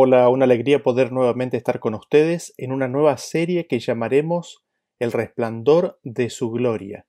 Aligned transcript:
Hola, 0.00 0.28
una 0.28 0.44
alegría 0.44 0.80
poder 0.84 1.10
nuevamente 1.10 1.56
estar 1.56 1.80
con 1.80 1.92
ustedes 1.92 2.54
en 2.56 2.70
una 2.70 2.86
nueva 2.86 3.16
serie 3.16 3.66
que 3.66 3.80
llamaremos 3.80 4.64
El 5.00 5.10
resplandor 5.10 5.98
de 6.04 6.30
su 6.30 6.52
gloria. 6.52 7.08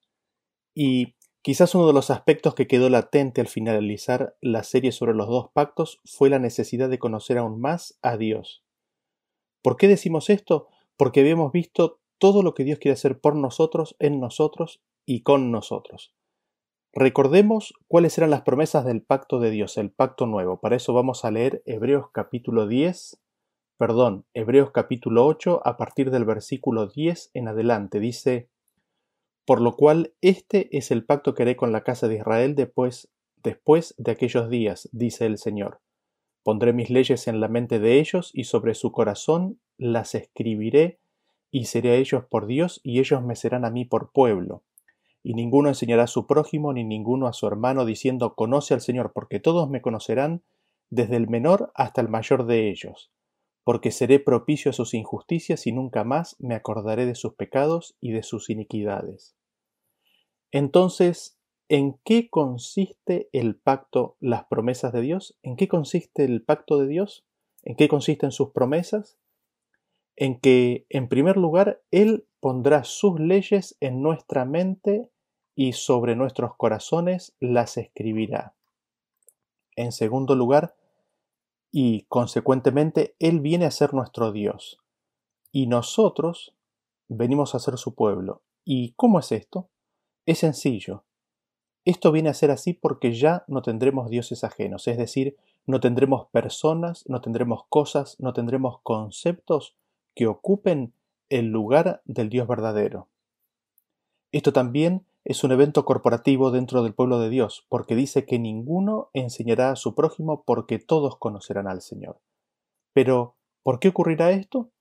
Y 0.73 1.13
quizás 1.43 1.75
uno 1.75 1.85
de 1.85 1.93
los 1.93 2.09
aspectos 2.09 2.55
que 2.55 2.65
quedó 2.65 2.89
latente 2.89 3.41
al 3.41 3.47
finalizar 3.47 4.35
la 4.41 4.63
serie 4.63 4.91
sobre 4.91 5.13
los 5.13 5.27
dos 5.27 5.51
pactos 5.53 6.01
fue 6.03 6.31
la 6.31 6.39
necesidad 6.39 6.89
de 6.89 6.97
conocer 6.97 7.37
aún 7.37 7.61
más 7.61 7.99
a 8.01 8.17
Dios. 8.17 8.63
¿Por 9.61 9.77
qué 9.77 9.87
decimos 9.87 10.31
esto? 10.31 10.67
Porque 10.97 11.19
habíamos 11.19 11.51
visto 11.51 12.01
todo 12.17 12.41
lo 12.41 12.55
que 12.55 12.63
Dios 12.63 12.79
quiere 12.79 12.93
hacer 12.93 13.19
por 13.19 13.35
nosotros, 13.35 13.95
en 13.99 14.19
nosotros 14.19 14.81
y 15.05 15.21
con 15.21 15.51
nosotros. 15.51 16.15
Recordemos 16.93 17.75
cuáles 17.87 18.17
eran 18.17 18.31
las 18.31 18.41
promesas 18.41 18.83
del 18.83 19.03
pacto 19.03 19.39
de 19.39 19.51
Dios, 19.51 19.77
el 19.77 19.91
pacto 19.91 20.25
nuevo. 20.25 20.59
Para 20.59 20.75
eso 20.75 20.91
vamos 20.91 21.23
a 21.23 21.29
leer 21.29 21.61
Hebreos 21.67 22.07
capítulo 22.11 22.65
10, 22.65 23.21
perdón, 23.77 24.25
Hebreos 24.33 24.71
capítulo 24.71 25.27
8 25.27 25.61
a 25.65 25.77
partir 25.77 26.09
del 26.09 26.25
versículo 26.25 26.87
10 26.87 27.29
en 27.35 27.47
adelante. 27.47 27.99
Dice, 27.99 28.49
por 29.45 29.61
lo 29.61 29.75
cual 29.75 30.15
este 30.21 30.75
es 30.75 30.89
el 30.89 31.05
pacto 31.05 31.35
que 31.35 31.43
haré 31.43 31.55
con 31.55 31.71
la 31.71 31.83
casa 31.83 32.07
de 32.07 32.15
Israel 32.15 32.55
después, 32.55 33.11
después 33.43 33.93
de 33.99 34.11
aquellos 34.11 34.49
días, 34.49 34.89
dice 34.91 35.27
el 35.27 35.37
Señor. 35.37 35.81
Pondré 36.41 36.73
mis 36.73 36.89
leyes 36.89 37.27
en 37.27 37.39
la 37.39 37.49
mente 37.49 37.77
de 37.77 37.99
ellos 37.99 38.31
y 38.33 38.45
sobre 38.45 38.73
su 38.73 38.91
corazón 38.91 39.59
las 39.77 40.15
escribiré 40.15 40.99
y 41.51 41.65
seré 41.65 41.91
a 41.91 41.95
ellos 41.97 42.23
por 42.25 42.47
Dios 42.47 42.81
y 42.83 42.97
ellos 42.97 43.21
me 43.21 43.35
serán 43.35 43.63
a 43.63 43.69
mí 43.69 43.85
por 43.85 44.11
pueblo 44.11 44.63
y 45.23 45.33
ninguno 45.33 45.69
enseñará 45.69 46.03
a 46.03 46.07
su 46.07 46.27
prójimo 46.27 46.73
ni 46.73 46.83
ninguno 46.83 47.27
a 47.27 47.33
su 47.33 47.47
hermano 47.47 47.85
diciendo 47.85 48.35
Conoce 48.35 48.73
al 48.73 48.81
Señor, 48.81 49.11
porque 49.13 49.39
todos 49.39 49.69
me 49.69 49.81
conocerán, 49.81 50.43
desde 50.89 51.17
el 51.17 51.27
menor 51.27 51.71
hasta 51.75 52.01
el 52.01 52.09
mayor 52.09 52.45
de 52.45 52.69
ellos, 52.69 53.11
porque 53.63 53.91
seré 53.91 54.19
propicio 54.19 54.71
a 54.71 54.73
sus 54.73 54.93
injusticias 54.93 55.67
y 55.67 55.71
nunca 55.71 56.03
más 56.03 56.35
me 56.39 56.55
acordaré 56.55 57.05
de 57.05 57.15
sus 57.15 57.35
pecados 57.35 57.95
y 58.01 58.11
de 58.11 58.23
sus 58.23 58.49
iniquidades. 58.49 59.35
Entonces, 60.51 61.37
¿en 61.67 61.99
qué 62.03 62.29
consiste 62.29 63.29
el 63.33 63.55
pacto, 63.55 64.17
las 64.19 64.45
promesas 64.45 64.93
de 64.93 65.01
Dios? 65.01 65.37
¿En 65.43 65.55
qué 65.55 65.67
consiste 65.67 66.23
el 66.23 66.43
pacto 66.43 66.79
de 66.79 66.87
Dios? 66.87 67.25
¿En 67.63 67.75
qué 67.75 67.87
consisten 67.87 68.31
sus 68.31 68.49
promesas? 68.49 69.19
En 70.21 70.37
que, 70.37 70.85
en 70.89 71.07
primer 71.07 71.37
lugar, 71.37 71.81
Él 71.91 72.27
pondrá 72.41 72.83
sus 72.83 73.21
leyes 73.21 73.77
en 73.79 74.01
nuestra 74.01 74.43
mente 74.43 75.09
y 75.55 75.71
sobre 75.71 76.17
nuestros 76.17 76.57
corazones 76.57 77.37
las 77.39 77.77
escribirá. 77.77 78.53
En 79.77 79.93
segundo 79.93 80.35
lugar, 80.35 80.75
y 81.71 82.01
consecuentemente 82.09 83.15
Él 83.19 83.39
viene 83.39 83.65
a 83.65 83.71
ser 83.71 83.93
nuestro 83.93 84.33
Dios, 84.33 84.81
y 85.53 85.67
nosotros 85.67 86.53
venimos 87.07 87.55
a 87.55 87.59
ser 87.59 87.77
su 87.77 87.95
pueblo. 87.95 88.41
¿Y 88.65 88.91
cómo 88.97 89.19
es 89.19 89.31
esto? 89.31 89.69
Es 90.25 90.39
sencillo. 90.39 91.05
Esto 91.85 92.11
viene 92.11 92.27
a 92.27 92.33
ser 92.33 92.51
así 92.51 92.73
porque 92.73 93.13
ya 93.13 93.45
no 93.47 93.61
tendremos 93.61 94.09
dioses 94.09 94.43
ajenos, 94.43 94.85
es 94.89 94.97
decir, 94.97 95.37
no 95.65 95.79
tendremos 95.79 96.27
personas, 96.27 97.05
no 97.07 97.21
tendremos 97.21 97.63
cosas, 97.69 98.17
no 98.19 98.33
tendremos 98.33 98.81
conceptos 98.83 99.77
que 100.15 100.27
ocupen 100.27 100.93
el 101.29 101.47
lugar 101.47 102.01
del 102.05 102.29
Dios 102.29 102.47
verdadero. 102.47 103.07
Esto 104.31 104.53
también 104.53 105.05
es 105.25 105.43
un 105.43 105.51
evento 105.51 105.85
corporativo 105.85 106.51
dentro 106.51 106.81
del 106.83 106.93
pueblo 106.93 107.19
de 107.19 107.29
Dios, 107.29 107.65
porque 107.69 107.95
dice 107.95 108.25
que 108.25 108.39
ninguno 108.39 109.09
enseñará 109.13 109.71
a 109.71 109.75
su 109.75 109.95
prójimo 109.95 110.43
porque 110.43 110.79
todos 110.79 111.17
conocerán 111.17 111.67
al 111.67 111.81
Señor. 111.81 112.19
Pero, 112.93 113.35
¿por 113.63 113.79
qué 113.79 113.89
ocurrirá 113.89 114.31
esto? 114.31 114.71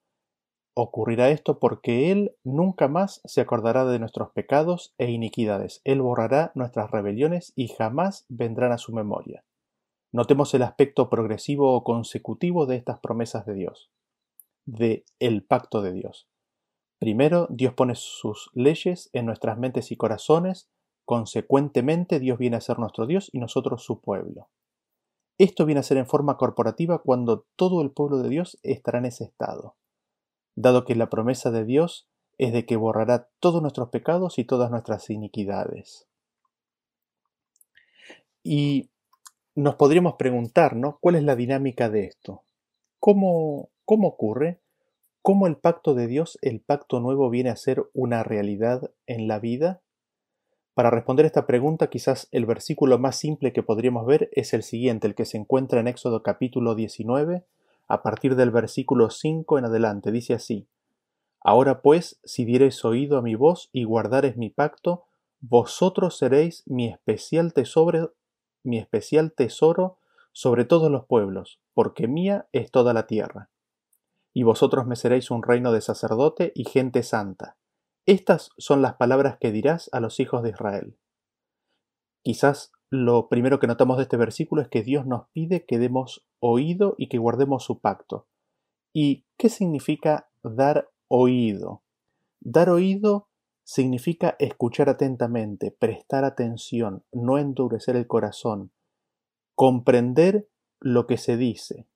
Ocurrirá 0.75 1.31
esto 1.31 1.59
porque 1.59 2.12
Él 2.12 2.37
nunca 2.44 2.88
más 2.88 3.21
se 3.25 3.41
acordará 3.41 3.84
de 3.84 3.99
nuestros 3.99 4.31
pecados 4.31 4.94
e 4.97 5.11
iniquidades. 5.11 5.81
Él 5.84 6.00
borrará 6.00 6.53
nuestras 6.55 6.91
rebeliones 6.91 7.53
y 7.56 7.69
jamás 7.69 8.25
vendrán 8.28 8.72
a 8.72 8.78
su 8.78 8.93
memoria. 8.93 9.44
Notemos 10.12 10.55
el 10.55 10.62
aspecto 10.62 11.11
progresivo 11.11 11.75
o 11.75 11.84
consecutivo 11.84 12.65
de 12.67 12.77
estas 12.77 13.00
promesas 13.00 13.44
de 13.44 13.55
Dios, 13.55 13.91
de 14.69 15.06
el 15.19 15.45
pacto 15.45 15.81
de 15.81 15.93
Dios. 15.93 16.29
Primero, 16.99 17.47
Dios 17.51 17.73
pone 17.75 17.95
sus 17.95 18.51
leyes 18.53 19.09
en 19.12 19.25
nuestras 19.25 19.56
mentes 19.56 19.91
y 19.93 19.97
corazones, 19.97 20.69
consecuentemente 21.05 22.21
Dios 22.21 22.39
viene 22.39 22.56
a 22.56 22.61
ser 22.61 22.79
nuestro 22.79 23.06
Dios 23.06 23.31
y 23.33 23.39
nosotros 23.39 23.83
su 23.83 24.01
pueblo. 24.01 24.51
Esto 25.39 25.65
viene 25.65 25.81
a 25.81 25.84
ser 25.84 25.97
en 25.97 26.06
forma 26.06 26.37
corporativa 26.37 26.99
cuando 26.99 27.47
todo 27.56 27.81
el 27.81 27.93
pueblo 27.93 28.19
de 28.19 28.29
Dios 28.29 28.59
estará 28.62 28.99
en 28.99 29.06
ese 29.06 29.25
estado, 29.25 29.77
dado 30.55 30.85
que 30.85 30.97
la 30.97 31.09
promesa 31.09 31.50
de 31.50 31.65
Dios 31.65 32.06
es 32.37 32.53
de 32.53 32.67
que 32.67 32.77
borrará 32.77 33.31
todos 33.41 33.62
nuestros 33.62 33.89
pecados 33.89 34.39
y 34.39 34.45
todas 34.45 34.71
nuestras 34.71 35.09
iniquidades. 35.09 36.09
Y 38.43 38.91
nos 39.55 39.77
podríamos 39.77 40.15
preguntar, 40.15 40.77
¿no? 40.77 40.99
¿Cuál 41.00 41.15
es 41.15 41.23
la 41.23 41.37
dinámica 41.37 41.89
de 41.89 42.05
esto? 42.05 42.43
¿Cómo, 42.99 43.71
cómo 43.88 44.09
ocurre? 44.09 44.60
¿Cómo 45.22 45.47
el 45.47 45.56
pacto 45.56 45.94
de 45.94 46.06
Dios, 46.06 46.38
el 46.43 46.60
pacto 46.60 47.00
nuevo, 47.00 47.31
viene 47.31 47.49
a 47.49 47.56
ser 47.56 47.88
una 47.94 48.22
realidad 48.22 48.91
en 49.06 49.28
la 49.28 49.38
vida? 49.38 49.81
Para 50.75 50.91
responder 50.91 51.25
esta 51.25 51.47
pregunta, 51.47 51.88
quizás 51.88 52.28
el 52.31 52.44
versículo 52.44 52.99
más 52.99 53.16
simple 53.16 53.54
que 53.54 53.62
podríamos 53.62 54.04
ver 54.04 54.28
es 54.32 54.53
el 54.53 54.62
siguiente, 54.62 55.06
el 55.06 55.15
que 55.15 55.25
se 55.25 55.38
encuentra 55.38 55.81
en 55.81 55.88
Éxodo 55.88 56.22
capítulo 56.22 56.75
19, 56.75 57.47
a 57.88 58.03
partir 58.03 58.37
del 58.37 58.50
versículo 58.50 59.09
5 59.09 59.59
en 59.59 59.65
adelante. 59.65 60.12
Dice 60.12 60.34
así, 60.34 60.69
Ahora 61.41 61.81
pues, 61.81 62.20
si 62.25 62.44
diereis 62.44 62.84
oído 62.84 63.16
a 63.16 63.22
mi 63.22 63.37
voz 63.37 63.70
y 63.72 63.84
guardareis 63.84 64.37
mi 64.37 64.50
pacto, 64.50 65.06
vosotros 65.41 66.19
seréis 66.19 66.62
mi 66.66 66.88
especial 66.88 67.55
tesoro, 67.55 68.12
mi 68.62 68.76
especial 68.76 69.32
tesoro 69.32 69.97
sobre 70.32 70.66
todos 70.66 70.91
los 70.91 71.06
pueblos, 71.06 71.59
porque 71.72 72.06
mía 72.06 72.49
es 72.53 72.70
toda 72.70 72.93
la 72.93 73.06
tierra 73.06 73.49
y 74.34 74.43
vosotros 74.43 74.87
me 74.87 74.97
seréis 74.97 75.31
un 75.31 75.43
reino 75.43 75.72
de 75.72 75.81
sacerdote 75.81 76.53
y 76.55 76.65
gente 76.65 77.03
santa. 77.03 77.56
Estas 78.06 78.50
son 78.56 78.83
las 78.83 78.94
palabras 78.94 79.37
que 79.39 79.53
dirás 79.53 79.91
a 79.93 80.00
los 80.00 80.21
hijos 80.21 80.43
de 80.43 80.50
Israel. 80.50 80.99
Quizás 82.22 82.72
lo 82.91 83.28
primero 83.28 83.59
que 83.59 83.67
notamos 83.67 83.99
de 83.99 84.05
este 84.05 84.17
versículo 84.17 84.62
es 84.62 84.69
que 84.69 84.83
Dios 84.83 85.06
nos 85.06 85.28
pide 85.33 85.67
que 85.67 85.78
demos 85.78 86.27
oído 86.41 86.94
y 86.97 87.09
que 87.09 87.19
guardemos 87.19 87.65
su 87.65 87.81
pacto. 87.81 88.27
¿Y 88.94 89.27
qué 89.37 89.50
significa 89.50 90.31
dar 90.43 90.91
oído? 91.09 91.83
Dar 92.41 92.71
oído 92.71 93.28
significa 93.65 94.37
escuchar 94.38 94.88
atentamente, 94.88 95.71
prestar 95.71 96.25
atención, 96.25 97.05
no 97.12 97.37
endurecer 97.37 97.97
el 97.97 98.06
corazón, 98.06 98.72
comprender 99.55 100.49
lo 100.81 101.06
que 101.06 101.19
se 101.19 101.37
dice, 101.37 101.87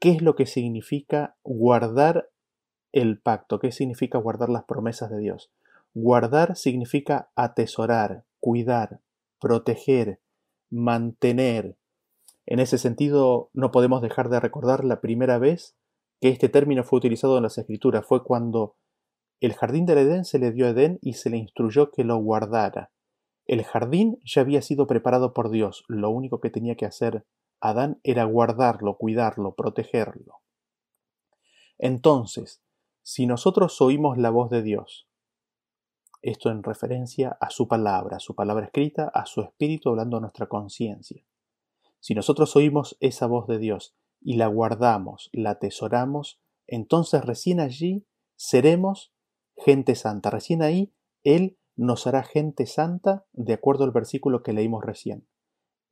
¿Qué 0.00 0.10
es 0.10 0.22
lo 0.22 0.36
que 0.36 0.46
significa 0.46 1.36
guardar 1.42 2.30
el 2.92 3.20
pacto? 3.20 3.58
¿Qué 3.58 3.72
significa 3.72 4.18
guardar 4.18 4.48
las 4.48 4.64
promesas 4.64 5.10
de 5.10 5.18
Dios? 5.18 5.50
Guardar 5.92 6.56
significa 6.56 7.30
atesorar, 7.34 8.24
cuidar, 8.38 9.00
proteger, 9.40 10.20
mantener. 10.70 11.76
En 12.46 12.60
ese 12.60 12.78
sentido, 12.78 13.50
no 13.52 13.72
podemos 13.72 14.00
dejar 14.00 14.28
de 14.28 14.38
recordar 14.38 14.84
la 14.84 15.00
primera 15.00 15.38
vez 15.38 15.76
que 16.20 16.28
este 16.28 16.48
término 16.48 16.84
fue 16.84 16.98
utilizado 16.98 17.36
en 17.36 17.42
las 17.42 17.58
Escrituras. 17.58 18.06
Fue 18.06 18.22
cuando 18.22 18.76
el 19.40 19.54
jardín 19.54 19.84
del 19.84 19.98
Edén 19.98 20.24
se 20.24 20.38
le 20.38 20.52
dio 20.52 20.66
a 20.66 20.70
Edén 20.70 20.98
y 21.02 21.14
se 21.14 21.30
le 21.30 21.38
instruyó 21.38 21.90
que 21.90 22.04
lo 22.04 22.18
guardara. 22.18 22.92
El 23.46 23.64
jardín 23.64 24.20
ya 24.24 24.42
había 24.42 24.62
sido 24.62 24.86
preparado 24.86 25.32
por 25.32 25.50
Dios. 25.50 25.84
Lo 25.88 26.10
único 26.10 26.40
que 26.40 26.50
tenía 26.50 26.76
que 26.76 26.86
hacer 26.86 27.24
Adán 27.60 28.00
era 28.02 28.24
guardarlo, 28.24 28.96
cuidarlo, 28.96 29.54
protegerlo. 29.54 30.40
Entonces, 31.78 32.62
si 33.02 33.26
nosotros 33.26 33.80
oímos 33.80 34.18
la 34.18 34.30
voz 34.30 34.50
de 34.50 34.62
Dios, 34.62 35.08
esto 36.22 36.50
en 36.50 36.62
referencia 36.62 37.36
a 37.40 37.50
su 37.50 37.68
palabra, 37.68 38.16
a 38.16 38.20
su 38.20 38.34
palabra 38.34 38.66
escrita, 38.66 39.10
a 39.14 39.26
su 39.26 39.40
espíritu 39.40 39.88
hablando 39.88 40.16
a 40.16 40.20
nuestra 40.20 40.46
conciencia. 40.46 41.24
Si 42.00 42.14
nosotros 42.14 42.54
oímos 42.56 42.96
esa 43.00 43.26
voz 43.26 43.46
de 43.46 43.58
Dios 43.58 43.96
y 44.20 44.36
la 44.36 44.46
guardamos, 44.48 45.30
la 45.32 45.50
atesoramos, 45.50 46.40
entonces 46.66 47.24
recién 47.24 47.60
allí 47.60 48.06
seremos 48.36 49.12
gente 49.56 49.94
santa. 49.94 50.30
Recién 50.30 50.62
ahí 50.62 50.92
Él 51.22 51.58
nos 51.76 52.06
hará 52.06 52.24
gente 52.24 52.66
santa 52.66 53.26
de 53.32 53.54
acuerdo 53.54 53.84
al 53.84 53.92
versículo 53.92 54.42
que 54.42 54.52
leímos 54.52 54.84
recién. 54.84 55.28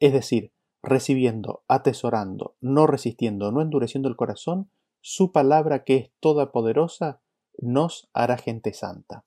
Es 0.00 0.12
decir, 0.12 0.52
recibiendo, 0.86 1.64
atesorando, 1.66 2.56
no 2.60 2.86
resistiendo, 2.86 3.50
no 3.50 3.60
endureciendo 3.60 4.08
el 4.08 4.16
corazón, 4.16 4.70
su 5.00 5.32
palabra 5.32 5.84
que 5.84 5.96
es 5.96 6.12
toda 6.20 6.52
poderosa, 6.52 7.20
nos 7.58 8.08
hará 8.14 8.38
gente 8.38 8.72
santa. 8.72 9.24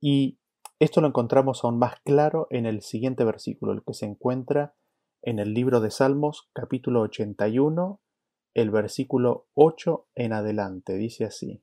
Y 0.00 0.38
esto 0.78 1.00
lo 1.00 1.08
encontramos 1.08 1.64
aún 1.64 1.78
más 1.78 2.00
claro 2.04 2.46
en 2.50 2.64
el 2.64 2.80
siguiente 2.80 3.24
versículo, 3.24 3.72
el 3.72 3.82
que 3.84 3.92
se 3.92 4.06
encuentra 4.06 4.74
en 5.22 5.40
el 5.40 5.52
libro 5.52 5.80
de 5.80 5.90
Salmos 5.90 6.48
capítulo 6.54 7.02
81 7.02 8.00
el 8.54 8.70
versículo 8.70 9.48
8 9.54 10.08
en 10.14 10.32
adelante. 10.32 10.94
Dice 10.94 11.24
así. 11.24 11.62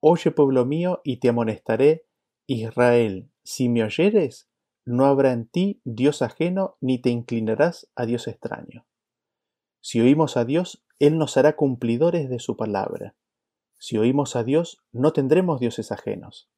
Oye 0.00 0.30
pueblo 0.30 0.64
mío, 0.64 1.00
y 1.04 1.18
te 1.18 1.28
amonestaré, 1.28 2.06
Israel, 2.46 3.30
si 3.44 3.68
me 3.68 3.84
oyeres, 3.84 4.48
no 4.84 5.06
habrá 5.06 5.32
en 5.32 5.46
ti 5.46 5.80
Dios 5.84 6.22
ajeno, 6.22 6.76
ni 6.80 7.00
te 7.00 7.10
inclinarás 7.10 7.90
a 7.94 8.06
Dios 8.06 8.28
extraño. 8.28 8.86
Si 9.80 10.00
oímos 10.00 10.36
a 10.36 10.44
Dios, 10.44 10.84
Él 10.98 11.18
nos 11.18 11.36
hará 11.36 11.56
cumplidores 11.56 12.28
de 12.28 12.38
su 12.38 12.56
palabra. 12.56 13.16
Si 13.78 13.98
oímos 13.98 14.36
a 14.36 14.44
Dios, 14.44 14.82
no 14.92 15.12
tendremos 15.12 15.60
dioses 15.60 15.90
ajenos. 15.90 16.48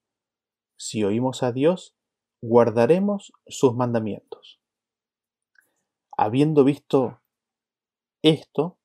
Si 0.77 1.05
oímos 1.05 1.43
a 1.43 1.53
Dios, 1.53 1.97
guardaremos 2.43 3.33
sus 3.47 3.75
mandamientos. 3.75 4.61
Habiendo 6.17 6.65
visto 6.65 7.23
esto, 8.23 8.79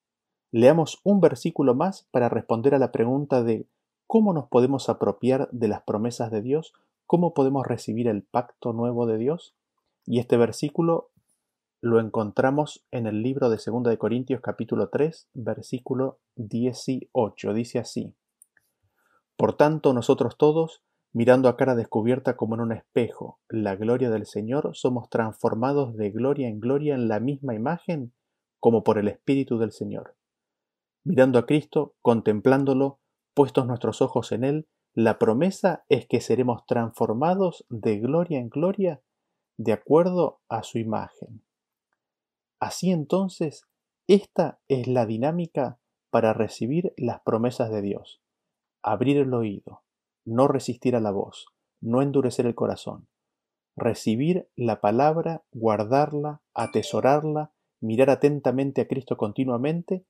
leamos 0.52 1.00
un 1.04 1.20
versículo 1.20 1.76
más 1.76 2.08
para 2.12 2.30
responder 2.30 2.74
a 2.74 2.80
la 2.80 2.92
pregunta 2.92 3.44
de 3.44 3.68
cómo 4.08 4.34
nos 4.34 4.48
podemos 4.48 4.90
apropiar 4.90 5.50
de 5.52 5.68
las 5.68 5.84
promesas 5.84 6.32
de 6.32 6.42
Dios, 6.42 6.74
cómo 7.10 7.34
podemos 7.34 7.66
recibir 7.66 8.08
el 8.08 8.22
pacto 8.22 8.72
nuevo 8.72 9.08
de 9.08 9.18
Dios. 9.18 9.56
Y 10.06 10.20
este 10.20 10.38
versículo 10.38 11.10
lo 11.82 12.00
encontramos 12.00 12.86
en 12.92 13.08
el 13.08 13.24
libro 13.24 13.50
de 13.50 13.58
2 13.58 13.82
de 13.86 13.98
Corintios 13.98 14.42
capítulo 14.42 14.90
3, 14.90 15.28
versículo 15.34 16.20
18. 16.36 17.54
Dice 17.56 17.80
así: 17.80 18.14
Por 19.36 19.58
tanto, 19.58 19.92
nosotros 19.92 20.38
todos, 20.38 20.84
mirando 21.12 21.50
a 21.50 21.58
cara 21.58 21.74
descubierta 21.74 22.38
como 22.38 22.54
en 22.54 22.62
un 22.62 22.74
espejo 22.74 23.40
la 23.50 23.76
gloria 23.76 24.12
del 24.12 24.28
Señor, 24.28 24.70
somos 24.76 25.10
transformados 25.10 25.98
de 25.98 26.12
gloria 26.12 26.48
en 26.48 26.60
gloria 26.60 26.94
en 26.94 27.08
la 27.08 27.20
misma 27.20 27.56
imagen 27.56 28.14
como 28.60 28.84
por 28.84 29.00
el 29.00 29.08
Espíritu 29.08 29.58
del 29.58 29.72
Señor. 29.72 30.16
Mirando 31.04 31.40
a 31.40 31.48
Cristo, 31.48 31.96
contemplándolo, 32.04 33.00
puestos 33.34 33.66
nuestros 33.66 34.04
ojos 34.04 34.32
en 34.32 34.44
Él, 34.44 34.68
la 34.94 35.20
promesa 35.20 35.86
es 35.88 36.08
que 36.08 36.20
seremos 36.20 36.66
transformados 36.66 37.66
de 37.70 38.00
gloria 38.00 38.40
en 38.40 38.50
gloria 38.50 39.02
de 39.58 39.74
acuerdo 39.74 40.42
a 40.50 40.64
su 40.64 40.78
imagen. 40.78 41.44
Así 42.60 42.92
entonces, 42.92 43.64
esta 44.08 44.60
es 44.68 44.88
la 44.88 45.06
dinámica 45.06 45.80
para 46.10 46.34
recibir 46.34 46.94
las 46.98 47.22
promesas 47.22 47.70
de 47.72 47.82
Dios. 47.82 48.22
Abrir 48.82 49.18
el 49.18 49.34
oído, 49.34 49.84
no 50.26 50.48
resistir 50.48 50.96
a 50.96 51.00
la 51.00 51.12
voz, 51.12 51.46
no 51.80 52.02
endurecer 52.02 52.46
el 52.46 52.56
corazón. 52.56 53.08
Recibir 53.76 54.50
la 54.56 54.82
palabra, 54.82 55.44
guardarla, 55.52 56.42
atesorarla, 56.54 57.54
mirar 57.80 58.10
atentamente 58.10 58.82
a 58.82 58.88
Cristo 58.88 59.16
continuamente 59.16 60.06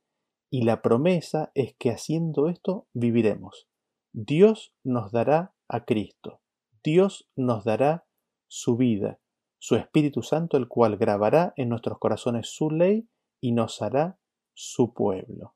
y 0.49 0.63
la 0.63 0.81
promesa 0.81 1.51
es 1.53 1.75
que 1.77 1.91
haciendo 1.91 2.49
esto 2.49 2.87
viviremos. 2.93 3.68
Dios 4.11 4.73
nos 4.83 5.11
dará 5.11 5.53
a 5.67 5.85
Cristo. 5.85 6.41
Dios 6.83 7.29
nos 7.35 7.63
dará 7.63 8.05
su 8.47 8.77
vida, 8.77 9.19
su 9.57 9.75
Espíritu 9.75 10.23
Santo, 10.23 10.57
el 10.57 10.67
cual 10.67 10.97
grabará 10.97 11.53
en 11.55 11.69
nuestros 11.69 11.99
corazones 11.99 12.47
su 12.47 12.71
ley 12.71 13.07
y 13.41 13.51
nos 13.51 13.81
hará 13.81 14.17
su 14.53 14.93
pueblo. 14.93 15.55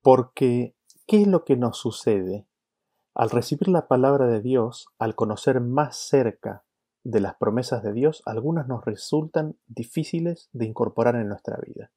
Porque 0.00 0.74
¿Qué 1.08 1.22
es 1.22 1.26
lo 1.26 1.46
que 1.46 1.56
nos 1.56 1.78
sucede? 1.78 2.46
Al 3.14 3.30
recibir 3.30 3.68
la 3.68 3.88
palabra 3.88 4.26
de 4.26 4.42
Dios, 4.42 4.88
al 4.98 5.14
conocer 5.14 5.62
más 5.62 5.96
cerca 5.96 6.64
de 7.02 7.20
las 7.20 7.34
promesas 7.36 7.82
de 7.82 7.94
Dios, 7.94 8.22
algunas 8.26 8.68
nos 8.68 8.84
resultan 8.84 9.56
difíciles 9.66 10.50
de 10.52 10.66
incorporar 10.66 11.16
en 11.16 11.28
nuestra 11.28 11.56
vida. 11.66 11.92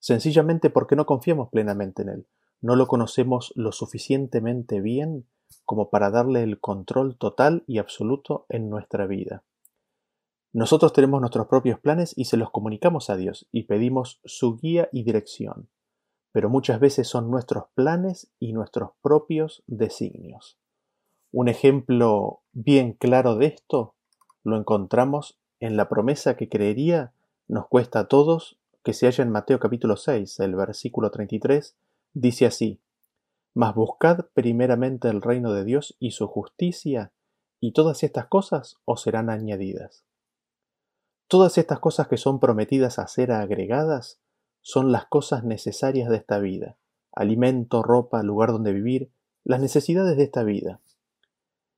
Sencillamente 0.00 0.68
porque 0.68 0.96
no 0.96 1.06
confiamos 1.06 1.48
plenamente 1.48 2.02
en 2.02 2.08
Él, 2.08 2.26
no 2.60 2.76
lo 2.76 2.86
conocemos 2.86 3.52
lo 3.56 3.72
suficientemente 3.72 4.80
bien 4.80 5.26
como 5.64 5.90
para 5.90 6.10
darle 6.10 6.42
el 6.42 6.60
control 6.60 7.16
total 7.16 7.64
y 7.66 7.78
absoluto 7.78 8.46
en 8.48 8.70
nuestra 8.70 9.06
vida. 9.06 9.44
Nosotros 10.52 10.92
tenemos 10.92 11.20
nuestros 11.20 11.46
propios 11.48 11.80
planes 11.80 12.14
y 12.16 12.26
se 12.26 12.36
los 12.36 12.50
comunicamos 12.50 13.10
a 13.10 13.16
Dios 13.16 13.48
y 13.50 13.64
pedimos 13.64 14.20
su 14.24 14.56
guía 14.56 14.88
y 14.92 15.02
dirección 15.02 15.68
pero 16.34 16.50
muchas 16.50 16.80
veces 16.80 17.06
son 17.06 17.30
nuestros 17.30 17.66
planes 17.76 18.28
y 18.40 18.52
nuestros 18.54 18.90
propios 19.02 19.62
designios. 19.68 20.58
Un 21.30 21.46
ejemplo 21.46 22.42
bien 22.50 22.92
claro 22.94 23.36
de 23.36 23.46
esto 23.46 23.94
lo 24.42 24.56
encontramos 24.56 25.38
en 25.60 25.76
la 25.76 25.88
promesa 25.88 26.36
que 26.36 26.48
creería 26.48 27.12
nos 27.46 27.68
cuesta 27.68 28.00
a 28.00 28.08
todos 28.08 28.58
que 28.82 28.94
se 28.94 29.06
halla 29.06 29.22
en 29.22 29.30
Mateo 29.30 29.60
capítulo 29.60 29.96
6, 29.96 30.40
el 30.40 30.56
versículo 30.56 31.12
33, 31.12 31.76
dice 32.14 32.46
así, 32.46 32.80
Mas 33.52 33.74
buscad 33.74 34.26
primeramente 34.32 35.08
el 35.08 35.20
reino 35.20 35.52
de 35.52 35.64
Dios 35.64 35.96
y 36.00 36.12
su 36.12 36.26
justicia, 36.26 37.12
y 37.60 37.72
todas 37.72 38.02
estas 38.02 38.26
cosas 38.26 38.78
os 38.84 39.02
serán 39.02 39.30
añadidas. 39.30 40.04
Todas 41.28 41.58
estas 41.58 41.80
cosas 41.80 42.08
que 42.08 42.16
son 42.16 42.40
prometidas 42.40 42.98
a 42.98 43.06
ser 43.06 43.32
agregadas 43.32 44.20
son 44.60 44.92
las 44.92 45.06
cosas 45.06 45.44
necesarias 45.44 46.08
de 46.08 46.16
esta 46.16 46.38
vida, 46.38 46.78
alimento, 47.12 47.82
ropa, 47.82 48.22
lugar 48.22 48.52
donde 48.52 48.72
vivir, 48.72 49.10
las 49.44 49.60
necesidades 49.60 50.16
de 50.16 50.24
esta 50.24 50.42
vida. 50.42 50.80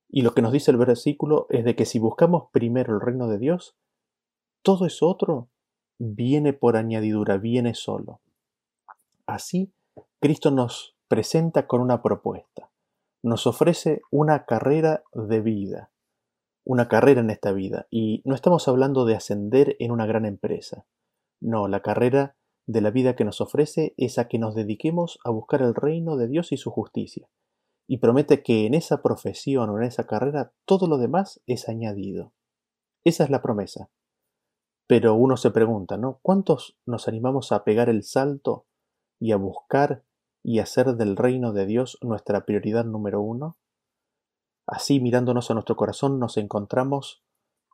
Y 0.08 0.22
lo 0.22 0.34
que 0.34 0.42
nos 0.42 0.52
dice 0.52 0.70
el 0.70 0.76
versículo 0.76 1.46
es 1.50 1.64
de 1.64 1.74
que 1.74 1.84
si 1.84 1.98
buscamos 1.98 2.48
primero 2.52 2.94
el 2.94 3.00
reino 3.00 3.28
de 3.28 3.38
Dios, 3.38 3.76
todo 4.62 4.86
eso 4.86 5.08
otro 5.08 5.48
viene 5.98 6.52
por 6.52 6.76
añadidura, 6.76 7.38
viene 7.38 7.74
solo. 7.74 8.20
Así, 9.26 9.72
Cristo 10.18 10.50
nos 10.50 10.96
presenta 11.08 11.66
con 11.66 11.82
una 11.82 12.00
propuesta, 12.00 12.70
nos 13.22 13.46
ofrece 13.46 14.00
una 14.10 14.46
carrera 14.46 15.04
de 15.12 15.42
vida, 15.42 15.92
una 16.64 16.88
carrera 16.88 17.20
en 17.20 17.28
esta 17.28 17.52
vida, 17.52 17.86
y 17.90 18.22
no 18.24 18.34
estamos 18.34 18.66
hablando 18.66 19.04
de 19.04 19.14
ascender 19.14 19.76
en 19.78 19.90
una 19.90 20.06
gran 20.06 20.24
empresa, 20.24 20.86
no, 21.38 21.68
la 21.68 21.82
carrera 21.82 22.34
de 22.66 22.80
la 22.80 22.90
vida 22.90 23.14
que 23.14 23.26
nos 23.26 23.42
ofrece 23.42 23.92
es 23.98 24.18
a 24.18 24.26
que 24.26 24.38
nos 24.38 24.54
dediquemos 24.54 25.18
a 25.22 25.30
buscar 25.30 25.60
el 25.60 25.74
reino 25.74 26.16
de 26.16 26.28
Dios 26.28 26.50
y 26.50 26.56
su 26.56 26.70
justicia, 26.70 27.28
y 27.86 27.98
promete 27.98 28.42
que 28.42 28.64
en 28.64 28.72
esa 28.72 29.02
profesión 29.02 29.68
o 29.68 29.76
en 29.76 29.84
esa 29.84 30.06
carrera 30.06 30.54
todo 30.64 30.86
lo 30.88 30.96
demás 30.96 31.42
es 31.46 31.68
añadido. 31.68 32.32
Esa 33.04 33.24
es 33.24 33.30
la 33.30 33.42
promesa. 33.42 33.90
Pero 34.88 35.14
uno 35.14 35.36
se 35.36 35.50
pregunta, 35.50 35.98
¿no? 35.98 36.20
¿Cuántos 36.22 36.78
nos 36.86 37.06
animamos 37.06 37.52
a 37.52 37.64
pegar 37.64 37.88
el 37.90 38.02
salto 38.02 38.66
y 39.18 39.32
a 39.32 39.36
buscar 39.36 40.02
y 40.42 40.58
hacer 40.60 40.96
del 40.96 41.16
reino 41.16 41.52
de 41.52 41.66
Dios 41.66 41.98
nuestra 42.02 42.44
prioridad 42.44 42.84
número 42.84 43.20
uno? 43.20 43.56
Así, 44.66 45.00
mirándonos 45.00 45.50
a 45.50 45.54
nuestro 45.54 45.76
corazón, 45.76 46.18
nos 46.18 46.36
encontramos 46.36 47.22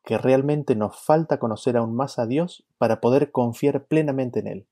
que 0.04 0.18
realmente 0.18 0.74
nos 0.74 0.98
falta 0.98 1.38
conocer 1.38 1.76
aún 1.76 1.94
más 1.94 2.18
a 2.18 2.26
Dios 2.26 2.66
para 2.78 3.00
poder 3.00 3.30
confiar 3.30 3.86
plenamente 3.86 4.40
en 4.40 4.46
Él. 4.46 4.68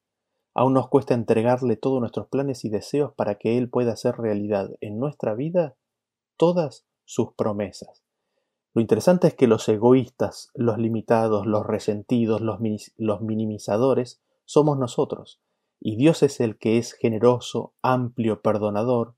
Aún 0.54 0.74
nos 0.74 0.88
cuesta 0.88 1.14
entregarle 1.14 1.76
todos 1.76 2.00
nuestros 2.00 2.26
planes 2.26 2.64
y 2.64 2.68
deseos 2.68 3.12
para 3.14 3.36
que 3.36 3.56
Él 3.56 3.70
pueda 3.70 3.92
hacer 3.92 4.16
realidad 4.16 4.70
en 4.80 4.98
nuestra 4.98 5.34
vida 5.34 5.76
todas 6.36 6.86
sus 7.04 7.32
promesas. 7.34 8.02
Lo 8.72 8.80
interesante 8.80 9.28
es 9.28 9.34
que 9.34 9.46
los 9.46 9.68
egoístas, 9.68 10.50
los 10.54 10.78
limitados, 10.78 11.46
los 11.46 11.66
resentidos, 11.66 12.40
los, 12.40 12.60
minimizadores, 13.20 14.22
somos 14.44 14.78
nosotros, 14.78 15.40
y 15.80 15.96
Dios 15.96 16.22
es 16.22 16.40
el 16.40 16.58
que 16.58 16.76
es 16.78 16.92
generoso, 16.92 17.72
amplio, 17.82 18.42
perdonador, 18.42 19.14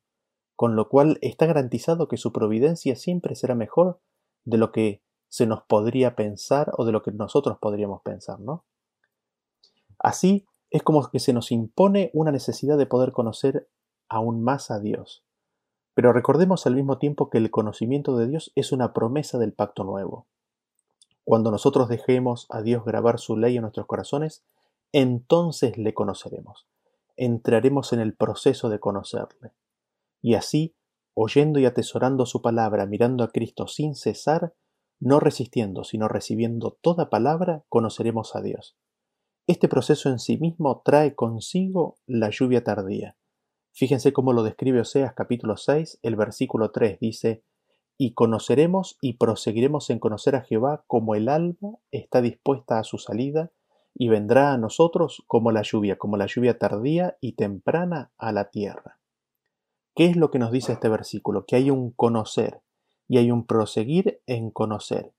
con 0.55 0.77
lo 0.77 0.89
cual 0.89 1.19
está 1.21 1.47
garantizado 1.47 2.07
que 2.07 2.17
su 2.17 2.33
providencia 2.33 2.95
siempre 2.95 3.35
será 3.35 3.57
mejor 3.57 4.01
de 4.45 4.59
lo 4.59 4.71
que 4.71 5.03
se 5.29 5.47
nos 5.47 5.63
podría 5.63 6.15
pensar 6.15 6.73
o 6.77 6.85
de 6.85 6.93
lo 6.93 7.03
que 7.03 7.11
nosotros 7.11 7.59
podríamos 7.61 8.03
pensar, 8.03 8.39
¿no? 8.39 8.65
Así, 9.99 10.47
es 10.71 10.83
como 10.83 11.09
que 11.11 11.19
se 11.19 11.33
nos 11.33 11.51
impone 11.51 12.11
una 12.15 12.31
necesidad 12.31 12.79
de 12.79 12.87
poder 12.87 13.13
conocer 13.13 13.69
aún 14.09 14.43
más 14.43 14.71
a 14.71 14.79
Dios. 14.79 15.25
Pero 15.95 16.13
recordemos 16.13 16.67
al 16.67 16.77
mismo 16.77 16.99
tiempo 16.99 17.29
que 17.29 17.39
el 17.39 17.51
conocimiento 17.51 18.17
de 18.17 18.29
Dios 18.29 18.53
es 18.55 18.73
una 18.73 18.93
promesa 18.93 19.39
del 19.39 19.53
pacto 19.53 19.85
nuevo. 19.85 20.27
Cuando 21.25 21.51
nosotros 21.51 21.89
dejemos 21.89 22.47
a 22.51 22.63
Dios 22.63 22.85
grabar 22.85 23.19
su 23.19 23.37
ley 23.37 23.57
en 23.57 23.63
nuestros 23.63 23.87
corazones, 23.87 24.45
entonces 24.93 25.79
le 25.79 25.95
conoceremos. 25.95 26.67
Entraremos 27.17 27.93
en 27.93 28.01
el 28.01 28.15
proceso 28.15 28.69
de 28.69 28.79
conocerle. 28.79 29.53
Y 30.21 30.35
así, 30.35 30.75
oyendo 31.15 31.59
y 31.59 31.67
atesorando 31.67 32.27
su 32.27 32.43
palabra, 32.43 32.87
mirando 32.87 33.25
a 33.25 33.31
Cristo 33.31 33.67
sin 33.67 33.95
cesar, 33.95 34.55
no 35.01 35.19
resistiendo, 35.19 35.85
sino 35.85 36.09
recibiendo 36.09 36.79
toda 36.81 37.11
palabra, 37.11 37.65
conoceremos 37.69 38.37
a 38.37 38.43
Dios. 38.43 38.77
Este 39.49 39.69
proceso 39.69 40.09
en 40.09 40.21
sí 40.21 40.39
mismo 40.39 40.83
trae 40.85 41.15
consigo 41.15 41.97
la 42.07 42.31
lluvia 42.31 42.63
tardía. 42.63 43.17
Fíjense 43.73 44.13
cómo 44.13 44.33
lo 44.33 44.43
describe 44.43 44.81
Oseas 44.81 45.15
capítulo 45.15 45.57
6, 45.57 45.99
el 46.03 46.15
versículo 46.15 46.71
3 46.71 47.01
dice, 47.01 47.43
y 47.99 48.15
conoceremos 48.15 48.99
y 49.01 49.15
proseguiremos 49.15 49.91
en 49.91 49.99
conocer 49.99 50.37
a 50.37 50.43
Jehová 50.43 50.85
como 50.87 51.15
el 51.15 51.29
alma 51.29 51.79
está 51.91 52.21
dispuesta 52.21 52.79
a 52.79 52.85
su 52.85 52.99
salida 52.99 53.51
y 53.95 54.09
vendrá 54.09 54.53
a 54.53 54.59
nosotros 54.59 55.23
como 55.27 55.53
la 55.53 55.63
lluvia, 55.63 55.97
como 55.99 56.17
la 56.17 56.27
lluvia 56.27 56.59
tardía 56.59 57.17
y 57.21 57.33
temprana 57.33 58.13
a 58.19 58.33
la 58.33 58.51
tierra. 58.51 58.99
¿Qué 59.95 60.07
es 60.07 60.17
lo 60.17 60.31
que 60.31 60.39
nos 60.39 60.51
dice 60.51 60.73
este 60.73 60.89
versículo? 60.89 61.45
Que 61.45 61.57
hay 61.57 61.71
un 61.71 61.91
conocer 61.91 62.63
y 63.09 63.19
hay 63.19 63.31
un 63.31 63.47
proseguir 63.47 64.23
en 64.27 64.51
conocer. 64.51 65.13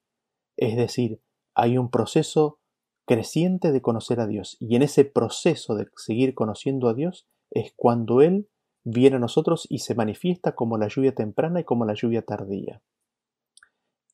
Es 0.58 0.76
decir, 0.76 1.22
hay 1.54 1.78
un 1.78 1.90
proceso 1.92 2.60
creciente 3.06 3.72
de 3.72 3.82
conocer 3.82 4.20
a 4.20 4.28
Dios 4.28 4.58
y 4.60 4.76
en 4.76 4.82
ese 4.82 5.06
proceso 5.06 5.76
de 5.76 5.88
seguir 5.96 6.34
conociendo 6.34 6.88
a 6.88 6.94
Dios 6.94 7.28
es 7.52 7.74
cuando 7.76 8.22
Él 8.22 8.48
viene 8.84 9.18
a 9.18 9.20
nosotros 9.20 9.68
y 9.70 9.80
se 9.80 9.96
manifiesta 9.96 10.56
como 10.56 10.78
la 10.78 10.88
lluvia 10.88 11.14
temprana 11.14 11.60
y 11.60 11.64
como 11.64 11.86
la 11.86 11.94
lluvia 11.94 12.24
tardía. 12.24 12.82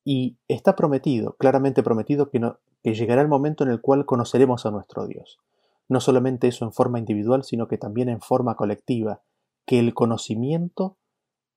Y 0.04 0.38
está 0.48 0.75
prometido, 0.75 1.36
claramente 1.38 1.84
prometido, 1.84 2.30
que, 2.30 2.39
que 2.83 2.93
llegará 2.93 3.21
el 3.21 3.27
momento 3.27 3.63
en 3.63 3.71
el 3.71 3.81
cual 3.81 4.05
conoceremos 4.05 4.65
a 4.65 4.71
nuestro 4.71 5.05
Dios. 5.05 5.39
No 5.88 6.00
solamente 6.00 6.48
eso 6.48 6.65
en 6.65 6.71
forma 6.71 7.00
individual, 7.00 7.43
sino 7.43 7.67
que 7.67 7.77
también 7.77 8.09
en 8.09 8.21
forma 8.21 8.55
colectiva, 8.55 9.21
que 9.65 9.79
el 9.79 9.93
conocimiento 9.93 10.98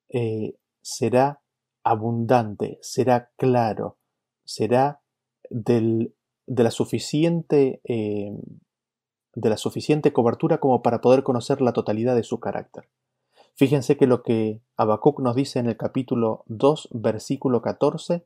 eh, 0.09 0.55
será 0.81 1.41
abundante, 1.83 2.79
será 2.81 3.31
claro, 3.37 3.97
será 4.43 5.01
de, 5.49 6.11
la 6.47 6.71
suficiente, 6.71 7.81
eh, 7.83 8.31
de 9.33 9.49
la 9.49 9.57
suficiente 9.57 10.13
cobertura 10.13 10.59
como 10.59 10.81
para 10.81 11.01
poder 11.01 11.23
conocer 11.23 11.61
la 11.61 11.73
totalidad 11.73 12.15
de 12.15 12.23
su 12.23 12.39
carácter. 12.39 12.89
Fíjense 13.55 13.97
que 13.97 14.07
lo 14.07 14.23
que 14.23 14.61
Habacuc 14.77 15.19
nos 15.19 15.35
dice 15.35 15.59
en 15.59 15.67
el 15.67 15.77
capítulo 15.77 16.43
2, 16.47 16.89
versículo 16.91 17.61
14, 17.61 18.25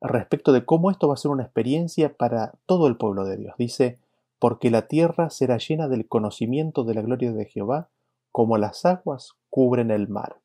respecto 0.00 0.52
de 0.52 0.64
cómo 0.64 0.90
esto 0.90 1.08
va 1.08 1.14
a 1.14 1.18
ser 1.18 1.30
una 1.30 1.42
experiencia 1.42 2.16
para 2.16 2.54
todo 2.66 2.86
el 2.86 2.96
pueblo 2.96 3.24
de 3.24 3.36
Dios. 3.36 3.54
Dice, 3.58 3.98
porque 4.38 4.70
la 4.70 4.86
tierra 4.86 5.30
será 5.30 5.58
llena 5.58 5.88
del 5.88 6.06
conocimiento 6.06 6.84
de 6.84 6.94
la 6.94 7.02
gloria 7.02 7.32
de 7.32 7.46
Jehová, 7.46 7.90
como 8.30 8.56
las 8.58 8.84
aguas 8.84 9.34
cubren 9.50 9.90
el 9.90 10.08
mar. 10.08 10.40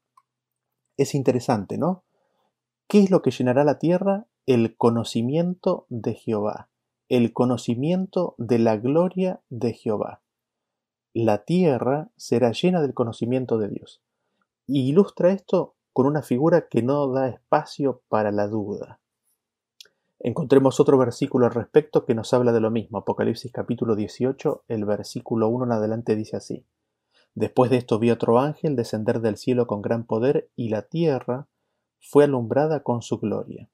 Es 0.97 1.15
interesante, 1.15 1.77
¿no? 1.77 2.03
¿Qué 2.87 2.99
es 2.99 3.11
lo 3.11 3.21
que 3.21 3.31
llenará 3.31 3.63
la 3.63 3.79
tierra? 3.79 4.25
El 4.45 4.75
conocimiento 4.75 5.85
de 5.89 6.13
Jehová, 6.15 6.69
el 7.09 7.33
conocimiento 7.33 8.35
de 8.37 8.59
la 8.59 8.77
gloria 8.77 9.41
de 9.49 9.73
Jehová. 9.73 10.21
La 11.13 11.45
tierra 11.45 12.09
será 12.17 12.51
llena 12.51 12.81
del 12.81 12.93
conocimiento 12.93 13.57
de 13.57 13.69
Dios. 13.69 14.01
Y 14.65 14.89
ilustra 14.89 15.31
esto 15.31 15.75
con 15.93 16.07
una 16.07 16.23
figura 16.23 16.67
que 16.67 16.81
no 16.81 17.07
da 17.11 17.29
espacio 17.29 18.01
para 18.09 18.31
la 18.31 18.47
duda. 18.47 18.99
Encontremos 20.25 20.79
otro 20.79 20.97
versículo 20.97 21.47
al 21.47 21.53
respecto 21.53 22.05
que 22.05 22.15
nos 22.15 22.33
habla 22.33 22.53
de 22.53 22.61
lo 22.61 22.71
mismo. 22.71 22.97
Apocalipsis 22.97 23.51
capítulo 23.51 23.93
18, 23.93 24.63
el 24.69 24.85
versículo 24.85 25.49
1 25.49 25.65
en 25.65 25.71
adelante 25.73 26.15
dice 26.15 26.37
así. 26.37 26.65
Después 27.35 27.69
de 27.69 27.75
esto 27.75 27.99
vi 27.99 28.09
otro 28.09 28.39
ángel 28.39 28.77
descender 28.77 29.19
del 29.19 29.35
cielo 29.35 29.67
con 29.67 29.81
gran 29.81 30.05
poder 30.05 30.49
y 30.55 30.69
la 30.69 30.83
tierra 30.83 31.49
fue 31.99 32.23
alumbrada 32.23 32.83
con 32.83 33.01
su 33.01 33.19
gloria. 33.19 33.69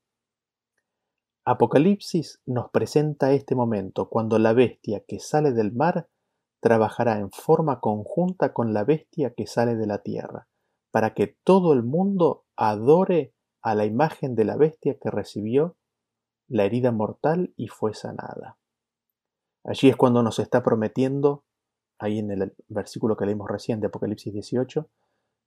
Apocalipsis 1.45 2.41
nos 2.47 2.71
presenta 2.71 3.31
este 3.31 3.53
momento 3.53 4.09
cuando 4.09 4.39
la 4.39 4.53
bestia 4.53 5.03
que 5.07 5.19
sale 5.19 5.51
del 5.51 5.71
mar 5.71 6.09
trabajará 6.61 7.19
en 7.19 7.29
forma 7.29 7.79
conjunta 7.79 8.53
con 8.53 8.73
la 8.73 8.83
bestia 8.83 9.35
que 9.35 9.45
sale 9.45 9.75
de 9.75 9.85
la 9.85 9.99
tierra 9.99 10.47
para 10.89 11.13
que 11.13 11.37
todo 11.43 11.73
el 11.73 11.83
mundo 11.83 12.45
adore 12.55 13.35
a 13.61 13.75
la 13.75 13.85
imagen 13.85 14.33
de 14.33 14.45
la 14.45 14.57
bestia 14.57 14.97
que 14.99 15.11
recibió 15.11 15.75
la 16.49 16.65
herida 16.65 16.91
mortal 16.91 17.53
y 17.55 17.67
fue 17.67 17.93
sanada. 17.93 18.57
Allí 19.63 19.89
es 19.89 19.95
cuando 19.95 20.23
nos 20.23 20.39
está 20.39 20.63
prometiendo, 20.63 21.45
ahí 21.97 22.19
en 22.19 22.31
el 22.31 22.53
versículo 22.67 23.15
que 23.15 23.25
leímos 23.25 23.49
recién 23.49 23.79
de 23.79 23.87
Apocalipsis 23.87 24.33
18, 24.33 24.89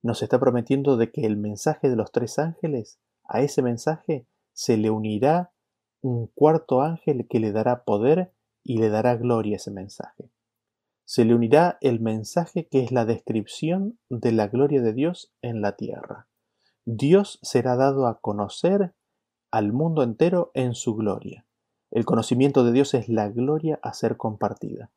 nos 0.03 0.23
está 0.23 0.39
prometiendo 0.39 0.97
de 0.97 1.13
que 1.13 1.27
el 1.27 1.37
mensaje 1.37 1.91
de 1.91 1.97
los 1.97 2.13
tres 2.13 2.39
ángeles, 2.39 2.99
a 3.25 3.43
ese 3.43 3.63
mensaje 3.63 4.27
se 4.53 4.77
le 4.77 4.91
unirá 4.91 5.53
un 6.01 6.29
cuarto 6.29 6.83
ángel 6.83 7.27
que 7.29 7.41
le 7.41 7.53
dará 7.53 7.85
poder 7.85 8.33
y 8.65 8.79
le 8.79 8.89
dará 8.89 9.17
gloria 9.17 9.55
a 9.55 9.57
ese 9.57 9.71
mensaje 9.71 10.31
se 11.05 11.27
le 11.27 11.35
unirá 11.35 11.77
el 11.83 12.01
mensaje 12.01 12.69
que 12.69 12.83
es 12.83 12.91
la 12.91 13.05
descripción 13.05 13.99
de 14.09 14.33
la 14.33 14.49
gloria 14.49 14.81
de 14.81 14.95
Dios 14.95 15.31
en 15.43 15.61
la 15.61 15.77
tierra. 15.77 16.27
Dios 16.87 17.39
será 17.43 17.77
dado 17.77 18.07
a 18.07 18.21
conocer 18.21 18.95
al 19.53 19.73
mundo 19.73 20.03
entero 20.03 20.51
en 20.55 20.75
su 20.75 20.97
gloria. 20.97 21.47
El 21.91 22.07
conocimiento 22.07 22.65
de 22.65 22.73
Dios 22.73 22.95
es 22.95 23.11
la 23.11 23.29
gloria 23.29 23.79
a 23.83 23.93
ser 23.93 24.17
compartida. 24.17 24.91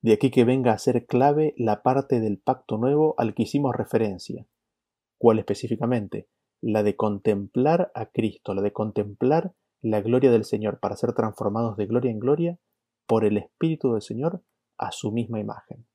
De 0.00 0.14
aquí 0.14 0.30
que 0.30 0.44
venga 0.44 0.72
a 0.72 0.78
ser 0.78 1.06
clave 1.06 1.54
la 1.58 1.82
parte 1.82 2.18
del 2.18 2.38
pacto 2.38 2.78
nuevo 2.78 3.14
al 3.18 3.34
que 3.34 3.42
hicimos 3.42 3.76
referencia. 3.76 4.46
¿Cuál 5.18 5.38
específicamente? 5.38 6.26
La 6.62 6.82
de 6.82 6.96
contemplar 6.96 7.92
a 7.94 8.06
Cristo, 8.06 8.54
la 8.54 8.62
de 8.62 8.72
contemplar 8.72 9.52
la 9.82 10.00
gloria 10.00 10.30
del 10.30 10.44
Señor 10.44 10.80
para 10.80 10.96
ser 10.96 11.12
transformados 11.12 11.76
de 11.76 11.86
gloria 11.86 12.10
en 12.10 12.18
gloria 12.18 12.58
por 13.06 13.24
el 13.24 13.36
Espíritu 13.36 13.92
del 13.92 14.02
Señor 14.02 14.42
a 14.78 14.90
su 14.90 15.12
misma 15.12 15.38
imagen. 15.38 15.86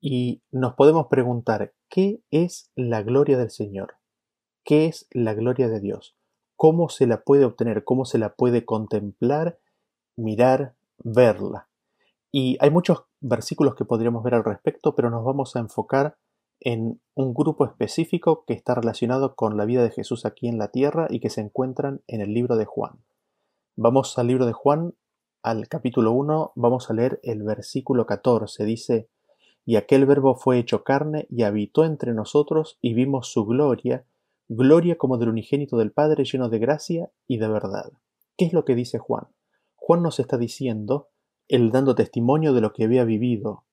Y 0.00 0.42
nos 0.52 0.74
podemos 0.74 1.08
preguntar, 1.08 1.74
¿qué 1.88 2.22
es 2.30 2.70
la 2.76 3.02
gloria 3.02 3.38
del 3.38 3.50
Señor? 3.50 3.96
¿Qué 4.64 4.86
es 4.86 5.08
la 5.10 5.34
gloria 5.34 5.68
de 5.68 5.80
Dios? 5.80 6.16
¿Cómo 6.56 6.88
se 6.88 7.06
la 7.06 7.22
puede 7.22 7.44
obtener? 7.44 7.84
¿Cómo 7.84 8.04
se 8.04 8.18
la 8.18 8.34
puede 8.34 8.64
contemplar, 8.64 9.58
mirar, 10.16 10.74
verla? 10.98 11.68
Y 12.30 12.56
hay 12.60 12.70
muchos 12.70 13.04
versículos 13.20 13.74
que 13.74 13.84
podríamos 13.84 14.22
ver 14.22 14.34
al 14.34 14.44
respecto, 14.44 14.94
pero 14.94 15.10
nos 15.10 15.24
vamos 15.24 15.56
a 15.56 15.60
enfocar 15.60 16.16
en 16.60 17.00
un 17.14 17.34
grupo 17.34 17.64
específico 17.64 18.44
que 18.46 18.54
está 18.54 18.74
relacionado 18.74 19.34
con 19.34 19.56
la 19.56 19.64
vida 19.64 19.82
de 19.82 19.90
Jesús 19.90 20.24
aquí 20.24 20.48
en 20.48 20.58
la 20.58 20.68
tierra 20.68 21.08
y 21.10 21.20
que 21.20 21.30
se 21.30 21.40
encuentran 21.40 22.02
en 22.06 22.20
el 22.20 22.32
libro 22.32 22.56
de 22.56 22.64
Juan. 22.64 23.02
Vamos 23.74 24.16
al 24.18 24.28
libro 24.28 24.46
de 24.46 24.52
Juan 24.52 24.94
al 25.42 25.66
capítulo 25.66 26.12
1 26.12 26.52
vamos 26.54 26.88
a 26.88 26.94
leer 26.94 27.18
el 27.24 27.42
versículo 27.42 28.06
14. 28.06 28.64
Dice, 28.64 29.08
Y 29.64 29.74
aquel 29.74 30.06
verbo 30.06 30.36
fue 30.36 30.58
hecho 30.58 30.84
carne 30.84 31.26
y 31.30 31.42
habitó 31.42 31.84
entre 31.84 32.14
nosotros 32.14 32.78
y 32.80 32.94
vimos 32.94 33.32
su 33.32 33.44
gloria, 33.44 34.04
gloria 34.54 34.96
como 34.96 35.16
del 35.16 35.30
unigénito 35.30 35.78
del 35.78 35.92
Padre 35.92 36.24
lleno 36.24 36.48
de 36.48 36.58
gracia 36.58 37.10
y 37.26 37.38
de 37.38 37.48
verdad. 37.48 37.92
¿Qué 38.36 38.44
es 38.44 38.52
lo 38.52 38.64
que 38.64 38.74
dice 38.74 38.98
Juan? 38.98 39.28
Juan 39.76 40.02
nos 40.02 40.20
está 40.20 40.36
diciendo, 40.36 41.08
él 41.48 41.70
dando 41.70 41.94
testimonio 41.94 42.52
de 42.52 42.60
lo 42.60 42.72
que 42.72 42.84
había 42.84 43.04
vivido 43.04 43.64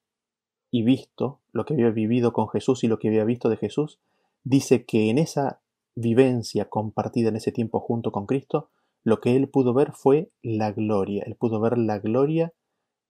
y 0.71 0.83
visto, 0.83 1.41
lo 1.51 1.65
que 1.65 1.73
había 1.73 1.89
vivido 1.89 2.31
con 2.31 2.47
Jesús 2.49 2.83
y 2.83 2.87
lo 2.87 2.97
que 2.97 3.09
había 3.09 3.25
visto 3.25 3.49
de 3.49 3.57
Jesús, 3.57 3.99
dice 4.43 4.85
que 4.85 5.09
en 5.09 5.17
esa 5.17 5.61
vivencia 5.95 6.69
compartida 6.69 7.29
en 7.29 7.35
ese 7.35 7.51
tiempo 7.51 7.81
junto 7.81 8.11
con 8.11 8.25
Cristo, 8.25 8.69
lo 9.03 9.19
que 9.19 9.35
él 9.35 9.49
pudo 9.49 9.73
ver 9.73 9.91
fue 9.91 10.31
la 10.41 10.71
gloria, 10.71 11.23
él 11.25 11.35
pudo 11.35 11.59
ver 11.59 11.77
la 11.77 11.99
gloria 11.99 12.53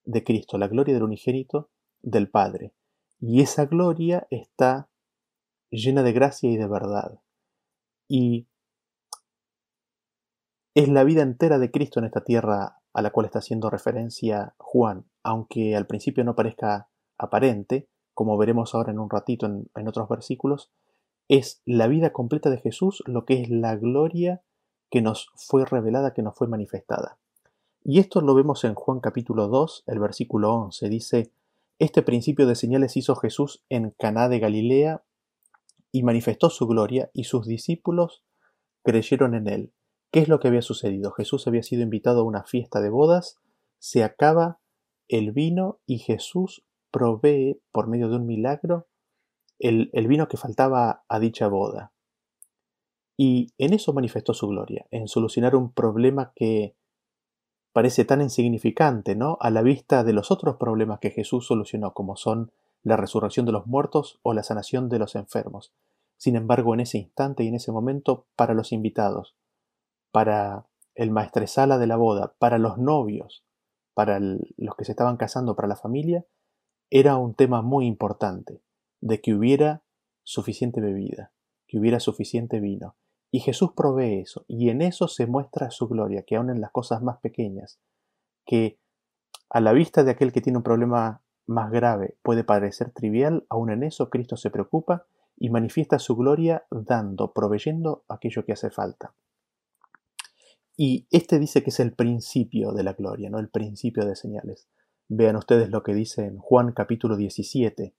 de 0.06 0.24
Cristo, 0.24 0.58
la 0.58 0.68
gloria 0.68 0.96
del 0.96 1.04
unigénito 1.04 1.70
del 2.02 2.30
Padre. 2.30 2.74
Y 3.20 3.42
esa 3.42 3.66
gloria 3.66 4.26
está 4.32 4.90
llena 5.70 6.02
de 6.02 6.14
gracia 6.14 6.50
y 6.50 6.58
de 6.58 6.68
verdad. 6.68 7.20
Y 8.10 8.48
es 10.74 10.90
la 10.90 11.06
vida 11.06 11.22
entera 11.22 11.60
de 11.60 11.72
Cristo 11.72 12.00
en 12.00 12.06
esta 12.06 12.24
tierra 12.24 12.82
a 12.94 13.02
la 13.02 13.12
cual 13.12 13.28
está 13.28 13.40
haciendo 13.40 13.70
referencia 13.70 14.56
Juan, 14.58 15.06
aunque 15.24 15.76
al 15.76 15.88
principio 15.88 16.24
no 16.26 16.36
parezca 16.36 16.90
aparente, 17.18 17.88
como 18.14 18.38
veremos 18.38 18.76
ahora 18.76 18.92
en 18.92 19.00
un 19.00 19.10
ratito 19.10 19.46
en, 19.46 19.70
en 19.76 19.88
otros 19.88 20.10
versículos, 20.10 20.72
es 21.30 21.62
la 21.66 21.88
vida 21.88 22.12
completa 22.12 22.50
de 22.50 22.58
Jesús 22.58 23.04
lo 23.06 23.26
que 23.26 23.42
es 23.42 23.50
la 23.50 23.76
gloria 23.76 24.42
que 24.90 25.02
nos 25.02 25.30
fue 25.36 25.64
revelada, 25.66 26.14
que 26.14 26.24
nos 26.24 26.36
fue 26.36 26.48
manifestada. 26.48 27.20
Y 27.84 28.00
esto 28.00 28.22
lo 28.22 28.34
vemos 28.34 28.64
en 28.64 28.74
Juan 28.74 29.00
capítulo 29.00 29.48
2, 29.48 29.84
el 29.88 30.00
versículo 30.00 30.54
11. 30.54 30.90
Dice, 30.90 31.32
Este 31.78 32.02
principio 32.02 32.48
de 32.48 32.56
señales 32.56 32.98
hizo 32.98 33.16
Jesús 33.16 33.64
en 33.70 33.92
Caná 33.92 34.28
de 34.28 34.40
Galilea 34.40 35.04
y 35.92 36.04
manifestó 36.04 36.50
su 36.50 36.68
gloria 36.68 37.10
y 37.14 37.26
sus 37.26 37.48
discípulos 37.48 38.24
creyeron 38.84 39.36
en 39.36 39.48
él. 39.48 39.74
¿Qué 40.12 40.22
es 40.22 40.28
lo 40.28 40.40
que 40.40 40.48
había 40.48 40.62
sucedido? 40.62 41.12
Jesús 41.12 41.48
había 41.48 41.64
sido 41.64 41.84
invitado 41.84 42.22
a 42.22 42.26
una 42.26 42.44
fiesta 42.44 42.82
de 42.82 42.90
bodas, 42.90 43.38
se 43.78 44.04
acaba 44.04 44.60
el 45.08 45.32
vino 45.32 45.80
y 45.86 46.00
Jesús 46.00 46.64
provee 46.92 47.62
por 47.72 47.88
medio 47.88 48.10
de 48.10 48.16
un 48.18 48.26
milagro 48.26 48.88
el, 49.60 49.90
el 49.94 50.08
vino 50.08 50.28
que 50.28 50.38
faltaba 50.38 51.04
a 51.08 51.20
dicha 51.20 51.48
boda. 51.48 51.94
Y 53.18 53.54
en 53.58 53.74
eso 53.74 53.92
manifestó 53.94 54.34
su 54.34 54.48
gloria, 54.48 54.88
en 54.92 55.08
solucionar 55.08 55.56
un 55.56 55.74
problema 55.74 56.32
que 56.36 56.76
parece 57.74 58.06
tan 58.06 58.22
insignificante, 58.22 59.16
¿no? 59.16 59.38
A 59.42 59.50
la 59.50 59.62
vista 59.62 60.04
de 60.04 60.14
los 60.14 60.32
otros 60.32 60.56
problemas 60.56 61.00
que 61.00 61.12
Jesús 61.12 61.46
solucionó, 61.46 61.94
como 61.94 62.16
son 62.16 62.52
la 62.84 62.98
resurrección 62.98 63.46
de 63.46 63.52
los 63.52 63.68
muertos 63.68 64.20
o 64.24 64.34
la 64.34 64.44
sanación 64.44 64.90
de 64.90 65.00
los 65.00 65.16
enfermos. 65.16 65.74
Sin 66.18 66.36
embargo, 66.36 66.74
en 66.74 66.82
ese 66.82 66.98
instante 66.98 67.44
y 67.44 67.48
en 67.48 67.56
ese 67.56 67.72
momento, 67.72 68.26
para 68.36 68.54
los 68.54 68.72
invitados, 68.72 69.36
para 70.12 70.66
el 70.96 71.12
maestresala 71.12 71.78
de 71.78 71.88
la 71.88 71.96
boda, 71.96 72.36
para 72.40 72.58
los 72.58 72.78
novios, 72.78 73.46
para 73.94 74.20
los 74.20 74.76
que 74.78 74.86
se 74.86 74.92
estaban 74.92 75.18
casando, 75.18 75.56
para 75.56 75.68
la 75.68 75.76
familia, 75.76 76.26
era 76.90 77.18
un 77.18 77.36
tema 77.36 77.62
muy 77.62 77.86
importante, 77.86 78.62
de 79.02 79.22
que 79.22 79.34
hubiera 79.34 79.84
suficiente 80.24 80.82
bebida, 80.82 81.32
que 81.68 81.80
hubiera 81.80 82.00
suficiente 82.00 82.60
vino. 82.60 82.96
Y 83.32 83.42
Jesús 83.42 83.72
provee 83.76 84.20
eso, 84.22 84.44
y 84.48 84.70
en 84.70 84.82
eso 84.82 85.08
se 85.08 85.28
muestra 85.28 85.72
su 85.72 85.88
gloria, 85.88 86.24
que 86.24 86.36
aun 86.36 86.50
en 86.50 86.62
las 86.62 86.72
cosas 86.72 87.02
más 87.02 87.20
pequeñas, 87.20 87.80
que 88.46 88.80
a 89.50 89.62
la 89.62 89.72
vista 89.72 90.04
de 90.04 90.12
aquel 90.12 90.32
que 90.32 90.42
tiene 90.42 90.58
un 90.58 90.64
problema 90.64 91.22
más 91.50 91.72
grave 91.72 92.16
puede 92.22 92.44
parecer 92.44 92.92
trivial, 92.92 93.46
aun 93.50 93.72
en 93.72 93.82
eso 93.82 94.12
Cristo 94.12 94.38
se 94.38 94.52
preocupa 94.52 95.08
y 95.36 95.50
manifiesta 95.50 95.98
su 95.98 96.16
gloria 96.16 96.66
dando, 96.70 97.34
proveyendo 97.34 98.04
aquello 98.08 98.46
que 98.46 98.54
hace 98.54 98.70
falta. 98.70 99.16
Y 100.78 101.08
este 101.10 101.40
dice 101.40 101.64
que 101.64 101.72
es 101.72 101.80
el 101.80 101.94
principio 101.94 102.72
de 102.72 102.84
la 102.84 102.94
gloria, 102.94 103.32
no 103.32 103.40
el 103.40 103.50
principio 103.50 104.06
de 104.06 104.16
señales. 104.16 104.68
Vean 105.08 105.38
ustedes 105.38 105.72
lo 105.72 105.82
que 105.82 105.96
dice 105.96 106.24
en 106.26 106.38
Juan 106.38 106.72
capítulo 106.72 107.18
17. 107.18 107.96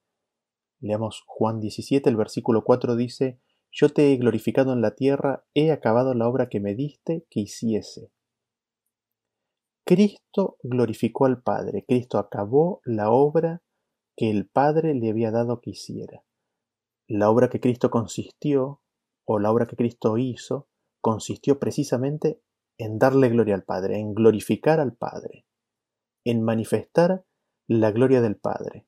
Leamos 0.78 1.25
Juan 1.26 1.59
17, 1.59 2.09
el 2.09 2.16
versículo 2.16 2.62
4 2.62 2.95
dice, 2.95 3.40
Yo 3.73 3.88
te 3.88 4.12
he 4.12 4.16
glorificado 4.16 4.73
en 4.73 4.80
la 4.80 4.95
tierra, 4.95 5.45
he 5.54 5.73
acabado 5.73 6.14
la 6.14 6.28
obra 6.28 6.49
que 6.49 6.61
me 6.61 6.76
diste 6.76 7.26
que 7.30 7.40
hiciese. 7.40 8.12
Cristo 9.90 10.56
glorificó 10.62 11.26
al 11.26 11.42
Padre, 11.42 11.85
Cristo 11.85 12.18
acabó 12.18 12.80
la 12.85 13.11
obra 13.11 13.61
que 14.16 14.30
el 14.30 14.49
Padre 14.49 14.94
le 14.94 15.11
había 15.11 15.32
dado 15.32 15.61
que 15.61 15.70
hiciera. 15.70 16.25
La 17.09 17.28
obra 17.28 17.50
que 17.50 17.59
Cristo 17.59 17.90
consistió, 17.90 18.82
o 19.25 19.40
la 19.40 19.50
obra 19.50 19.66
que 19.66 19.75
Cristo 19.75 20.16
hizo, 20.16 20.68
consistió 21.00 21.59
precisamente 21.59 22.40
en 22.78 23.00
darle 23.00 23.30
gloria 23.30 23.56
al 23.56 23.64
Padre, 23.64 23.99
en 23.99 24.14
glorificar 24.14 24.78
al 24.78 24.94
Padre, 24.94 25.44
en 26.25 26.44
manifestar 26.44 27.25
la 27.66 27.90
gloria 27.90 28.20
del 28.20 28.37
Padre. 28.37 28.87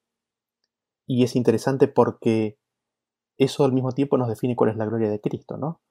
Y 1.08 1.24
es 1.24 1.34
interesante 1.34 1.88
porque 1.88 2.60
eso 3.38 3.64
al 3.64 3.72
mismo 3.72 3.90
tiempo 3.90 4.18
nos 4.18 4.28
define 4.28 4.54
cuál 4.54 4.70
es 4.70 4.76
la 4.76 4.86
gloria 4.86 5.10
de 5.10 5.20
Cristo, 5.20 5.56
¿no? 5.56 5.82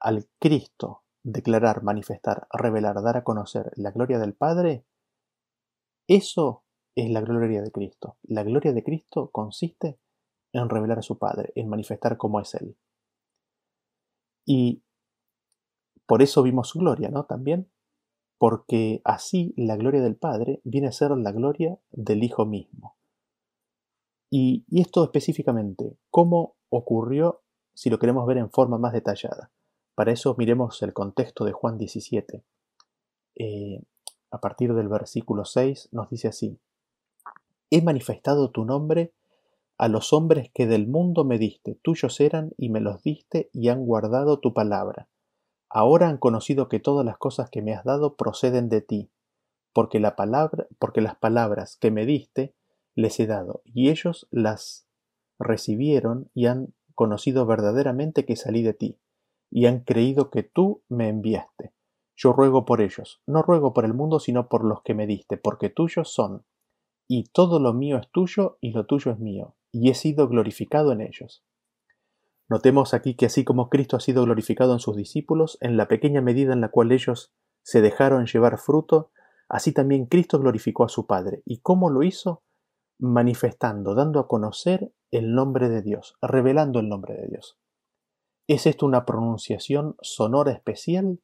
Al 0.00 0.28
Cristo 0.40 1.05
declarar, 1.26 1.82
manifestar, 1.82 2.46
revelar, 2.52 3.02
dar 3.02 3.16
a 3.16 3.24
conocer 3.24 3.72
la 3.74 3.90
gloria 3.90 4.20
del 4.20 4.34
Padre, 4.34 4.84
eso 6.06 6.62
es 6.94 7.10
la 7.10 7.20
gloria 7.20 7.62
de 7.62 7.72
Cristo. 7.72 8.16
La 8.22 8.44
gloria 8.44 8.72
de 8.72 8.84
Cristo 8.84 9.30
consiste 9.32 9.98
en 10.52 10.68
revelar 10.68 11.00
a 11.00 11.02
su 11.02 11.18
Padre, 11.18 11.52
en 11.56 11.68
manifestar 11.68 12.16
cómo 12.16 12.40
es 12.40 12.54
Él. 12.54 12.76
Y 14.46 14.84
por 16.06 16.22
eso 16.22 16.44
vimos 16.44 16.68
su 16.68 16.78
gloria, 16.78 17.08
¿no? 17.08 17.24
También, 17.24 17.68
porque 18.38 19.00
así 19.04 19.52
la 19.56 19.76
gloria 19.76 20.02
del 20.02 20.14
Padre 20.14 20.60
viene 20.62 20.86
a 20.86 20.92
ser 20.92 21.10
la 21.10 21.32
gloria 21.32 21.80
del 21.90 22.22
Hijo 22.22 22.46
mismo. 22.46 22.96
Y, 24.30 24.64
y 24.68 24.80
esto 24.80 25.02
específicamente, 25.02 25.98
¿cómo 26.08 26.54
ocurrió 26.68 27.42
si 27.74 27.90
lo 27.90 27.98
queremos 27.98 28.26
ver 28.28 28.38
en 28.38 28.50
forma 28.50 28.78
más 28.78 28.92
detallada? 28.92 29.50
Para 29.96 30.12
eso 30.12 30.34
miremos 30.36 30.82
el 30.82 30.92
contexto 30.92 31.46
de 31.46 31.52
Juan 31.52 31.78
17. 31.78 32.44
Eh, 33.36 33.82
a 34.30 34.40
partir 34.40 34.74
del 34.74 34.88
versículo 34.88 35.46
6 35.46 35.88
nos 35.92 36.10
dice 36.10 36.28
así, 36.28 36.60
He 37.70 37.80
manifestado 37.80 38.50
tu 38.50 38.66
nombre 38.66 39.14
a 39.78 39.88
los 39.88 40.12
hombres 40.12 40.50
que 40.52 40.66
del 40.66 40.86
mundo 40.86 41.24
me 41.24 41.38
diste, 41.38 41.78
tuyos 41.80 42.20
eran 42.20 42.52
y 42.58 42.68
me 42.68 42.80
los 42.80 43.02
diste 43.02 43.48
y 43.54 43.68
han 43.68 43.86
guardado 43.86 44.38
tu 44.38 44.52
palabra. 44.52 45.08
Ahora 45.70 46.10
han 46.10 46.18
conocido 46.18 46.68
que 46.68 46.78
todas 46.78 47.04
las 47.04 47.16
cosas 47.16 47.48
que 47.48 47.62
me 47.62 47.72
has 47.72 47.84
dado 47.84 48.16
proceden 48.16 48.68
de 48.68 48.82
ti, 48.82 49.10
porque 49.72 49.98
la 49.98 50.14
palabra, 50.14 50.66
porque 50.78 51.00
las 51.00 51.16
palabras 51.16 51.76
que 51.76 51.90
me 51.90 52.04
diste 52.04 52.54
les 52.94 53.18
he 53.18 53.26
dado, 53.26 53.62
y 53.64 53.88
ellos 53.88 54.28
las 54.30 54.86
recibieron 55.38 56.30
y 56.34 56.46
han 56.46 56.74
conocido 56.94 57.46
verdaderamente 57.46 58.26
que 58.26 58.36
salí 58.36 58.62
de 58.62 58.74
ti, 58.74 58.98
y 59.56 59.64
han 59.64 59.80
creído 59.80 60.28
que 60.28 60.42
tú 60.42 60.82
me 60.86 61.08
enviaste. 61.08 61.72
Yo 62.14 62.34
ruego 62.34 62.66
por 62.66 62.82
ellos, 62.82 63.22
no 63.26 63.40
ruego 63.40 63.72
por 63.72 63.86
el 63.86 63.94
mundo, 63.94 64.20
sino 64.20 64.50
por 64.50 64.62
los 64.62 64.82
que 64.82 64.92
me 64.92 65.06
diste, 65.06 65.38
porque 65.38 65.70
tuyos 65.70 66.12
son, 66.12 66.44
y 67.08 67.30
todo 67.30 67.58
lo 67.58 67.72
mío 67.72 67.96
es 67.96 68.10
tuyo 68.10 68.58
y 68.60 68.72
lo 68.72 68.84
tuyo 68.84 69.12
es 69.12 69.18
mío, 69.18 69.56
y 69.72 69.88
he 69.88 69.94
sido 69.94 70.28
glorificado 70.28 70.92
en 70.92 71.00
ellos. 71.00 71.42
Notemos 72.50 72.92
aquí 72.92 73.14
que 73.14 73.24
así 73.24 73.44
como 73.44 73.70
Cristo 73.70 73.96
ha 73.96 74.00
sido 74.00 74.24
glorificado 74.24 74.74
en 74.74 74.78
sus 74.78 74.94
discípulos, 74.94 75.56
en 75.62 75.78
la 75.78 75.88
pequeña 75.88 76.20
medida 76.20 76.52
en 76.52 76.60
la 76.60 76.68
cual 76.68 76.92
ellos 76.92 77.32
se 77.62 77.80
dejaron 77.80 78.26
llevar 78.26 78.58
fruto, 78.58 79.10
así 79.48 79.72
también 79.72 80.04
Cristo 80.04 80.38
glorificó 80.38 80.84
a 80.84 80.90
su 80.90 81.06
Padre. 81.06 81.40
¿Y 81.46 81.60
cómo 81.60 81.88
lo 81.88 82.02
hizo? 82.02 82.42
Manifestando, 82.98 83.94
dando 83.94 84.20
a 84.20 84.28
conocer 84.28 84.92
el 85.10 85.32
nombre 85.32 85.70
de 85.70 85.80
Dios, 85.80 86.18
revelando 86.20 86.78
el 86.78 86.90
nombre 86.90 87.14
de 87.14 87.28
Dios. 87.28 87.58
¿Es 88.48 88.66
esto 88.66 88.86
una 88.86 89.04
pronunciación 89.04 89.96
sonora 90.00 90.52
especial? 90.52 91.20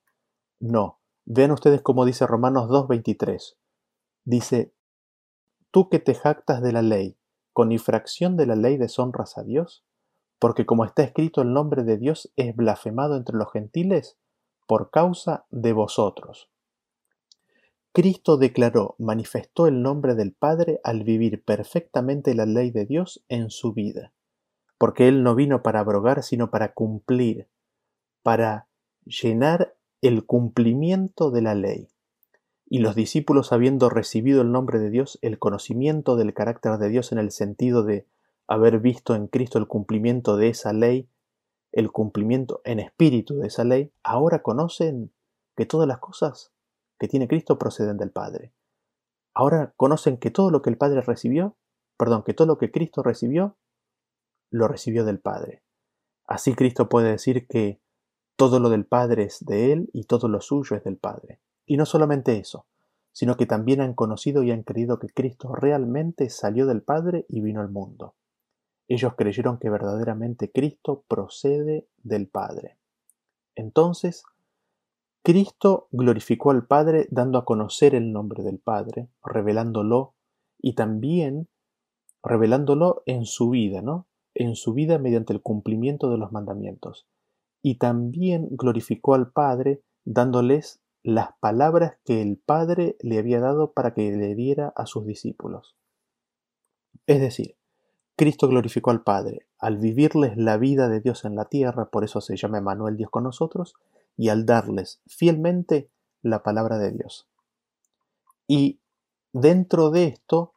No. 0.59 1.01
Vean 1.25 1.53
ustedes 1.53 1.81
cómo 1.81 2.05
dice 2.05 2.27
Romanos 2.27 2.69
2.23. 2.69 3.57
Dice, 4.25 4.75
tú 5.71 5.89
que 5.89 6.01
te 6.01 6.15
jactas 6.15 6.63
de 6.63 6.73
la 6.73 6.83
ley, 6.83 7.17
con 7.53 7.71
infracción 7.71 8.37
de 8.37 8.47
la 8.47 8.57
ley 8.57 8.77
deshonras 8.77 9.39
a 9.39 9.45
Dios? 9.45 9.85
Porque 10.41 10.67
como 10.67 10.85
está 10.85 11.05
escrito 11.05 11.43
el 11.43 11.53
nombre 11.53 11.85
de 11.85 11.97
Dios 11.97 12.33
es 12.35 12.57
blasfemado 12.57 13.17
entre 13.17 13.37
los 13.37 13.53
gentiles 13.53 14.19
por 14.67 14.91
causa 14.91 15.47
de 15.51 15.73
vosotros. 15.73 16.51
Cristo 17.93 18.37
declaró, 18.37 18.97
manifestó 18.99 19.69
el 19.69 19.83
nombre 19.83 20.17
del 20.17 20.33
Padre 20.33 20.81
al 20.83 21.05
vivir 21.05 21.45
perfectamente 21.45 22.35
la 22.35 22.47
ley 22.47 22.73
de 22.73 22.87
Dios 22.87 23.25
en 23.29 23.51
su 23.51 23.75
vida, 23.75 24.13
porque 24.83 25.07
Él 25.07 25.23
no 25.23 25.37
vino 25.37 25.62
para 25.62 25.79
abrogar, 25.79 26.25
sino 26.25 26.51
para 26.51 26.73
cumplir, 26.73 27.47
para 28.25 28.66
llenar 29.05 29.77
el 30.01 30.27
cumplimiento 30.27 31.31
de 31.31 31.40
la 31.40 31.55
ley. 31.55 31.87
Y 32.66 32.81
los 32.81 32.97
discípulos, 32.97 33.53
habiendo 33.53 33.90
recibido 33.90 34.42
el 34.42 34.51
nombre 34.51 34.81
de 34.81 34.90
Dios, 34.90 35.21
el 35.23 35.38
conocimiento 35.38 36.16
del 36.16 36.35
carácter 36.35 36.79
de 36.79 36.88
Dios 36.88 37.12
en 37.12 37.18
el 37.18 37.31
sentido 37.31 37.85
de 37.85 38.09
haber 38.49 38.81
visto 38.81 39.14
en 39.14 39.29
Cristo 39.29 39.61
el 39.61 39.68
cumplimiento 39.68 40.37
de 40.37 40.49
esa 40.49 40.73
ley, 40.73 41.09
el 41.71 41.92
cumplimiento 41.92 42.61
en 42.64 42.81
espíritu 42.81 43.37
de 43.37 43.47
esa 43.47 43.62
ley, 43.62 43.92
ahora 44.03 44.42
conocen 44.42 45.12
que 45.57 45.64
todas 45.64 45.87
las 45.87 45.99
cosas 45.99 46.51
que 46.99 47.07
tiene 47.07 47.29
Cristo 47.29 47.57
proceden 47.57 47.99
del 47.99 48.11
Padre. 48.11 48.53
Ahora 49.33 49.75
conocen 49.77 50.16
que 50.16 50.33
todo 50.33 50.51
lo 50.51 50.61
que 50.61 50.71
el 50.71 50.77
Padre 50.77 51.03
recibió, 51.03 51.55
perdón, 51.97 52.25
que 52.25 52.35
todo 52.35 52.49
lo 52.49 52.59
que 52.59 52.73
Cristo 52.73 53.05
recibió, 53.05 53.57
lo 54.53 54.69
recibió 54.69 55.05
del 55.05 55.19
Padre. 55.19 55.62
Así 56.27 56.55
Cristo 56.55 56.88
puede 56.88 57.11
decir 57.11 57.49
que 57.49 57.81
todo 58.37 58.61
lo 58.61 58.71
del 58.71 58.87
Padre 58.87 59.25
es 59.25 59.45
de 59.45 59.73
Él 59.73 59.91
y 59.93 60.05
todo 60.05 60.29
lo 60.29 60.41
suyo 60.41 60.77
es 60.77 60.85
del 60.85 60.97
Padre. 60.97 61.41
Y 61.67 61.77
no 61.77 61.87
solamente 61.87 62.38
eso, 62.38 62.67
sino 63.12 63.37
que 63.37 63.47
también 63.47 63.81
han 63.81 63.95
conocido 63.95 64.43
y 64.43 64.51
han 64.51 64.62
creído 64.62 64.99
que 64.99 65.09
Cristo 65.09 65.55
realmente 65.55 66.31
salió 66.31 66.67
del 66.67 66.83
Padre 66.83 67.27
y 67.29 67.41
vino 67.41 67.61
al 67.61 67.71
mundo. 67.71 68.15
Ellos 68.88 69.15
creyeron 69.17 69.59
que 69.59 69.71
verdaderamente 69.71 70.51
Cristo 70.51 71.05
procede 71.09 71.88
del 72.03 72.29
Padre. 72.29 72.77
Entonces, 73.55 74.25
Cristo 75.23 75.88
glorificó 75.93 76.51
al 76.51 76.67
Padre 76.67 77.07
dando 77.11 77.38
a 77.38 77.45
conocer 77.45 77.95
el 77.95 78.12
nombre 78.12 78.43
del 78.43 78.59
Padre, 78.59 79.09
revelándolo 79.25 80.15
y 80.59 80.75
también 80.75 81.49
revelándolo 82.23 83.03
en 83.07 83.25
su 83.25 83.51
vida, 83.51 83.83
¿no? 83.83 84.07
En 84.35 84.57
su 84.57 84.73
vida 84.73 84.99
mediante 84.99 85.33
el 85.33 85.42
cumplimiento 85.42 86.11
de 86.11 86.18
los 86.18 86.33
mandamientos. 86.33 87.07
Y 87.62 87.77
también 87.77 88.49
glorificó 88.51 89.14
al 89.14 89.31
Padre 89.31 89.83
dándoles 90.05 90.81
las 91.03 91.31
palabras 91.40 91.97
que 92.05 92.23
el 92.23 92.38
Padre 92.38 92.97
le 93.01 93.18
había 93.18 93.40
dado 93.40 93.73
para 93.73 93.95
que 93.95 94.11
le 94.12 94.35
diera 94.35 94.73
a 94.77 94.87
sus 94.87 95.07
discípulos. 95.07 95.77
Es 97.07 97.21
decir, 97.21 97.57
Cristo 98.16 98.49
glorificó 98.49 98.90
al 98.90 99.03
Padre 99.03 99.47
al 99.62 99.79
vivirles 99.79 100.37
la 100.37 100.57
vida 100.59 100.88
de 100.88 101.01
Dios 101.01 101.25
en 101.25 101.37
la 101.37 101.45
tierra, 101.45 101.88
por 101.88 102.03
eso 102.03 102.21
se 102.21 102.37
llama 102.37 102.59
Emanuel 102.59 102.97
Dios 102.97 103.11
con 103.11 103.23
nosotros, 103.23 103.75
y 104.16 104.29
al 104.29 104.45
darles 104.45 105.01
fielmente 105.07 105.88
la 106.21 106.42
palabra 106.42 106.79
de 106.79 106.90
Dios. 106.90 107.29
Y 108.49 108.81
dentro 109.33 109.90
de 109.90 110.07
esto, 110.07 110.53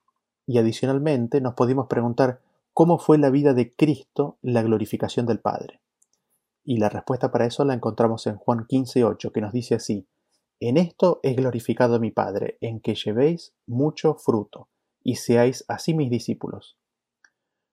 y 0.47 0.57
adicionalmente, 0.57 1.39
nos 1.39 1.53
podemos 1.53 1.85
preguntar 1.85 2.41
cómo 2.75 2.99
fue 2.99 3.17
la 3.17 3.29
vida 3.29 3.53
de 3.53 3.73
Cristo 3.73 4.37
la 4.41 4.61
glorificación 4.61 5.25
del 5.25 5.39
Padre. 5.39 5.81
Y 6.61 6.77
la 6.77 6.89
respuesta 6.89 7.31
para 7.31 7.45
eso 7.45 7.63
la 7.63 7.73
encontramos 7.73 8.27
en 8.27 8.35
Juan 8.35 8.67
15.8, 8.67 9.31
que 9.31 9.39
nos 9.39 9.53
dice 9.53 9.75
así, 9.75 10.09
en 10.59 10.75
esto 10.75 11.21
es 11.23 11.37
glorificado 11.37 12.01
mi 12.01 12.11
Padre, 12.11 12.57
en 12.59 12.81
que 12.81 12.93
llevéis 12.95 13.55
mucho 13.65 14.15
fruto, 14.15 14.67
y 15.01 15.15
seáis 15.15 15.63
así 15.69 15.93
mis 15.93 16.09
discípulos. 16.09 16.77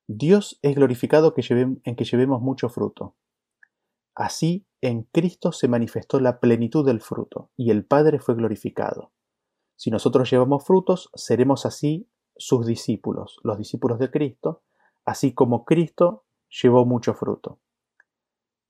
Dios 0.07 0.61
es 0.63 0.77
glorificado 0.77 1.35
en 1.37 1.97
que 1.97 2.05
llevemos 2.05 2.41
mucho 2.41 2.69
fruto. 2.69 3.17
Así 4.15 4.69
en 4.81 5.03
Cristo 5.11 5.51
se 5.51 5.67
manifestó 5.67 6.21
la 6.21 6.39
plenitud 6.39 6.87
del 6.87 7.01
fruto, 7.01 7.51
y 7.57 7.73
el 7.73 7.85
Padre 7.85 8.21
fue 8.21 8.37
glorificado. 8.37 9.11
Si 9.75 9.91
nosotros 9.91 10.31
llevamos 10.31 10.65
frutos, 10.65 11.11
seremos 11.15 11.67
así 11.67 12.09
sus 12.37 12.67
discípulos, 12.67 13.41
los 13.43 13.59
discípulos 13.59 13.99
de 13.99 14.09
Cristo, 14.09 14.63
así 15.05 15.35
como 15.35 15.65
Cristo 15.65 16.25
llevó 16.49 16.85
mucho 16.85 17.15
fruto. 17.15 17.61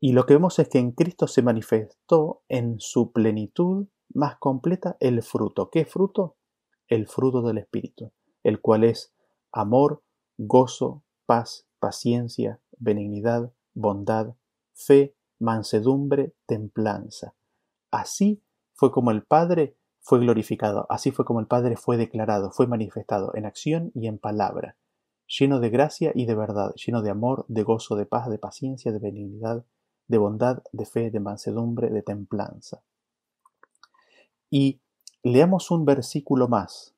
Y 0.01 0.13
lo 0.13 0.27
que 0.27 0.35
vemos 0.35 0.59
es 0.59 0.69
que 0.69 0.79
en 0.79 0.93
Cristo 0.93 1.27
se 1.27 1.43
manifestó 1.43 2.43
en 2.49 2.81
su 2.81 3.13
plenitud 3.13 3.87
más 4.13 4.37
completa 4.39 4.97
el 5.01 5.23
fruto. 5.23 5.71
¿Qué 5.71 5.85
fruto? 5.85 6.37
El 6.89 7.07
fruto 7.07 7.43
del 7.43 7.59
Espíritu, 7.59 8.13
el 8.43 8.61
cual 8.61 8.85
es 8.85 9.15
amor, 9.53 10.03
gozo, 10.37 11.05
paz, 11.27 11.69
paciencia, 11.79 12.61
benignidad, 12.79 13.53
bondad, 13.75 14.35
fe, 14.73 15.15
mansedumbre, 15.39 16.35
templanza. 16.47 17.35
Así 17.91 18.43
fue 18.75 18.91
como 18.91 19.11
el 19.11 19.23
Padre 19.23 19.77
fue 20.01 20.19
glorificado, 20.19 20.87
así 20.89 21.13
fue 21.13 21.25
como 21.25 21.39
el 21.39 21.47
Padre 21.47 21.77
fue 21.77 21.97
declarado, 21.97 22.51
fue 22.51 22.67
manifestado 22.67 23.33
en 23.35 23.47
acción 23.47 23.93
y 23.95 24.09
en 24.09 24.19
palabra, 24.19 24.77
lleno 25.39 25.61
de 25.61 25.71
gracia 25.71 26.13
y 26.15 26.27
de 26.27 26.35
verdad, 26.35 26.75
lleno 26.75 27.03
de 27.03 27.11
amor, 27.11 27.47
de 27.49 27.63
gozo, 27.63 27.97
de 27.97 28.07
paz, 28.07 28.29
de 28.29 28.39
paciencia, 28.39 28.93
de 28.93 28.99
benignidad, 28.99 29.65
de 30.09 30.19
bondad, 30.19 30.63
de 30.73 30.85
fe, 30.85 31.11
de 31.11 31.21
mansedumbre, 31.21 31.91
de 31.91 32.03
templanza. 32.03 32.83
Y 34.51 34.81
leamos 35.23 35.71
un 35.71 35.85
versículo 35.87 36.49
más, 36.49 36.95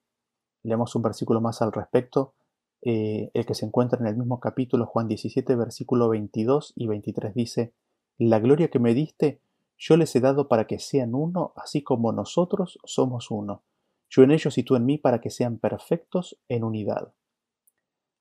leamos 0.62 0.94
un 0.96 1.02
versículo 1.02 1.40
más 1.40 1.62
al 1.62 1.72
respecto, 1.72 2.34
eh, 2.82 3.30
el 3.34 3.46
que 3.46 3.54
se 3.54 3.66
encuentra 3.66 3.98
en 4.00 4.06
el 4.06 4.16
mismo 4.16 4.40
capítulo, 4.40 4.86
Juan 4.86 5.08
17, 5.08 5.54
versículo 5.54 6.08
22 6.08 6.72
y 6.76 6.86
23 6.88 7.34
dice, 7.34 7.72
La 8.18 8.40
gloria 8.40 8.68
que 8.68 8.80
me 8.80 8.94
diste, 8.94 9.40
yo 9.78 9.96
les 9.96 10.14
he 10.16 10.20
dado 10.20 10.48
para 10.48 10.66
que 10.66 10.78
sean 10.78 11.14
uno, 11.14 11.52
así 11.56 11.82
como 11.82 12.12
nosotros 12.12 12.78
somos 12.84 13.30
uno, 13.30 13.62
yo 14.10 14.22
en 14.22 14.32
ellos 14.32 14.58
y 14.58 14.64
tú 14.64 14.76
en 14.76 14.86
mí, 14.86 14.98
para 14.98 15.20
que 15.20 15.30
sean 15.30 15.58
perfectos 15.58 16.38
en 16.48 16.64
unidad. 16.64 17.12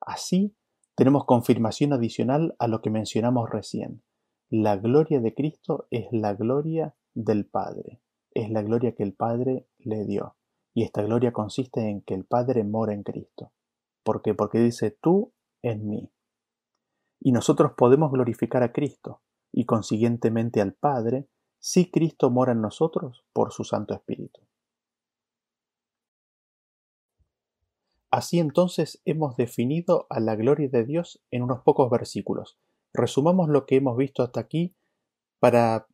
Así 0.06 0.56
tenemos 0.96 1.26
confirmación 1.26 1.94
adicional 1.94 2.56
a 2.60 2.68
lo 2.68 2.82
que 2.82 2.90
mencionamos 2.90 3.50
recién. 3.50 4.04
La 4.50 4.78
gloria 4.78 5.20
de 5.20 5.34
Cristo 5.34 5.88
es 5.90 6.06
la 6.12 6.34
gloria 6.34 6.96
del 7.16 7.46
Padre, 7.46 8.02
es 8.32 8.50
la 8.50 8.62
gloria 8.62 8.94
que 8.94 9.04
el 9.04 9.14
Padre 9.14 9.68
le 9.80 10.06
dio. 10.06 10.36
Y 10.76 10.84
esta 10.84 11.04
gloria 11.04 11.32
consiste 11.32 11.90
en 11.90 12.02
que 12.02 12.14
el 12.14 12.26
Padre 12.26 12.64
mora 12.64 12.94
en 12.94 13.04
Cristo. 13.04 13.52
¿Por 14.04 14.22
qué? 14.22 14.34
Porque 14.34 14.60
dice 14.60 14.92
tú 14.92 15.34
en 15.62 15.88
mí. 15.88 16.12
Y 17.20 17.32
nosotros 17.32 17.74
podemos 17.78 18.12
glorificar 18.12 18.64
a 18.64 18.74
Cristo 18.74 19.22
y 19.52 19.66
consiguientemente 19.66 20.62
al 20.62 20.74
Padre 20.74 21.30
si 21.60 21.90
Cristo 21.90 22.30
mora 22.30 22.52
en 22.52 22.62
nosotros 22.62 23.24
por 23.32 23.54
su 23.54 23.64
Santo 23.64 23.94
Espíritu. 23.94 24.42
Así 28.14 28.38
entonces 28.38 29.02
hemos 29.06 29.38
definido 29.38 30.06
a 30.12 30.20
la 30.20 30.36
gloria 30.36 30.70
de 30.70 30.86
Dios 30.86 31.20
en 31.32 31.42
unos 31.42 31.62
pocos 31.64 31.90
versículos. 31.90 32.60
Resumamos 32.94 33.50
lo 33.50 33.66
que 33.66 33.78
hemos 33.78 33.98
visto 33.98 34.22
hasta 34.22 34.40
aquí 34.40 34.76
para 35.40 35.88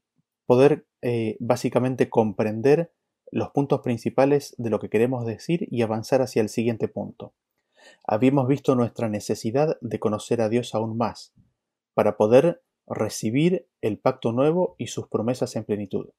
poder 0.46 0.86
eh, 1.02 1.38
básicamente 1.40 2.10
comprender 2.10 2.92
los 3.32 3.52
puntos 3.52 3.80
principales 3.80 4.54
de 4.58 4.70
lo 4.70 4.82
que 4.82 4.90
queremos 4.90 5.26
decir 5.26 5.70
y 5.72 5.82
avanzar 5.82 6.22
hacia 6.22 6.42
el 6.42 6.50
siguiente 6.50 6.90
punto. 6.90 7.36
Habíamos 8.06 8.50
visto 8.50 8.76
nuestra 8.76 9.08
necesidad 9.08 9.78
de 9.80 10.00
conocer 10.00 10.42
a 10.42 10.50
Dios 10.50 10.76
aún 10.76 10.98
más, 10.98 11.32
para 11.94 12.18
poder 12.18 12.62
recibir 12.86 13.70
el 13.80 13.98
pacto 13.98 14.34
nuevo 14.34 14.76
y 14.78 14.88
sus 14.88 15.08
promesas 15.08 15.56
en 15.56 15.64
plenitud. 15.64 16.10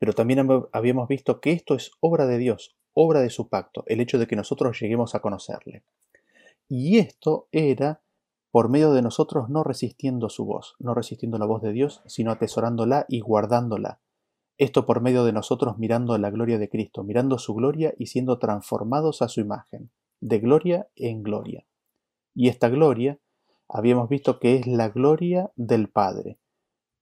Pero 0.00 0.14
también 0.14 0.48
habíamos 0.72 1.06
visto 1.06 1.40
que 1.40 1.52
esto 1.52 1.76
es 1.76 1.92
obra 2.00 2.26
de 2.26 2.38
Dios, 2.38 2.74
obra 2.94 3.20
de 3.20 3.30
su 3.30 3.48
pacto, 3.48 3.84
el 3.86 4.00
hecho 4.00 4.18
de 4.18 4.26
que 4.26 4.36
nosotros 4.36 4.80
lleguemos 4.80 5.14
a 5.14 5.20
conocerle. 5.20 5.82
Y 6.68 6.98
esto 6.98 7.48
era 7.52 8.00
por 8.50 8.68
medio 8.68 8.92
de 8.92 9.02
nosotros 9.02 9.48
no 9.50 9.64
resistiendo 9.64 10.28
su 10.28 10.44
voz, 10.44 10.76
no 10.78 10.94
resistiendo 10.94 11.38
la 11.38 11.44
voz 11.44 11.60
de 11.60 11.72
Dios, 11.72 12.02
sino 12.06 12.30
atesorándola 12.30 13.04
y 13.08 13.20
guardándola. 13.20 13.98
Esto 14.58 14.86
por 14.86 15.00
medio 15.00 15.24
de 15.24 15.32
nosotros 15.32 15.76
mirando 15.78 16.16
la 16.18 16.30
gloria 16.30 16.58
de 16.58 16.68
Cristo, 16.68 17.02
mirando 17.02 17.38
su 17.38 17.54
gloria 17.54 17.92
y 17.98 18.06
siendo 18.06 18.38
transformados 18.38 19.22
a 19.22 19.28
su 19.28 19.40
imagen, 19.40 19.90
de 20.20 20.38
gloria 20.38 20.88
en 20.94 21.24
gloria. 21.24 21.66
Y 22.32 22.48
esta 22.48 22.68
gloria 22.68 23.18
habíamos 23.68 24.08
visto 24.08 24.38
que 24.38 24.54
es 24.54 24.66
la 24.68 24.88
gloria 24.88 25.50
del 25.56 25.88
Padre. 25.88 26.38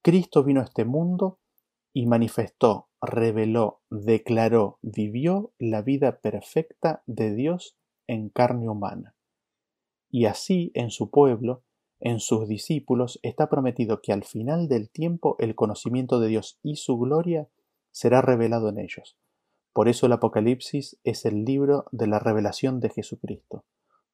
Cristo 0.01 0.43
vino 0.43 0.63
a 0.63 0.65
este 0.65 0.87
mundo 0.87 1.39
y 1.93 2.07
manifestó, 2.07 2.89
reveló, 3.03 3.81
declaró, 3.91 4.79
vivió 4.81 5.53
la 5.59 5.83
vida 5.83 6.21
perfecta 6.21 7.03
de 7.07 7.35
Dios 7.35 7.77
en 8.07 8.29
carne 8.29 8.69
humana. 8.69 9.15
Y 10.11 10.27
así 10.27 10.71
en 10.75 10.91
su 10.91 11.11
pueblo, 11.11 11.62
en 12.01 12.21
sus 12.21 12.49
discípulos, 12.49 13.19
está 13.23 13.49
prometido 13.49 14.01
que 14.01 14.12
al 14.12 14.25
final 14.25 14.69
del 14.69 14.91
tiempo 14.91 15.37
el 15.38 15.55
conocimiento 15.55 16.21
de 16.21 16.29
Dios 16.29 16.59
y 16.62 16.77
su 16.77 16.99
gloria 16.99 17.49
será 17.91 18.23
revelado 18.23 18.69
en 18.69 18.79
ellos. 18.79 19.19
Por 19.73 19.88
eso 19.88 20.07
el 20.07 20.12
Apocalipsis 20.12 20.99
es 21.05 21.25
el 21.25 21.45
libro 21.45 21.87
de 21.93 22.07
la 22.07 22.19
revelación 22.19 22.81
de 22.81 22.91
Jesucristo 22.91 23.65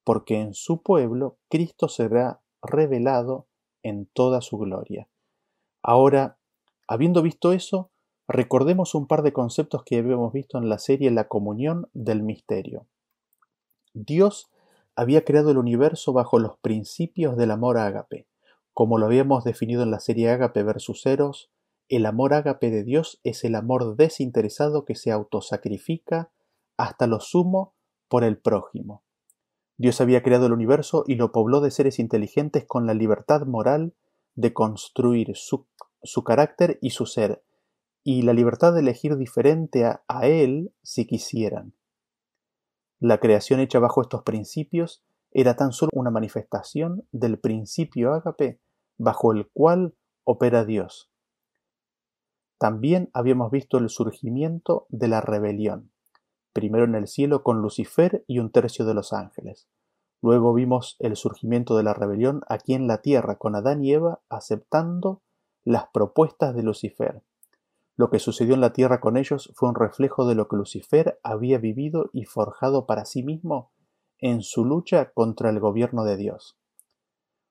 porque 0.08 0.40
en 0.40 0.54
su 0.54 0.80
pueblo 0.80 1.36
Cristo 1.50 1.86
será 1.86 2.40
revelado 2.62 3.46
en 3.82 4.06
toda 4.06 4.40
su 4.40 4.56
gloria. 4.56 5.06
Ahora, 5.82 6.38
habiendo 6.86 7.20
visto 7.20 7.52
eso, 7.52 7.90
recordemos 8.28 8.94
un 8.94 9.06
par 9.06 9.22
de 9.22 9.32
conceptos 9.32 9.82
que 9.84 9.96
habíamos 9.96 10.32
visto 10.32 10.58
en 10.58 10.68
la 10.68 10.78
serie 10.78 11.10
La 11.10 11.28
comunión 11.28 11.88
del 11.94 12.22
misterio. 12.22 12.86
Dios 13.94 14.50
había 14.94 15.24
creado 15.24 15.50
el 15.50 15.58
universo 15.58 16.12
bajo 16.12 16.38
los 16.38 16.58
principios 16.58 17.36
del 17.36 17.50
amor 17.50 17.78
ágape. 17.78 18.26
Como 18.74 18.98
lo 18.98 19.06
habíamos 19.06 19.42
definido 19.42 19.82
en 19.82 19.90
la 19.90 19.98
serie 19.98 20.30
Ágape 20.30 20.62
versus 20.62 21.04
Eros, 21.04 21.50
el 21.88 22.06
amor 22.06 22.34
ágape 22.34 22.70
de 22.70 22.84
Dios 22.84 23.18
es 23.24 23.42
el 23.44 23.54
amor 23.54 23.96
desinteresado 23.96 24.84
que 24.84 24.94
se 24.94 25.10
autosacrifica 25.10 26.30
hasta 26.76 27.06
lo 27.06 27.18
sumo 27.18 27.74
por 28.08 28.24
el 28.24 28.38
prójimo. 28.38 29.02
Dios 29.78 30.00
había 30.00 30.22
creado 30.22 30.46
el 30.46 30.52
universo 30.52 31.04
y 31.06 31.14
lo 31.14 31.32
pobló 31.32 31.60
de 31.60 31.70
seres 31.70 31.98
inteligentes 31.98 32.66
con 32.66 32.86
la 32.86 32.94
libertad 32.94 33.46
moral 33.46 33.94
de 34.34 34.52
construir 34.52 35.34
su, 35.34 35.66
carácter 36.24 36.78
y 36.82 36.90
su 36.90 37.06
ser, 37.06 37.42
y 38.10 38.22
la 38.22 38.32
libertad 38.32 38.72
de 38.72 38.80
elegir 38.80 39.18
diferente 39.18 39.84
a, 39.84 40.02
Él 40.22 40.72
si 40.82 41.06
quisieran. 41.06 41.74
La 43.00 43.18
creación 43.18 43.60
hecha 43.60 43.80
bajo 43.80 44.00
estos 44.00 44.22
principios 44.22 45.04
era 45.30 45.56
tan 45.56 45.72
solo 45.72 45.90
una 45.92 46.10
manifestación 46.10 47.06
del 47.12 47.38
principio 47.38 48.14
ágape 48.14 48.60
bajo 48.96 49.32
el 49.32 49.50
cual 49.50 49.94
opera 50.24 50.64
Dios. 50.64 51.10
También 52.56 53.10
habíamos 53.12 53.50
visto 53.50 53.76
el 53.76 53.90
surgimiento 53.90 54.86
de 54.88 55.08
la 55.08 55.20
rebelión 55.20 55.90
primero 56.54 56.86
en 56.86 56.94
el 56.94 57.08
cielo 57.08 57.42
con 57.42 57.60
Lucifer 57.60 58.24
y 58.26 58.38
un 58.38 58.50
tercio 58.50 58.86
de 58.86 58.94
los 58.94 59.12
ángeles. 59.12 59.68
Luego 60.22 60.54
vimos 60.54 60.96
el 60.98 61.14
surgimiento 61.14 61.76
de 61.76 61.82
la 61.82 61.92
rebelión 61.92 62.40
aquí 62.48 62.72
en 62.72 62.86
la 62.86 63.02
tierra 63.02 63.36
con 63.36 63.54
Adán 63.54 63.84
y 63.84 63.92
Eva 63.92 64.20
aceptando 64.30 65.20
las 65.62 65.88
propuestas 65.92 66.56
de 66.56 66.62
Lucifer. 66.62 67.22
Lo 67.98 68.10
que 68.10 68.20
sucedió 68.20 68.54
en 68.54 68.60
la 68.60 68.72
tierra 68.72 69.00
con 69.00 69.16
ellos 69.16 69.52
fue 69.56 69.68
un 69.68 69.74
reflejo 69.74 70.24
de 70.24 70.36
lo 70.36 70.46
que 70.46 70.54
Lucifer 70.54 71.18
había 71.24 71.58
vivido 71.58 72.10
y 72.12 72.26
forjado 72.26 72.86
para 72.86 73.04
sí 73.04 73.24
mismo 73.24 73.72
en 74.20 74.42
su 74.42 74.64
lucha 74.64 75.10
contra 75.10 75.50
el 75.50 75.58
gobierno 75.58 76.04
de 76.04 76.16
Dios. 76.16 76.56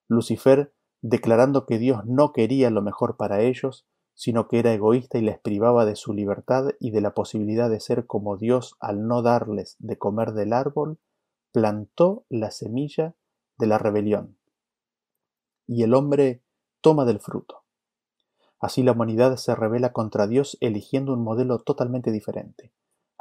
Lucifer, 0.08 0.74
declarando 1.02 1.66
que 1.66 1.78
Dios 1.78 2.06
no 2.06 2.32
quería 2.32 2.70
lo 2.70 2.82
mejor 2.82 3.18
para 3.18 3.42
ellos, 3.42 3.90
sino 4.14 4.48
que 4.48 4.60
era 4.60 4.74
egoísta 4.74 5.18
y 5.18 5.22
les 5.22 5.38
privaba 5.38 5.84
de 5.84 5.98
su 5.98 6.14
libertad 6.14 6.70
y 6.80 6.92
de 6.92 7.02
la 7.02 7.14
posibilidad 7.14 7.70
de 7.70 7.82
ser 7.82 8.08
como 8.08 8.38
Dios 8.38 8.78
al 8.80 9.06
no 9.06 9.22
darles 9.22 9.76
de 9.80 9.98
comer 9.98 10.32
del 10.32 10.54
árbol, 10.54 10.98
plantó 11.52 12.26
la 12.30 12.52
semilla 12.52 13.16
de 13.58 13.68
la 13.68 13.80
rebelión. 13.80 14.38
Y 15.68 15.84
el 15.84 15.94
hombre 15.94 16.42
toma 16.80 17.04
del 17.04 17.20
fruto. 17.20 17.67
Así 18.60 18.84
la 18.84 18.94
humanidad 18.94 19.36
se 19.36 19.56
revela 19.56 19.94
contra 19.94 20.28
Dios 20.28 20.58
eligiendo 20.62 21.14
un 21.14 21.24
modelo 21.24 21.60
totalmente 21.60 22.12
diferente. 22.12 22.74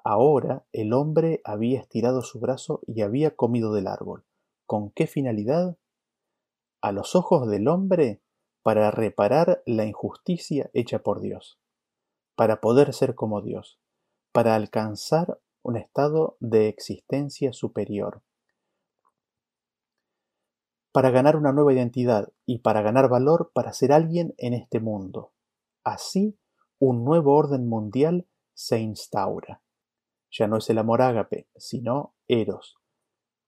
Ahora 0.02 0.64
el 0.72 0.92
hombre 0.92 1.40
había 1.44 1.80
estirado 1.80 2.22
su 2.22 2.38
brazo 2.40 2.80
y 2.86 3.02
había 3.02 3.34
comido 3.34 3.72
del 3.74 3.86
árbol. 3.86 4.24
¿Con 4.64 4.90
qué 4.90 5.06
finalidad? 5.06 5.76
A 6.80 6.92
los 6.92 7.14
ojos 7.14 7.48
del 7.48 7.68
hombre 7.68 8.22
para 8.62 8.90
reparar 8.90 9.62
la 9.66 9.84
injusticia 9.84 10.70
hecha 10.72 11.00
por 11.00 11.20
Dios, 11.20 11.60
para 12.34 12.60
poder 12.60 12.92
ser 12.92 13.14
como 13.14 13.42
Dios, 13.42 13.78
para 14.32 14.54
alcanzar 14.54 15.40
un 15.62 15.76
estado 15.76 16.36
de 16.40 16.68
existencia 16.68 17.52
superior, 17.52 18.22
para 20.96 21.10
ganar 21.10 21.36
una 21.36 21.52
nueva 21.52 21.74
identidad 21.74 22.32
y 22.46 22.60
para 22.60 22.80
ganar 22.80 23.10
valor 23.10 23.50
para 23.52 23.74
ser 23.74 23.92
alguien 23.92 24.34
en 24.38 24.54
este 24.54 24.80
mundo. 24.80 25.30
Así, 25.84 26.38
un 26.78 27.04
nuevo 27.04 27.36
orden 27.36 27.68
mundial 27.68 28.26
se 28.54 28.80
instaura. 28.80 29.60
ya 30.30 30.46
no 30.46 30.56
es 30.56 30.70
el 30.70 30.78
amor 30.78 31.02
ágape, 31.02 31.48
sino 31.54 32.14
eros. 32.28 32.78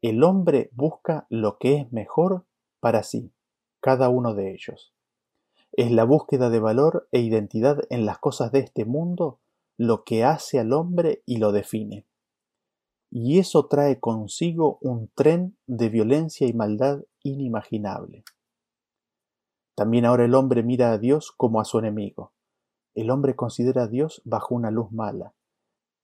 El 0.02 0.24
hombre 0.24 0.68
busca 0.74 1.26
lo 1.30 1.56
que 1.56 1.76
es 1.76 1.90
mejor 1.90 2.44
para 2.80 3.02
sí, 3.02 3.32
cada 3.80 4.10
uno 4.10 4.34
de 4.34 4.52
ellos. 4.52 4.92
Es 5.72 5.90
la 5.90 6.04
búsqueda 6.04 6.50
de 6.50 6.60
valor 6.60 7.08
e 7.12 7.20
identidad 7.20 7.78
en 7.88 8.04
las 8.04 8.18
cosas 8.18 8.52
de 8.52 8.58
este 8.58 8.84
mundo 8.84 9.40
lo 9.78 10.04
que 10.04 10.22
hace 10.22 10.58
al 10.58 10.74
hombre 10.74 11.22
y 11.24 11.38
lo 11.38 11.52
define. 11.52 12.07
Y 13.10 13.38
eso 13.38 13.66
trae 13.66 14.00
consigo 14.00 14.78
un 14.82 15.10
tren 15.14 15.56
de 15.66 15.88
violencia 15.88 16.46
y 16.46 16.52
maldad 16.52 17.02
inimaginable. 17.22 18.24
También 19.74 20.04
ahora 20.04 20.24
el 20.24 20.34
hombre 20.34 20.62
mira 20.62 20.92
a 20.92 20.98
Dios 20.98 21.32
como 21.32 21.60
a 21.60 21.64
su 21.64 21.78
enemigo. 21.78 22.32
El 22.94 23.10
hombre 23.10 23.36
considera 23.36 23.84
a 23.84 23.86
Dios 23.86 24.20
bajo 24.24 24.54
una 24.54 24.70
luz 24.70 24.90
mala. 24.90 25.34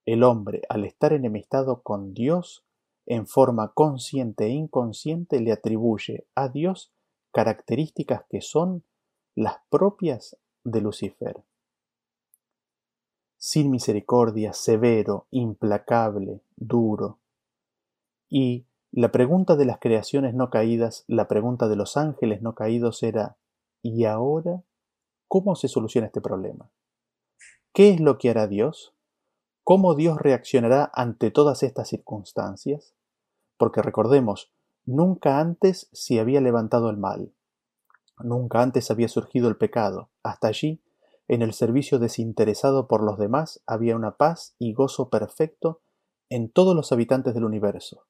El 0.07 0.23
hombre, 0.23 0.62
al 0.69 0.85
estar 0.85 1.12
enemistado 1.12 1.83
con 1.83 2.14
Dios, 2.14 2.64
en 3.07 3.27
forma 3.27 3.73
consciente 3.75 4.47
e 4.47 4.51
inconsciente 4.51 5.40
le 5.40 5.53
atribuye 5.53 6.27
a 6.35 6.49
Dios 6.49 6.93
características 7.33 8.23
que 8.31 8.40
son 8.40 8.85
las 9.35 9.57
propias 9.69 10.37
de 10.62 10.81
Lucifer. 10.81 11.43
Sin 13.46 13.70
misericordia, 13.70 14.54
severo, 14.54 15.26
implacable, 15.30 16.40
duro. 16.57 17.18
Y 18.30 18.64
la 18.90 19.12
pregunta 19.12 19.54
de 19.54 19.66
las 19.66 19.78
creaciones 19.80 20.33
no 20.33 20.48
caídas, 20.48 21.04
la 21.09 21.28
pregunta 21.28 21.68
de 21.68 21.76
los 21.76 21.98
ángeles 21.98 22.40
no 22.40 22.54
caídos 22.54 23.02
era 23.02 23.37
¿Y 23.83 24.07
ahora 24.07 24.62
cómo 25.28 25.57
se 25.57 25.68
soluciona 25.68 26.07
este 26.07 26.22
problema? 26.22 26.70
¿Qué 27.74 27.90
es 27.90 28.00
lo 28.00 28.16
que 28.16 28.30
hará 28.30 28.46
Dios? 28.46 28.94
¿Cómo 29.62 29.94
Dios 29.94 30.16
reaccionará 30.18 30.90
ante 30.94 31.30
todas 31.30 31.62
estas 31.62 31.88
circunstancias? 31.90 32.94
Porque 33.59 33.83
recordemos, 33.83 34.54
nunca 34.87 35.38
antes 35.38 35.90
se 35.92 36.18
había 36.18 36.40
levantado 36.40 36.88
el 36.88 36.96
mal, 36.96 37.30
nunca 38.20 38.62
antes 38.62 38.90
había 38.90 39.09
surgido 39.09 39.50
el 39.50 39.59
pecado. 39.59 40.09
Hasta 40.22 40.48
allí, 40.48 40.80
en 41.28 41.42
el 41.42 41.52
servicio 41.52 41.98
desinteresado 41.98 42.87
por 42.87 43.02
los 43.02 43.18
demás, 43.18 43.62
había 43.66 43.96
una 43.96 44.16
paz 44.16 44.54
y 44.58 44.74
gozo 44.74 45.08
perfecto 45.08 45.82
en 46.28 46.50
todos 46.50 46.74
los 46.74 46.92
habitantes 46.92 47.34
del 47.34 47.44
universo. 47.44 48.06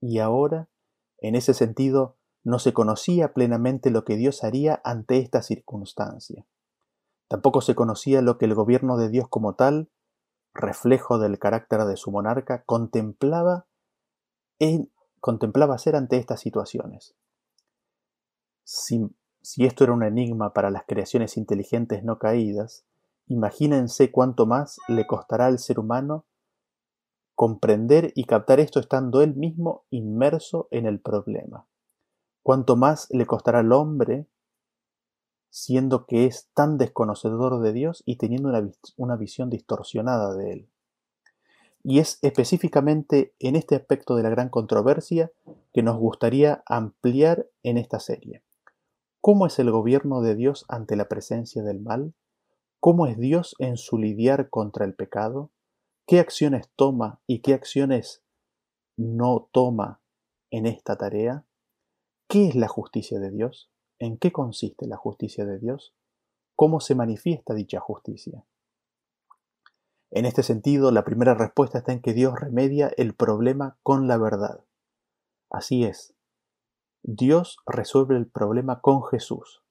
Y 0.00 0.18
ahora, 0.18 0.68
en 1.18 1.34
ese 1.34 1.54
sentido, 1.54 2.16
no 2.44 2.58
se 2.58 2.72
conocía 2.72 3.34
plenamente 3.34 3.90
lo 3.90 4.04
que 4.04 4.16
Dios 4.16 4.44
haría 4.44 4.80
ante 4.84 5.18
esta 5.18 5.42
circunstancia. 5.42 6.46
Tampoco 7.28 7.60
se 7.60 7.74
conocía 7.74 8.22
lo 8.22 8.38
que 8.38 8.46
el 8.46 8.54
gobierno 8.54 8.96
de 8.96 9.10
Dios 9.10 9.28
como 9.28 9.54
tal, 9.54 9.90
reflejo 10.54 11.18
del 11.18 11.38
carácter 11.38 11.84
de 11.84 11.96
su 11.96 12.10
monarca, 12.10 12.62
contemplaba, 12.64 13.66
en, 14.58 14.90
contemplaba 15.20 15.74
hacer 15.74 15.94
ante 15.94 16.16
estas 16.16 16.40
situaciones. 16.40 17.14
Si, 18.64 19.10
si 19.48 19.64
esto 19.64 19.84
era 19.84 19.92
un 19.92 20.02
enigma 20.02 20.52
para 20.52 20.70
las 20.70 20.84
creaciones 20.86 21.36
inteligentes 21.36 22.04
no 22.04 22.18
caídas, 22.18 22.84
imagínense 23.26 24.10
cuánto 24.10 24.46
más 24.46 24.78
le 24.88 25.06
costará 25.06 25.46
al 25.46 25.58
ser 25.58 25.78
humano 25.78 26.24
comprender 27.34 28.12
y 28.14 28.24
captar 28.24 28.60
esto 28.60 28.80
estando 28.80 29.22
él 29.22 29.34
mismo 29.34 29.84
inmerso 29.90 30.68
en 30.70 30.86
el 30.86 31.00
problema 31.00 31.66
cuánto 32.48 32.76
más 32.76 33.08
le 33.10 33.26
costará 33.26 33.58
al 33.58 33.72
hombre 33.72 34.26
siendo 35.50 36.06
que 36.06 36.24
es 36.24 36.48
tan 36.54 36.78
desconocedor 36.78 37.60
de 37.60 37.74
Dios 37.74 38.02
y 38.06 38.16
teniendo 38.16 38.48
una, 38.48 38.70
una, 38.96 39.16
visión 39.16 39.50
distorsionada 39.50 40.34
de 40.34 40.52
Él. 40.52 40.68
Y 41.82 41.98
es 41.98 42.18
específicamente 42.22 43.34
en 43.38 43.54
este 43.54 43.76
aspecto 43.76 44.16
de 44.16 44.22
la 44.22 44.30
gran 44.30 44.48
controversia 44.48 45.30
que 45.74 45.82
nos 45.82 45.98
gustaría 45.98 46.62
ampliar 46.64 47.46
en 47.62 47.76
esta 47.76 48.00
serie. 48.00 48.42
¿Cómo 49.28 49.44
es 49.44 49.58
el 49.58 49.70
gobierno 49.70 50.22
de 50.22 50.34
Dios 50.34 50.64
ante 50.68 50.96
la 50.96 51.06
presencia 51.06 51.62
del 51.62 51.80
mal? 51.80 52.14
¿Cómo 52.80 53.06
es 53.06 53.18
Dios 53.18 53.54
en 53.58 53.76
su 53.76 53.98
lidiar 53.98 54.48
contra 54.48 54.86
el 54.86 54.94
pecado? 54.94 55.50
¿Qué 56.06 56.18
acciones 56.18 56.70
toma 56.76 57.20
y 57.26 57.40
qué 57.40 57.52
acciones 57.52 58.24
no 58.96 59.50
toma 59.52 60.00
en 60.50 60.64
esta 60.64 60.96
tarea? 60.96 61.44
¿Qué 62.26 62.48
es 62.48 62.54
la 62.54 62.68
justicia 62.68 63.20
de 63.20 63.30
Dios? 63.30 63.70
¿En 63.98 64.16
qué 64.16 64.32
consiste 64.32 64.86
la 64.86 64.96
justicia 64.96 65.44
de 65.44 65.58
Dios? 65.58 65.94
¿Cómo 66.56 66.80
se 66.80 66.94
manifiesta 66.94 67.52
dicha 67.52 67.80
justicia? 67.80 68.46
En 70.10 70.24
este 70.24 70.42
sentido, 70.42 70.90
la 70.90 71.04
primera 71.04 71.34
respuesta 71.34 71.80
está 71.80 71.92
en 71.92 72.00
que 72.00 72.14
Dios 72.14 72.32
remedia 72.40 72.90
el 72.96 73.14
problema 73.14 73.76
con 73.82 74.08
la 74.08 74.16
verdad. 74.16 74.64
Así 75.50 75.84
es, 75.84 76.14
Dios 77.10 77.56
resuelve 77.64 78.18
el 78.18 78.26
problema 78.26 78.82
con 78.82 79.02
Jesús. 79.02 79.62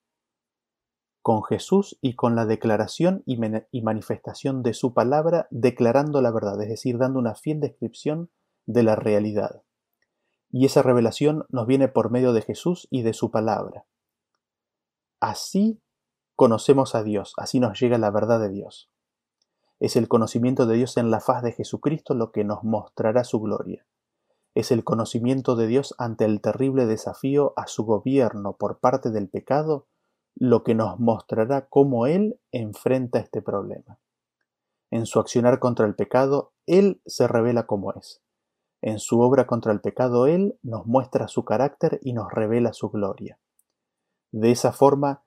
Con 1.22 1.44
Jesús 1.44 2.00
y 2.02 2.16
con 2.16 2.36
la 2.36 2.48
declaración 2.48 3.22
y, 3.28 3.38
manifestación 3.84 4.64
de 4.64 4.74
su 4.74 4.96
palabra, 4.96 5.48
declarando 5.52 6.20
la 6.24 6.32
verdad, 6.32 6.60
es 6.64 6.70
decir, 6.70 6.98
dando 6.98 7.20
una 7.20 7.36
fiel 7.36 7.60
descripción 7.60 8.32
de 8.66 8.82
la 8.82 8.96
realidad 8.96 9.62
y 10.50 10.66
esa 10.66 10.82
revelación 10.82 11.46
nos 11.50 11.68
viene 11.68 11.90
por 11.90 12.10
medio 12.10 12.34
de 12.34 12.42
Jesús 12.42 12.88
y 12.90 13.04
de 13.04 13.14
su 13.14 13.30
palabra. 13.30 13.86
Así 15.20 15.80
conocemos 16.36 16.96
a 16.96 17.04
Dios, 17.04 17.34
así 17.38 17.60
nos 17.60 17.80
llega 17.80 18.00
la 18.00 18.10
verdad 18.10 18.40
de 18.40 18.50
Dios. 18.50 18.90
Es 19.80 19.96
el 19.96 20.08
conocimiento 20.08 20.66
de 20.66 20.78
Dios 20.78 20.98
en 20.98 21.12
la 21.12 21.20
faz 21.20 21.44
de 21.44 21.52
Jesucristo 21.52 22.16
lo 22.16 22.32
que 22.32 22.44
nos 22.44 22.64
mostrará 22.64 23.24
su 23.24 23.40
gloria. 23.40 23.86
Es 24.58 24.72
el 24.72 24.84
conocimiento 24.84 25.56
de 25.56 25.68
Dios 25.68 25.94
ante 26.00 26.26
el 26.26 26.42
terrible 26.42 26.88
desafío 26.88 27.54
a 27.58 27.68
su 27.68 27.86
gobierno 27.86 28.54
por 28.58 28.80
parte 28.80 29.12
del 29.12 29.30
pecado 29.30 29.86
lo 30.34 30.64
que 30.64 30.74
nos 30.74 31.00
mostrará 31.00 31.68
cómo 31.68 32.08
Él 32.08 32.40
enfrenta 32.52 33.20
este 33.20 33.44
problema. 33.44 34.00
En 34.90 35.06
su 35.06 35.20
accionar 35.20 35.60
contra 35.60 35.86
el 35.86 35.94
pecado, 35.94 36.54
Él 36.66 37.04
se 37.06 37.28
revela 37.28 37.68
como 37.68 37.94
es. 37.94 38.24
En 38.82 38.98
su 38.98 39.22
obra 39.22 39.46
contra 39.46 39.72
el 39.72 39.80
pecado 39.80 40.26
Él 40.26 40.58
nos 40.64 40.88
muestra 40.88 41.28
su 41.28 41.46
carácter 41.46 42.00
y 42.02 42.14
nos 42.14 42.32
revela 42.32 42.74
su 42.74 42.90
gloria. 42.90 43.38
De 44.32 44.50
esa 44.50 44.72
forma, 44.72 45.22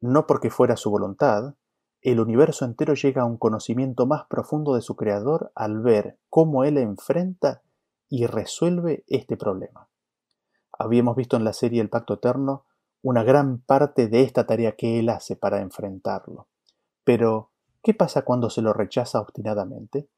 no 0.00 0.28
porque 0.28 0.48
fuera 0.48 0.76
su 0.76 0.92
voluntad, 0.92 1.56
el 2.02 2.20
universo 2.20 2.64
entero 2.64 2.94
llega 2.94 3.22
a 3.22 3.26
un 3.26 3.36
conocimiento 3.36 4.06
más 4.06 4.26
profundo 4.26 4.76
de 4.76 4.80
su 4.80 4.94
Creador 4.94 5.50
al 5.56 5.80
ver 5.80 6.20
cómo 6.30 6.62
Él 6.62 6.78
enfrenta 6.78 7.62
y 8.08 8.26
resuelve 8.26 9.04
este 9.08 9.36
problema. 9.36 9.88
Habíamos 10.78 11.16
visto 11.16 11.36
en 11.36 11.44
la 11.44 11.52
serie 11.52 11.80
El 11.80 11.88
Pacto 11.88 12.14
Eterno 12.14 12.64
una 13.02 13.22
gran 13.22 13.58
parte 13.58 14.08
de 14.08 14.22
esta 14.22 14.46
tarea 14.46 14.72
que 14.72 14.98
Él 14.98 15.08
hace 15.08 15.36
para 15.36 15.60
enfrentarlo. 15.60 16.48
Pero, 17.04 17.50
¿qué 17.82 17.94
pasa 17.94 18.22
cuando 18.22 18.50
se 18.50 18.62
lo 18.62 18.72
rechaza 18.72 19.20
obstinadamente? 19.20 20.08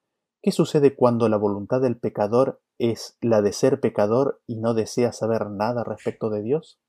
¿Qué 0.41 0.53
sucede 0.53 0.95
cuando 0.95 1.29
la 1.29 1.37
voluntad 1.37 1.81
del 1.81 1.99
pecador 1.99 2.61
es 2.79 3.17
la 3.21 3.43
de 3.43 3.53
ser 3.53 3.81
pecador 3.81 4.41
y 4.47 4.57
no 4.57 4.73
desea 4.73 5.13
saber 5.13 5.51
nada 5.51 5.85
respecto 5.85 6.31
de 6.31 6.43
Dios? 6.43 6.81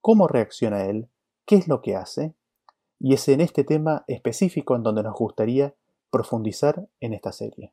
¿Cómo 0.00 0.28
reacciona 0.28 0.84
él? 0.84 1.08
¿Qué 1.46 1.56
es 1.56 1.68
lo 1.68 1.80
que 1.80 1.96
hace? 1.96 2.34
Y 2.98 3.14
es 3.14 3.28
en 3.28 3.40
este 3.40 3.64
tema 3.64 4.04
específico 4.06 4.76
en 4.76 4.82
donde 4.82 5.02
nos 5.02 5.14
gustaría 5.14 5.74
profundizar 6.10 6.88
en 7.00 7.14
esta 7.14 7.32
serie. 7.32 7.72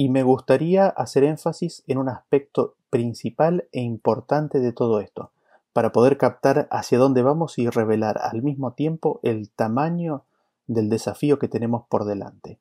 Y 0.00 0.10
me 0.10 0.22
gustaría 0.22 0.86
hacer 0.86 1.24
énfasis 1.24 1.82
en 1.88 1.98
un 1.98 2.08
aspecto 2.08 2.76
principal 2.88 3.66
e 3.72 3.80
importante 3.80 4.60
de 4.60 4.72
todo 4.72 5.00
esto, 5.00 5.32
para 5.72 5.90
poder 5.90 6.18
captar 6.18 6.68
hacia 6.70 6.98
dónde 6.98 7.22
vamos 7.22 7.58
y 7.58 7.68
revelar 7.68 8.16
al 8.22 8.40
mismo 8.44 8.74
tiempo 8.74 9.18
el 9.24 9.50
tamaño 9.50 10.22
del 10.68 10.88
desafío 10.88 11.40
que 11.40 11.48
tenemos 11.48 11.82
por 11.88 12.04
delante. 12.04 12.60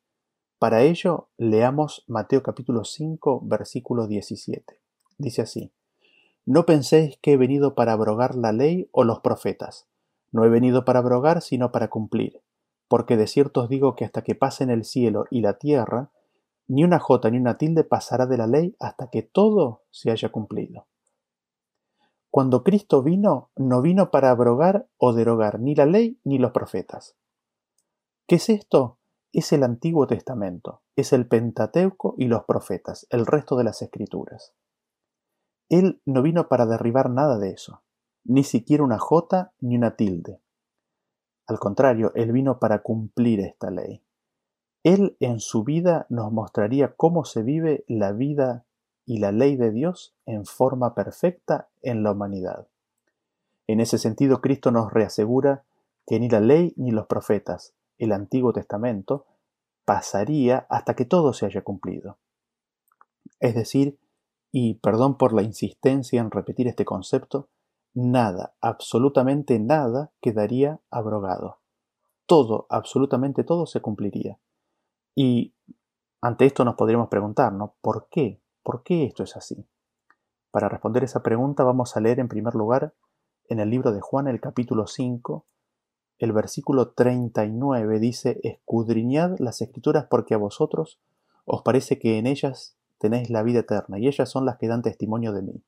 Para 0.58 0.82
ello, 0.82 1.28
leamos 1.38 2.04
Mateo 2.08 2.42
capítulo 2.42 2.84
5, 2.84 3.42
versículo 3.44 4.08
17. 4.08 4.80
Dice 5.20 5.44
así, 5.44 5.72
No 6.44 6.66
penséis 6.66 7.20
que 7.22 7.34
he 7.34 7.38
venido 7.38 7.76
para 7.76 7.94
abrogar 7.94 8.34
la 8.34 8.52
ley 8.52 8.90
o 8.92 9.04
los 9.04 9.20
profetas. 9.20 9.86
No 10.32 10.44
he 10.44 10.50
venido 10.50 10.86
para 10.86 11.00
abrogar, 11.02 11.44
sino 11.44 11.72
para 11.72 11.90
cumplir. 11.90 12.42
Porque 12.88 13.16
de 13.16 13.28
cierto 13.28 13.62
os 13.62 13.70
digo 13.70 13.96
que 13.96 14.06
hasta 14.06 14.24
que 14.24 14.34
pasen 14.34 14.72
el 14.72 14.86
cielo 14.86 15.26
y 15.30 15.42
la 15.42 15.60
tierra, 15.60 16.10
ni 16.68 16.84
una 16.84 17.00
jota 17.00 17.30
ni 17.30 17.38
una 17.38 17.58
tilde 17.58 17.84
pasará 17.84 18.26
de 18.26 18.38
la 18.38 18.48
ley 18.48 18.76
hasta 18.80 19.10
que 19.10 19.24
todo 19.24 19.84
se 19.92 20.12
haya 20.12 20.30
cumplido. 20.30 20.88
Cuando 22.30 22.64
Cristo 22.64 23.02
vino, 23.02 23.50
no 23.56 23.82
vino 23.82 24.12
para 24.12 24.30
abrogar 24.30 24.88
o 24.98 25.14
derogar 25.14 25.60
ni 25.60 25.76
la 25.76 25.86
ley 25.86 26.20
ni 26.24 26.38
los 26.38 26.52
profetas. 26.52 27.16
¿Qué 28.28 28.36
es 28.36 28.50
esto? 28.50 28.98
es 29.40 29.52
el 29.52 29.64
Antiguo 29.64 30.08
Testamento, 30.08 30.82
es 30.96 31.14
el 31.14 31.28
Pentateuco 31.28 32.16
y 32.18 32.26
los 32.26 32.46
profetas, 32.46 33.06
el 33.12 33.28
resto 33.28 33.56
de 33.56 33.64
las 33.64 33.84
escrituras. 33.84 34.56
Él 35.70 36.02
no 36.06 36.24
vino 36.24 36.48
para 36.48 36.66
derribar 36.66 37.12
nada 37.12 37.38
de 37.38 37.52
eso, 37.52 37.84
ni 38.24 38.44
siquiera 38.44 38.84
una 38.84 38.98
jota 38.98 39.54
ni 39.60 39.76
una 39.76 39.96
tilde. 39.96 40.42
Al 41.46 41.60
contrario, 41.60 42.12
Él 42.16 42.32
vino 42.32 42.60
para 42.60 42.82
cumplir 42.82 43.42
esta 43.42 43.70
ley. 43.70 44.02
Él 44.88 45.18
en 45.20 45.42
su 45.42 45.66
vida 45.66 46.06
nos 46.08 46.32
mostraría 46.32 46.96
cómo 46.96 47.26
se 47.26 47.44
vive 47.44 47.84
la 47.90 48.14
vida 48.14 48.64
y 49.06 49.18
la 49.18 49.34
ley 49.34 49.58
de 49.58 49.72
Dios 49.72 50.16
en 50.26 50.46
forma 50.46 50.96
perfecta 50.96 51.68
en 51.82 52.04
la 52.04 52.14
humanidad. 52.14 52.70
En 53.68 53.82
ese 53.82 53.98
sentido, 53.98 54.40
Cristo 54.40 54.72
nos 54.72 54.94
reasegura 54.94 55.66
que 56.06 56.22
ni 56.22 56.30
la 56.30 56.40
ley 56.40 56.74
ni 56.78 56.92
los 56.92 57.06
profetas, 57.06 57.74
el 57.98 58.14
Antiguo 58.14 58.54
Testamento, 58.54 59.26
pasaría 59.84 60.66
hasta 60.70 60.96
que 60.96 61.04
todo 61.04 61.34
se 61.34 61.46
haya 61.46 61.66
cumplido. 61.66 62.18
Es 63.42 63.56
decir, 63.56 64.00
y 64.54 64.76
perdón 64.76 65.18
por 65.18 65.34
la 65.34 65.42
insistencia 65.42 66.22
en 66.22 66.32
repetir 66.32 66.66
este 66.66 66.86
concepto, 66.86 67.50
nada, 67.94 68.54
absolutamente 68.62 69.60
nada 69.60 70.12
quedaría 70.22 70.80
abrogado. 70.90 71.58
Todo, 72.26 72.68
absolutamente 72.70 73.44
todo 73.44 73.66
se 73.66 73.82
cumpliría. 73.82 74.40
Y 75.20 75.56
ante 76.22 76.46
esto 76.46 76.64
nos 76.64 76.76
podríamos 76.76 77.08
preguntar, 77.08 77.52
¿no? 77.52 77.74
¿Por 77.82 78.08
qué? 78.12 78.40
¿Por 78.62 78.84
qué 78.84 79.06
esto 79.06 79.24
es 79.24 79.36
así? 79.36 79.66
Para 80.52 80.70
responder 80.70 81.04
esa 81.04 81.24
pregunta 81.24 81.64
vamos 81.64 81.98
a 81.98 82.02
leer 82.02 82.20
en 82.20 82.28
primer 82.28 82.54
lugar 82.54 82.94
en 83.50 83.60
el 83.60 83.72
libro 83.72 83.92
de 83.92 84.00
Juan 84.00 84.28
el 84.28 84.40
capítulo 84.40 84.86
5, 84.86 85.48
el 86.20 86.34
versículo 86.34 86.92
39 86.92 87.98
dice, 87.98 88.40
escudriñad 88.44 89.40
las 89.40 89.60
escrituras 89.60 90.06
porque 90.08 90.36
a 90.36 90.38
vosotros 90.38 91.00
os 91.46 91.64
parece 91.64 91.98
que 91.98 92.20
en 92.20 92.28
ellas 92.28 92.78
tenéis 93.00 93.32
la 93.32 93.42
vida 93.42 93.62
eterna 93.62 93.98
y 93.98 94.06
ellas 94.08 94.30
son 94.30 94.46
las 94.46 94.58
que 94.58 94.68
dan 94.68 94.84
testimonio 94.84 95.34
de 95.34 95.42
mí. 95.42 95.64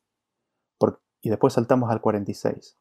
y 1.22 1.30
después 1.32 1.54
saltamos 1.54 1.90
al 1.90 2.02
46. 2.02 2.78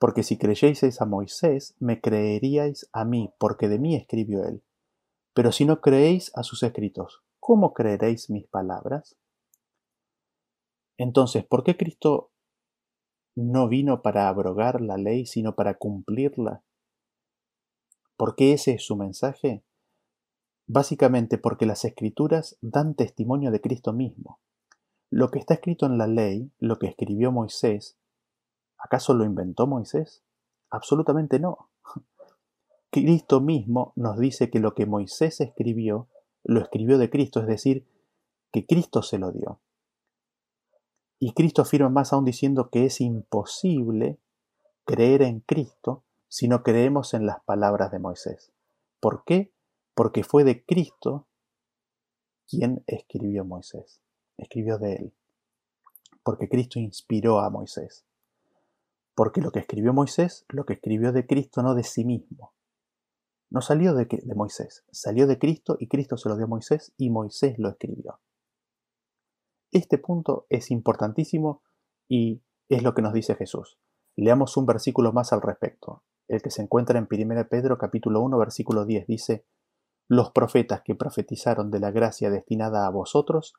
Porque 0.00 0.24
si 0.24 0.38
creyeseis 0.38 1.00
a 1.00 1.06
Moisés, 1.06 1.76
me 1.78 2.00
creeríais 2.00 2.90
a 2.92 3.04
mí, 3.04 3.32
porque 3.38 3.68
de 3.68 3.78
mí 3.78 3.94
escribió 3.94 4.44
él. 4.44 4.64
Pero 5.34 5.50
si 5.50 5.64
no 5.64 5.80
creéis 5.80 6.30
a 6.36 6.44
sus 6.44 6.62
escritos, 6.62 7.22
¿cómo 7.40 7.74
creeréis 7.74 8.30
mis 8.30 8.46
palabras? 8.46 9.16
Entonces, 10.96 11.44
¿por 11.44 11.64
qué 11.64 11.76
Cristo 11.76 12.30
no 13.34 13.68
vino 13.68 14.00
para 14.00 14.28
abrogar 14.28 14.80
la 14.80 14.96
ley, 14.96 15.26
sino 15.26 15.56
para 15.56 15.74
cumplirla? 15.74 16.62
¿Por 18.16 18.36
qué 18.36 18.52
ese 18.52 18.74
es 18.74 18.86
su 18.86 18.94
mensaje? 18.94 19.64
Básicamente 20.68 21.36
porque 21.36 21.66
las 21.66 21.84
escrituras 21.84 22.56
dan 22.62 22.94
testimonio 22.94 23.50
de 23.50 23.60
Cristo 23.60 23.92
mismo. 23.92 24.40
Lo 25.10 25.32
que 25.32 25.40
está 25.40 25.54
escrito 25.54 25.86
en 25.86 25.98
la 25.98 26.06
ley, 26.06 26.52
lo 26.58 26.78
que 26.78 26.86
escribió 26.86 27.32
Moisés, 27.32 27.98
¿acaso 28.78 29.14
lo 29.14 29.24
inventó 29.24 29.66
Moisés? 29.66 30.22
Absolutamente 30.70 31.40
no. 31.40 31.70
Cristo 32.94 33.40
mismo 33.40 33.92
nos 33.96 34.20
dice 34.20 34.50
que 34.50 34.60
lo 34.60 34.72
que 34.76 34.86
Moisés 34.86 35.40
escribió, 35.40 36.08
lo 36.44 36.60
escribió 36.60 36.96
de 36.96 37.10
Cristo, 37.10 37.40
es 37.40 37.48
decir, 37.48 37.88
que 38.52 38.66
Cristo 38.66 39.02
se 39.02 39.18
lo 39.18 39.32
dio. 39.32 39.60
Y 41.18 41.32
Cristo 41.32 41.62
afirma 41.62 41.88
más 41.88 42.12
aún 42.12 42.24
diciendo 42.24 42.70
que 42.70 42.84
es 42.84 43.00
imposible 43.00 44.20
creer 44.84 45.22
en 45.22 45.40
Cristo 45.40 46.04
si 46.28 46.46
no 46.46 46.62
creemos 46.62 47.14
en 47.14 47.26
las 47.26 47.42
palabras 47.42 47.90
de 47.90 47.98
Moisés. 47.98 48.52
¿Por 49.00 49.24
qué? 49.24 49.52
Porque 49.96 50.22
fue 50.22 50.44
de 50.44 50.64
Cristo 50.64 51.26
quien 52.46 52.84
escribió 52.86 53.44
Moisés. 53.44 54.04
Escribió 54.36 54.78
de 54.78 54.92
él. 54.94 55.14
Porque 56.22 56.48
Cristo 56.48 56.78
inspiró 56.78 57.40
a 57.40 57.50
Moisés. 57.50 58.06
Porque 59.16 59.40
lo 59.40 59.50
que 59.50 59.58
escribió 59.58 59.92
Moisés, 59.92 60.44
lo 60.48 60.64
que 60.64 60.74
escribió 60.74 61.10
de 61.10 61.26
Cristo, 61.26 61.60
no 61.60 61.74
de 61.74 61.82
sí 61.82 62.04
mismo. 62.04 62.54
No 63.54 63.60
salió 63.60 63.94
de, 63.94 64.08
Moisés, 64.34 64.84
salió 64.90 65.28
de 65.28 65.38
Cristo 65.38 65.76
y 65.78 65.86
Cristo 65.86 66.16
se 66.16 66.28
lo 66.28 66.34
dio 66.34 66.46
a 66.46 66.48
Moisés 66.48 66.92
y 66.96 67.08
Moisés 67.08 67.56
lo 67.56 67.68
escribió. 67.68 68.18
Este 69.70 69.96
punto 69.96 70.46
es 70.48 70.72
importantísimo 70.72 71.62
y 72.08 72.42
es 72.68 72.82
lo 72.82 72.94
que 72.94 73.02
nos 73.02 73.12
dice 73.12 73.36
Jesús. 73.36 73.78
Leamos 74.16 74.56
un 74.56 74.66
versículo 74.66 75.12
más 75.12 75.32
al 75.32 75.40
respecto. 75.40 76.02
El 76.26 76.42
que 76.42 76.50
se 76.50 76.62
encuentra 76.62 76.98
en 76.98 77.06
1 77.08 77.48
Pedro 77.48 77.78
capítulo 77.78 78.22
1 78.22 78.36
versículo 78.38 78.86
10 78.86 79.06
dice, 79.06 79.44
Los 80.08 80.32
profetas 80.32 80.82
que 80.82 80.96
profetizaron 80.96 81.70
de 81.70 81.78
la 81.78 81.92
gracia 81.92 82.30
destinada 82.30 82.88
a 82.88 82.90
vosotros, 82.90 83.54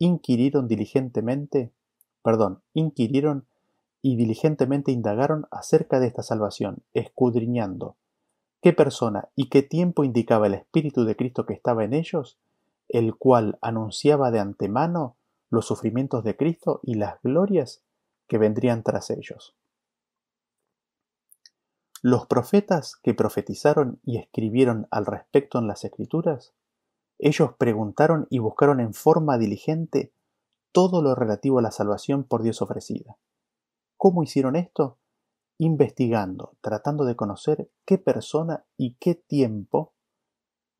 inquirieron 0.00 0.66
diligentemente, 0.66 1.72
perdón, 2.24 2.64
inquirieron 2.74 3.46
y 4.02 4.16
diligentemente 4.16 4.90
indagaron 4.90 5.46
acerca 5.52 6.00
de 6.00 6.08
esta 6.08 6.24
salvación, 6.24 6.82
escudriñando 6.92 7.94
qué 8.60 8.72
persona 8.72 9.28
y 9.34 9.48
qué 9.48 9.62
tiempo 9.62 10.04
indicaba 10.04 10.46
el 10.46 10.54
Espíritu 10.54 11.04
de 11.04 11.16
Cristo 11.16 11.46
que 11.46 11.54
estaba 11.54 11.84
en 11.84 11.94
ellos, 11.94 12.38
el 12.88 13.16
cual 13.16 13.58
anunciaba 13.60 14.30
de 14.30 14.40
antemano 14.40 15.16
los 15.50 15.66
sufrimientos 15.66 16.24
de 16.24 16.36
Cristo 16.36 16.80
y 16.82 16.94
las 16.94 17.20
glorias 17.22 17.82
que 18.26 18.38
vendrían 18.38 18.82
tras 18.82 19.10
ellos. 19.10 19.56
Los 22.02 22.26
profetas 22.26 22.96
que 22.96 23.14
profetizaron 23.14 24.00
y 24.04 24.18
escribieron 24.18 24.86
al 24.90 25.06
respecto 25.06 25.58
en 25.58 25.66
las 25.66 25.84
Escrituras, 25.84 26.54
ellos 27.18 27.54
preguntaron 27.58 28.28
y 28.30 28.38
buscaron 28.38 28.78
en 28.78 28.94
forma 28.94 29.38
diligente 29.38 30.12
todo 30.70 31.02
lo 31.02 31.14
relativo 31.16 31.58
a 31.58 31.62
la 31.62 31.72
salvación 31.72 32.22
por 32.22 32.42
Dios 32.42 32.62
ofrecida. 32.62 33.18
¿Cómo 33.96 34.22
hicieron 34.22 34.54
esto? 34.54 34.98
Investigando, 35.58 36.56
tratando 36.60 37.04
de 37.04 37.16
conocer 37.16 37.68
qué 37.84 37.98
persona 37.98 38.64
y 38.76 38.94
qué 38.94 39.14
tiempo 39.14 39.92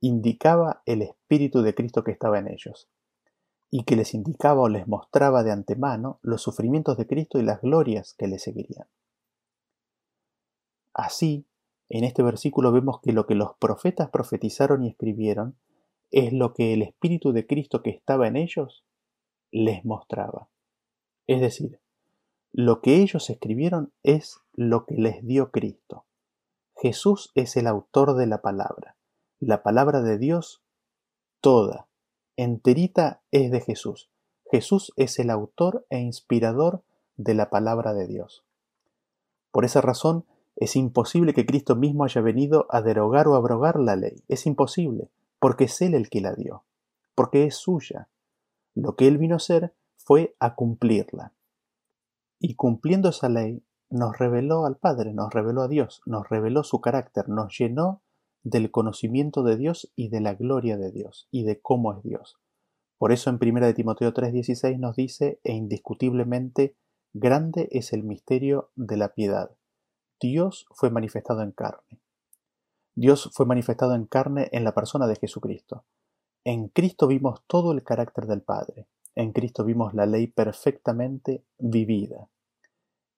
indicaba 0.01 0.83
el 0.87 1.03
Espíritu 1.03 1.63
de 1.63 1.75
Cristo 1.75 2.05
que 2.05 2.13
estaba 2.13 2.39
en 2.39 2.49
ellos, 2.49 2.89
y 3.71 3.85
que 3.85 3.97
les 3.97 4.15
indicaba 4.15 4.63
o 4.63 4.69
les 4.69 4.87
mostraba 4.87 5.43
de 5.43 5.51
antemano 5.51 6.21
los 6.23 6.43
sufrimientos 6.43 6.97
de 6.97 7.07
Cristo 7.07 7.39
y 7.39 7.43
las 7.43 7.61
glorias 7.61 8.15
que 8.15 8.29
le 8.29 8.39
seguirían. 8.39 8.87
Así, 10.95 11.47
en 11.89 12.05
este 12.05 12.23
versículo 12.23 12.73
vemos 12.73 13.01
que 13.01 13.13
lo 13.13 13.27
que 13.27 13.35
los 13.35 13.57
profetas 13.59 14.11
profetizaron 14.11 14.85
y 14.85 14.89
escribieron 14.89 15.59
es 16.11 16.33
lo 16.33 16.55
que 16.55 16.73
el 16.73 16.83
Espíritu 16.83 17.33
de 17.33 17.47
Cristo 17.47 17.83
que 17.83 17.91
estaba 17.91 18.27
en 18.29 18.37
ellos 18.37 18.85
les 19.51 19.85
mostraba. 19.85 20.49
Es 21.27 21.41
decir, 21.41 21.81
lo 22.59 22.81
que 22.81 22.97
ellos 22.97 23.31
escribieron 23.31 23.93
es 24.03 24.41
lo 24.53 24.85
que 24.85 24.97
les 24.97 25.25
dio 25.25 25.53
Cristo. 25.53 26.07
Jesús 26.75 27.31
es 27.37 27.57
el 27.57 27.69
autor 27.69 28.17
de 28.17 28.27
la 28.27 28.43
palabra. 28.43 28.97
La 29.39 29.63
palabra 29.63 30.03
de 30.03 30.19
Dios 30.19 30.61
toda 31.41 31.87
enterita 32.37 33.23
es 33.31 33.53
de 33.53 33.61
Jesús. 33.61 34.11
Jesús 34.51 34.93
es 34.97 35.21
el 35.21 35.31
autor 35.31 35.87
e 35.89 36.01
inspirador 36.01 36.83
de 37.17 37.35
la 37.35 37.49
palabra 37.49 37.95
de 37.95 38.09
Dios. 38.09 38.45
Por 39.53 39.65
esa 39.65 39.81
razón, 39.81 40.25
es 40.57 40.75
imposible 40.75 41.35
que 41.35 41.47
Cristo 41.47 41.77
mismo 41.77 42.03
haya 42.03 42.23
venido 42.23 42.67
a 42.71 42.83
derogar 42.83 43.29
o 43.29 43.37
abrogar 43.37 43.79
la 43.79 43.95
ley. 43.95 44.25
Es 44.27 44.47
imposible, 44.47 45.11
porque 45.39 45.67
es 45.67 45.81
Él 45.81 45.95
el 45.95 46.11
que 46.11 46.21
la 46.21 46.35
dio, 46.35 46.65
porque 47.15 47.45
es 47.45 47.55
suya. 47.55 48.09
Lo 48.75 48.97
que 48.97 49.07
Él 49.07 49.17
vino 49.17 49.37
a 49.37 49.37
hacer 49.37 49.75
fue 49.97 50.35
a 50.41 50.57
cumplirla. 50.57 51.35
Y 52.41 52.55
cumpliendo 52.55 53.09
esa 53.09 53.29
ley, 53.29 53.63
nos 53.91 54.19
reveló 54.19 54.67
al 54.67 54.77
Padre, 54.77 55.13
nos 55.13 55.33
reveló 55.33 55.63
a 55.63 55.69
Dios, 55.69 56.03
nos 56.07 56.29
reveló 56.29 56.63
su 56.63 56.81
carácter, 56.81 57.29
nos 57.29 57.57
llenó 57.59 58.03
del 58.43 58.71
conocimiento 58.71 59.43
de 59.43 59.57
Dios 59.57 59.93
y 59.97 60.09
de 60.09 60.21
la 60.21 60.35
gloria 60.35 60.77
de 60.77 60.93
Dios 60.93 61.29
y 61.31 61.45
de 61.45 61.61
cómo 61.61 61.93
es 61.93 62.03
Dios. 62.03 62.39
Por 62.99 63.13
eso 63.13 63.31
en 63.31 63.39
1 63.41 63.67
de 63.67 63.75
Timoteo 63.75 64.13
3:16 64.13 64.79
nos 64.79 64.97
dice, 64.97 65.41
e 65.45 65.53
indiscutiblemente 65.53 66.77
grande 67.13 67.69
es 67.71 67.93
el 67.93 68.03
misterio 68.03 68.71
de 68.75 68.97
la 68.97 69.15
piedad. 69.15 69.51
Dios 70.21 70.67
fue 70.71 70.91
manifestado 70.91 71.43
en 71.43 71.53
carne. 71.53 72.01
Dios 72.95 73.31
fue 73.33 73.47
manifestado 73.47 73.95
en 73.95 74.07
carne 74.07 74.49
en 74.51 74.65
la 74.65 74.75
persona 74.75 75.07
de 75.07 75.17
Jesucristo. 75.17 75.85
En 76.45 76.69
Cristo 76.69 77.07
vimos 77.07 77.43
todo 77.47 77.73
el 77.73 77.85
carácter 77.85 78.27
del 78.27 78.43
Padre. 78.43 78.89
En 79.19 79.33
Cristo 79.33 79.65
vimos 79.65 79.95
la 79.95 80.07
ley 80.07 80.29
perfectamente 80.29 81.43
vivida. 81.59 82.29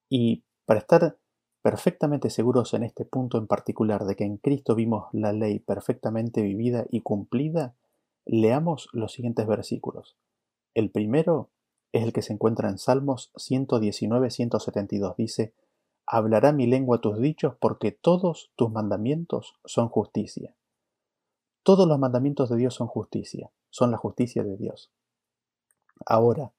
Y 0.09 0.45
para 0.65 0.81
estar 0.81 1.19
perfectamente 1.61 2.31
seguros 2.31 2.73
en 2.73 2.85
este 2.85 3.05
punto 3.05 3.37
en 3.37 3.47
particular 3.47 4.07
de 4.07 4.17
que 4.17 4.25
en 4.25 4.39
Cristo 4.39 4.75
vimos 4.75 5.09
la 5.13 5.35
ley 5.35 5.59
perfectamente 5.59 6.41
vivida 6.41 6.87
y 6.91 7.03
cumplida, 7.03 7.75
leamos 8.25 8.89
los 8.95 9.13
siguientes 9.13 9.47
versículos. 9.47 10.17
El 10.73 10.91
primero 10.91 11.51
es 11.93 12.03
el 12.03 12.15
que 12.15 12.23
se 12.23 12.33
encuentra 12.33 12.71
en 12.71 12.79
Salmos 12.79 13.31
119-172. 13.35 15.17
Dice, 15.17 15.53
Hablará 16.07 16.53
mi 16.53 16.67
lengua 16.67 17.03
tus 17.03 17.19
dichos 17.19 17.57
porque 17.61 17.93
todos 17.93 18.53
tus 18.57 18.71
mandamientos 18.71 19.53
son 19.67 19.91
justicia. 19.91 20.57
Todos 21.63 21.87
los 21.87 21.99
mandamientos 21.99 22.49
de 22.49 22.57
Dios 22.57 22.73
son 22.73 22.87
justicia, 22.87 23.53
son 23.69 23.91
la 23.91 23.99
justicia 23.99 24.43
de 24.43 24.57
Dios. 24.57 24.91
Ahora, 26.07 26.53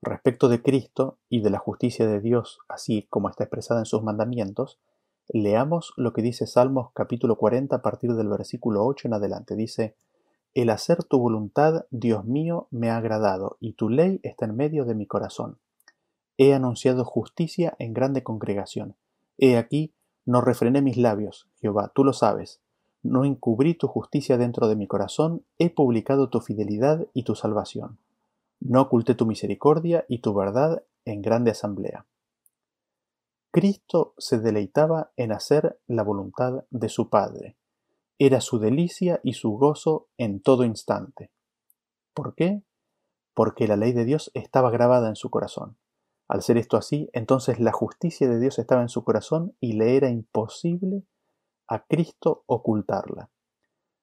Respecto 0.00 0.48
de 0.48 0.62
Cristo 0.62 1.18
y 1.28 1.40
de 1.40 1.50
la 1.50 1.58
justicia 1.58 2.06
de 2.06 2.20
Dios, 2.20 2.60
así 2.68 3.08
como 3.10 3.28
está 3.28 3.44
expresada 3.44 3.80
en 3.80 3.86
sus 3.86 4.02
mandamientos, 4.04 4.78
leamos 5.28 5.92
lo 5.96 6.12
que 6.12 6.22
dice 6.22 6.46
Salmos 6.46 6.92
capítulo 6.94 7.34
40 7.34 7.74
a 7.74 7.82
partir 7.82 8.14
del 8.14 8.28
versículo 8.28 8.86
8 8.86 9.08
en 9.08 9.14
adelante. 9.14 9.56
Dice, 9.56 9.96
el 10.54 10.70
hacer 10.70 11.02
tu 11.02 11.18
voluntad, 11.18 11.86
Dios 11.90 12.24
mío, 12.24 12.68
me 12.70 12.90
ha 12.90 12.96
agradado, 12.96 13.56
y 13.58 13.72
tu 13.72 13.88
ley 13.88 14.20
está 14.22 14.44
en 14.44 14.54
medio 14.54 14.84
de 14.84 14.94
mi 14.94 15.06
corazón. 15.06 15.58
He 16.36 16.54
anunciado 16.54 17.04
justicia 17.04 17.74
en 17.80 17.92
grande 17.92 18.22
congregación. 18.22 18.94
He 19.36 19.56
aquí, 19.56 19.92
no 20.24 20.42
refrené 20.42 20.80
mis 20.80 20.96
labios, 20.96 21.48
Jehová, 21.60 21.90
tú 21.92 22.04
lo 22.04 22.12
sabes. 22.12 22.60
No 23.02 23.24
encubrí 23.24 23.74
tu 23.74 23.88
justicia 23.88 24.38
dentro 24.38 24.68
de 24.68 24.76
mi 24.76 24.86
corazón, 24.86 25.42
he 25.58 25.70
publicado 25.70 26.28
tu 26.28 26.40
fidelidad 26.40 27.08
y 27.14 27.24
tu 27.24 27.34
salvación. 27.34 27.98
No 28.60 28.82
oculté 28.82 29.14
tu 29.14 29.26
misericordia 29.26 30.04
y 30.08 30.18
tu 30.20 30.34
verdad 30.34 30.84
en 31.04 31.22
grande 31.22 31.50
asamblea. 31.50 32.06
Cristo 33.50 34.14
se 34.18 34.38
deleitaba 34.38 35.12
en 35.16 35.32
hacer 35.32 35.80
la 35.86 36.02
voluntad 36.02 36.64
de 36.70 36.88
su 36.88 37.08
Padre. 37.08 37.56
Era 38.18 38.40
su 38.40 38.58
delicia 38.58 39.20
y 39.22 39.34
su 39.34 39.52
gozo 39.52 40.08
en 40.18 40.40
todo 40.40 40.64
instante. 40.64 41.30
¿Por 42.14 42.34
qué? 42.34 42.62
Porque 43.32 43.68
la 43.68 43.76
ley 43.76 43.92
de 43.92 44.04
Dios 44.04 44.30
estaba 44.34 44.70
grabada 44.70 45.08
en 45.08 45.16
su 45.16 45.30
corazón. 45.30 45.78
Al 46.28 46.42
ser 46.42 46.58
esto 46.58 46.76
así, 46.76 47.08
entonces 47.14 47.58
la 47.58 47.72
justicia 47.72 48.28
de 48.28 48.38
Dios 48.38 48.58
estaba 48.58 48.82
en 48.82 48.90
su 48.90 49.02
corazón 49.02 49.56
y 49.60 49.72
le 49.74 49.96
era 49.96 50.10
imposible 50.10 51.04
a 51.68 51.84
Cristo 51.86 52.42
ocultarla. 52.46 53.30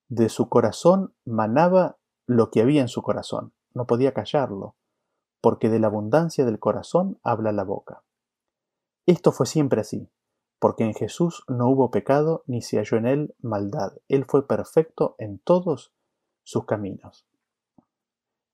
De 0.08 0.30
su 0.30 0.49
corazón 0.49 1.14
manaba 1.24 1.97
lo 2.26 2.49
que 2.49 2.62
había 2.62 2.82
en 2.82 2.88
su 2.88 3.03
corazón, 3.03 3.53
no 3.76 3.86
podía 3.86 4.13
callarlo, 4.13 4.76
porque 5.41 5.69
de 5.69 5.80
la 5.80 5.88
abundancia 5.88 6.45
del 6.45 6.57
corazón 6.57 7.19
habla 7.21 7.51
la 7.51 7.63
boca. 7.63 8.03
Esto 9.05 9.32
fue 9.32 9.45
siempre 9.45 9.82
así, 9.82 10.09
porque 10.57 10.84
en 10.84 10.95
Jesús 10.95 11.43
no 11.47 11.69
hubo 11.69 11.91
pecado 11.91 12.43
ni 12.47 12.63
se 12.63 12.78
halló 12.78 12.97
en 12.97 13.05
él 13.05 13.36
maldad. 13.39 13.93
Él 14.07 14.26
fue 14.26 14.47
perfecto 14.47 15.15
en 15.19 15.38
todos 15.38 15.93
sus 16.41 16.65
caminos. 16.65 17.28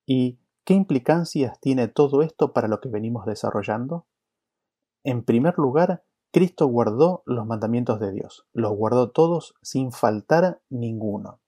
¿Y 0.05 0.39
qué 0.65 0.73
implicancias 0.73 1.59
tiene 1.61 1.87
todo 1.87 2.21
esto 2.21 2.51
para 2.51 2.67
lo 2.67 2.81
que 2.81 2.89
venimos 2.89 3.25
desarrollando? 3.25 4.05
En 5.03 5.23
primer 5.23 5.57
lugar, 5.57 6.03
Cristo 6.31 6.65
guardó 6.67 7.23
los 7.25 7.45
mandamientos 7.45 7.99
de 7.99 8.11
Dios, 8.11 8.45
los 8.53 8.73
guardó 8.73 9.11
todos 9.11 9.55
sin 9.61 9.91
faltar 9.91 10.61
ninguno. 10.69 11.39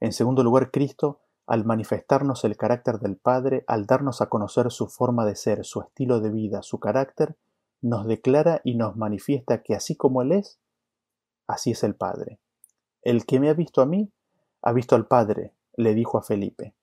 En 0.00 0.12
segundo 0.12 0.42
lugar, 0.42 0.70
Cristo, 0.70 1.20
al 1.46 1.64
manifestarnos 1.64 2.44
el 2.44 2.56
carácter 2.56 2.98
del 2.98 3.16
Padre, 3.16 3.64
al 3.66 3.86
darnos 3.86 4.20
a 4.20 4.28
conocer 4.28 4.70
su 4.70 4.88
forma 4.88 5.24
de 5.24 5.36
ser, 5.36 5.64
su 5.64 5.80
estilo 5.80 6.20
de 6.20 6.30
vida, 6.30 6.62
su 6.62 6.80
carácter, 6.80 7.36
nos 7.80 8.06
declara 8.06 8.60
y 8.64 8.74
nos 8.74 8.96
manifiesta 8.96 9.62
que 9.62 9.74
así 9.74 9.96
como 9.96 10.22
Él 10.22 10.32
es, 10.32 10.58
así 11.46 11.70
es 11.70 11.84
el 11.84 11.94
Padre. 11.94 12.40
El 13.02 13.26
que 13.26 13.38
me 13.38 13.48
ha 13.48 13.54
visto 13.54 13.80
a 13.80 13.86
mí, 13.86 14.10
ha 14.62 14.72
visto 14.72 14.96
al 14.96 15.06
Padre, 15.06 15.54
le 15.76 15.94
dijo 15.94 16.18
a 16.18 16.22
Felipe. 16.22 16.74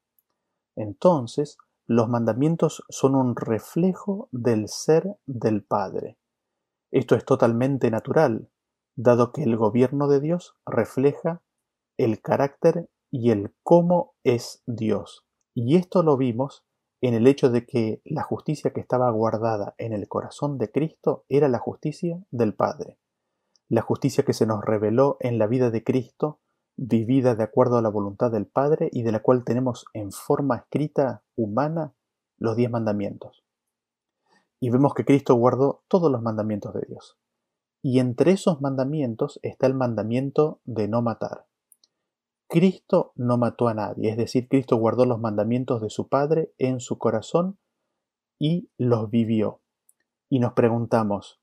Entonces, 0.76 1.58
los 1.86 2.08
mandamientos 2.08 2.84
son 2.88 3.16
un 3.16 3.36
reflejo 3.36 4.30
del 4.32 4.70
ser 4.70 5.18
del 5.26 5.64
Padre. 5.64 6.18
Esto 6.92 7.16
es 7.16 7.26
totalmente 7.26 7.92
natural, 7.92 8.50
dado 8.96 9.34
que 9.34 9.44
el 9.44 9.58
gobierno 9.58 10.08
de 10.08 10.22
Dios 10.22 10.56
refleja 10.66 11.42
el 11.98 12.22
carácter 12.22 12.88
y 13.14 13.30
el 13.30 13.54
cómo 13.62 14.16
es 14.24 14.64
Dios. 14.66 15.24
Y 15.54 15.76
esto 15.76 16.02
lo 16.02 16.18
vimos 16.18 16.66
en 17.00 17.14
el 17.14 17.28
hecho 17.28 17.52
de 17.52 17.64
que 17.64 18.02
la 18.06 18.24
justicia 18.24 18.74
que 18.74 18.80
estaba 18.80 19.12
guardada 19.12 19.76
en 19.78 19.94
el 19.94 20.08
corazón 20.08 20.58
de 20.58 20.72
Cristo 20.72 21.24
era 21.30 21.48
la 21.48 21.60
justicia 21.60 22.26
del 22.32 22.56
Padre. 22.56 22.98
La 23.70 23.84
justicia 23.84 24.26
que 24.26 24.34
se 24.34 24.48
nos 24.48 24.66
reveló 24.66 25.18
en 25.20 25.38
la 25.38 25.46
vida 25.46 25.70
de 25.70 25.84
Cristo, 25.84 26.40
vivida 26.76 27.36
de 27.36 27.44
acuerdo 27.44 27.78
a 27.78 27.84
la 27.84 27.90
voluntad 27.90 28.32
del 28.32 28.48
Padre 28.48 28.90
y 28.92 29.04
de 29.04 29.12
la 29.12 29.22
cual 29.22 29.44
tenemos 29.44 29.86
en 29.94 30.12
forma 30.12 30.58
escrita 30.58 31.24
humana 31.36 31.94
los 32.40 32.56
diez 32.56 32.72
mandamientos. 32.72 33.46
Y 34.60 34.72
vemos 34.72 34.96
que 34.96 35.06
Cristo 35.06 35.36
guardó 35.36 35.84
todos 35.88 36.12
los 36.12 36.24
mandamientos 36.24 36.74
de 36.74 36.82
Dios. 36.88 37.20
Y 37.84 38.00
entre 38.00 38.32
esos 38.32 38.60
mandamientos 38.60 39.40
está 39.44 39.68
el 39.68 39.76
mandamiento 39.76 40.62
de 40.64 40.88
no 40.88 41.04
matar. 41.04 41.46
Cristo 42.54 43.14
no 43.16 43.40
mató 43.40 43.68
a 43.68 43.74
nadie, 43.74 44.12
es 44.12 44.16
decir, 44.16 44.48
Cristo 44.48 44.78
guardó 44.78 45.08
los 45.08 45.20
mandamientos 45.20 45.82
de 45.82 45.90
su 45.90 46.08
Padre 46.08 46.54
en 46.60 46.80
su 46.80 47.00
corazón 47.00 47.58
y 48.38 48.70
los 48.78 49.10
vivió. 49.10 49.62
Y 50.30 50.38
nos 50.38 50.54
preguntamos, 50.54 51.42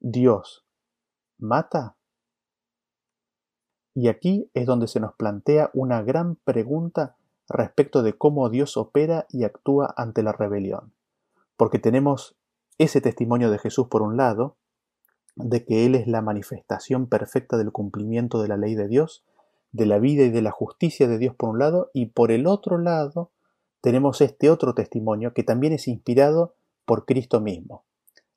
¿Dios 0.00 0.66
mata? 1.38 1.94
Y 3.94 4.08
aquí 4.08 4.50
es 4.52 4.66
donde 4.66 4.88
se 4.88 4.98
nos 4.98 5.14
plantea 5.14 5.70
una 5.74 6.02
gran 6.02 6.34
pregunta 6.34 7.14
respecto 7.48 8.02
de 8.02 8.18
cómo 8.18 8.50
Dios 8.50 8.76
opera 8.76 9.26
y 9.28 9.44
actúa 9.44 9.94
ante 9.96 10.24
la 10.24 10.32
rebelión. 10.32 10.92
Porque 11.56 11.78
tenemos 11.78 12.36
ese 12.78 13.00
testimonio 13.00 13.52
de 13.52 13.58
Jesús 13.58 13.86
por 13.86 14.02
un 14.02 14.16
lado, 14.16 14.56
de 15.36 15.64
que 15.64 15.86
Él 15.86 15.94
es 15.94 16.08
la 16.08 16.20
manifestación 16.20 17.06
perfecta 17.06 17.56
del 17.58 17.70
cumplimiento 17.70 18.42
de 18.42 18.48
la 18.48 18.56
ley 18.56 18.74
de 18.74 18.88
Dios, 18.88 19.24
de 19.72 19.86
la 19.86 19.98
vida 19.98 20.24
y 20.24 20.30
de 20.30 20.42
la 20.42 20.50
justicia 20.50 21.08
de 21.08 21.18
Dios 21.18 21.34
por 21.34 21.50
un 21.50 21.58
lado, 21.58 21.90
y 21.92 22.06
por 22.06 22.30
el 22.30 22.46
otro 22.46 22.78
lado 22.78 23.30
tenemos 23.80 24.20
este 24.20 24.50
otro 24.50 24.74
testimonio 24.74 25.34
que 25.34 25.44
también 25.44 25.72
es 25.72 25.88
inspirado 25.88 26.54
por 26.84 27.04
Cristo 27.04 27.40
mismo. 27.40 27.84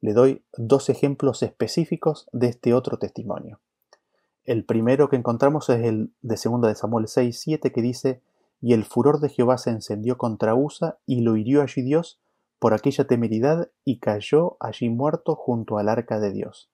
Le 0.01 0.13
doy 0.13 0.43
dos 0.57 0.89
ejemplos 0.89 1.43
específicos 1.43 2.27
de 2.32 2.47
este 2.47 2.73
otro 2.73 2.97
testimonio. 2.97 3.59
El 4.45 4.65
primero 4.65 5.09
que 5.09 5.15
encontramos 5.15 5.69
es 5.69 5.86
el 5.86 6.11
de 6.21 6.39
2 6.43 6.61
de 6.61 6.75
Samuel 6.75 7.07
6, 7.07 7.39
7 7.39 7.71
que 7.71 7.82
dice, 7.82 8.21
y 8.59 8.73
el 8.73 8.84
furor 8.84 9.19
de 9.19 9.29
Jehová 9.29 9.57
se 9.57 9.69
encendió 9.69 10.17
contra 10.17 10.55
Usa 10.55 10.97
y 11.05 11.21
lo 11.21 11.38
hirió 11.38 11.61
allí 11.61 11.82
Dios 11.82 12.19
por 12.59 12.73
aquella 12.73 13.05
temeridad 13.05 13.71
y 13.84 13.99
cayó 13.99 14.57
allí 14.59 14.89
muerto 14.89 15.36
junto 15.36 15.77
al 15.77 15.89
arca 15.89 16.19
de 16.19 16.32
Dios. 16.32 16.69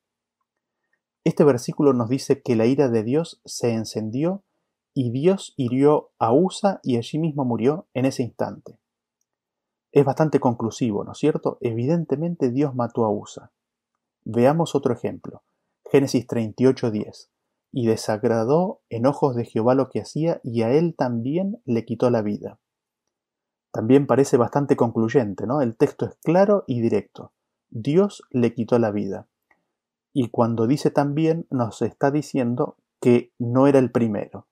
Este 1.24 1.44
versículo 1.44 1.94
nos 1.94 2.10
dice 2.10 2.42
que 2.42 2.56
la 2.56 2.66
ira 2.66 2.90
de 2.90 3.04
Dios 3.04 3.42
se 3.46 3.74
encendió 3.74 4.44
y 5.00 5.12
Dios 5.12 5.54
hirió 5.58 6.10
a 6.18 6.34
Usa 6.34 6.80
y 6.82 6.98
allí 6.98 7.20
mismo 7.20 7.46
murió 7.46 7.86
en 7.94 8.06
ese 8.06 8.24
instante. 8.24 8.80
Es 9.92 10.04
bastante 10.04 10.40
conclusivo, 10.40 11.04
¿no 11.04 11.12
es 11.12 11.20
cierto? 11.20 11.60
Evidentemente 11.62 12.50
Dios 12.50 12.74
mató 12.74 13.06
a 13.06 13.12
Usa. 13.12 13.52
Veamos 14.26 14.74
otro 14.74 14.96
ejemplo. 14.96 15.44
Génesis 15.92 16.26
38:10. 16.26 17.30
Y 17.72 17.86
desagradó 17.86 18.82
en 18.90 19.06
ojos 19.06 19.36
de 19.36 19.46
Jehová 19.46 19.76
lo 19.76 19.92
que 19.92 20.02
hacía 20.02 20.42
y 20.44 20.64
a 20.64 20.72
él 20.72 20.96
también 20.98 21.62
le 21.64 21.86
quitó 21.86 22.10
la 22.10 22.24
vida. 22.24 22.58
También 23.72 24.08
parece 24.08 24.36
bastante 24.36 24.76
concluyente, 24.76 25.46
¿no? 25.46 25.62
El 25.62 25.76
texto 25.76 26.08
es 26.08 26.16
claro 26.24 26.64
y 26.66 26.82
directo. 26.82 27.34
Dios 27.70 28.24
le 28.32 28.56
quitó 28.56 28.80
la 28.80 28.90
vida. 28.90 29.28
Y 30.12 30.30
cuando 30.30 30.66
dice 30.66 30.90
también 30.90 31.46
nos 31.52 31.84
está 31.84 32.10
diciendo 32.10 32.78
que 33.00 33.32
no 33.38 33.68
era 33.68 33.78
el 33.78 33.92
primero. 33.92 34.48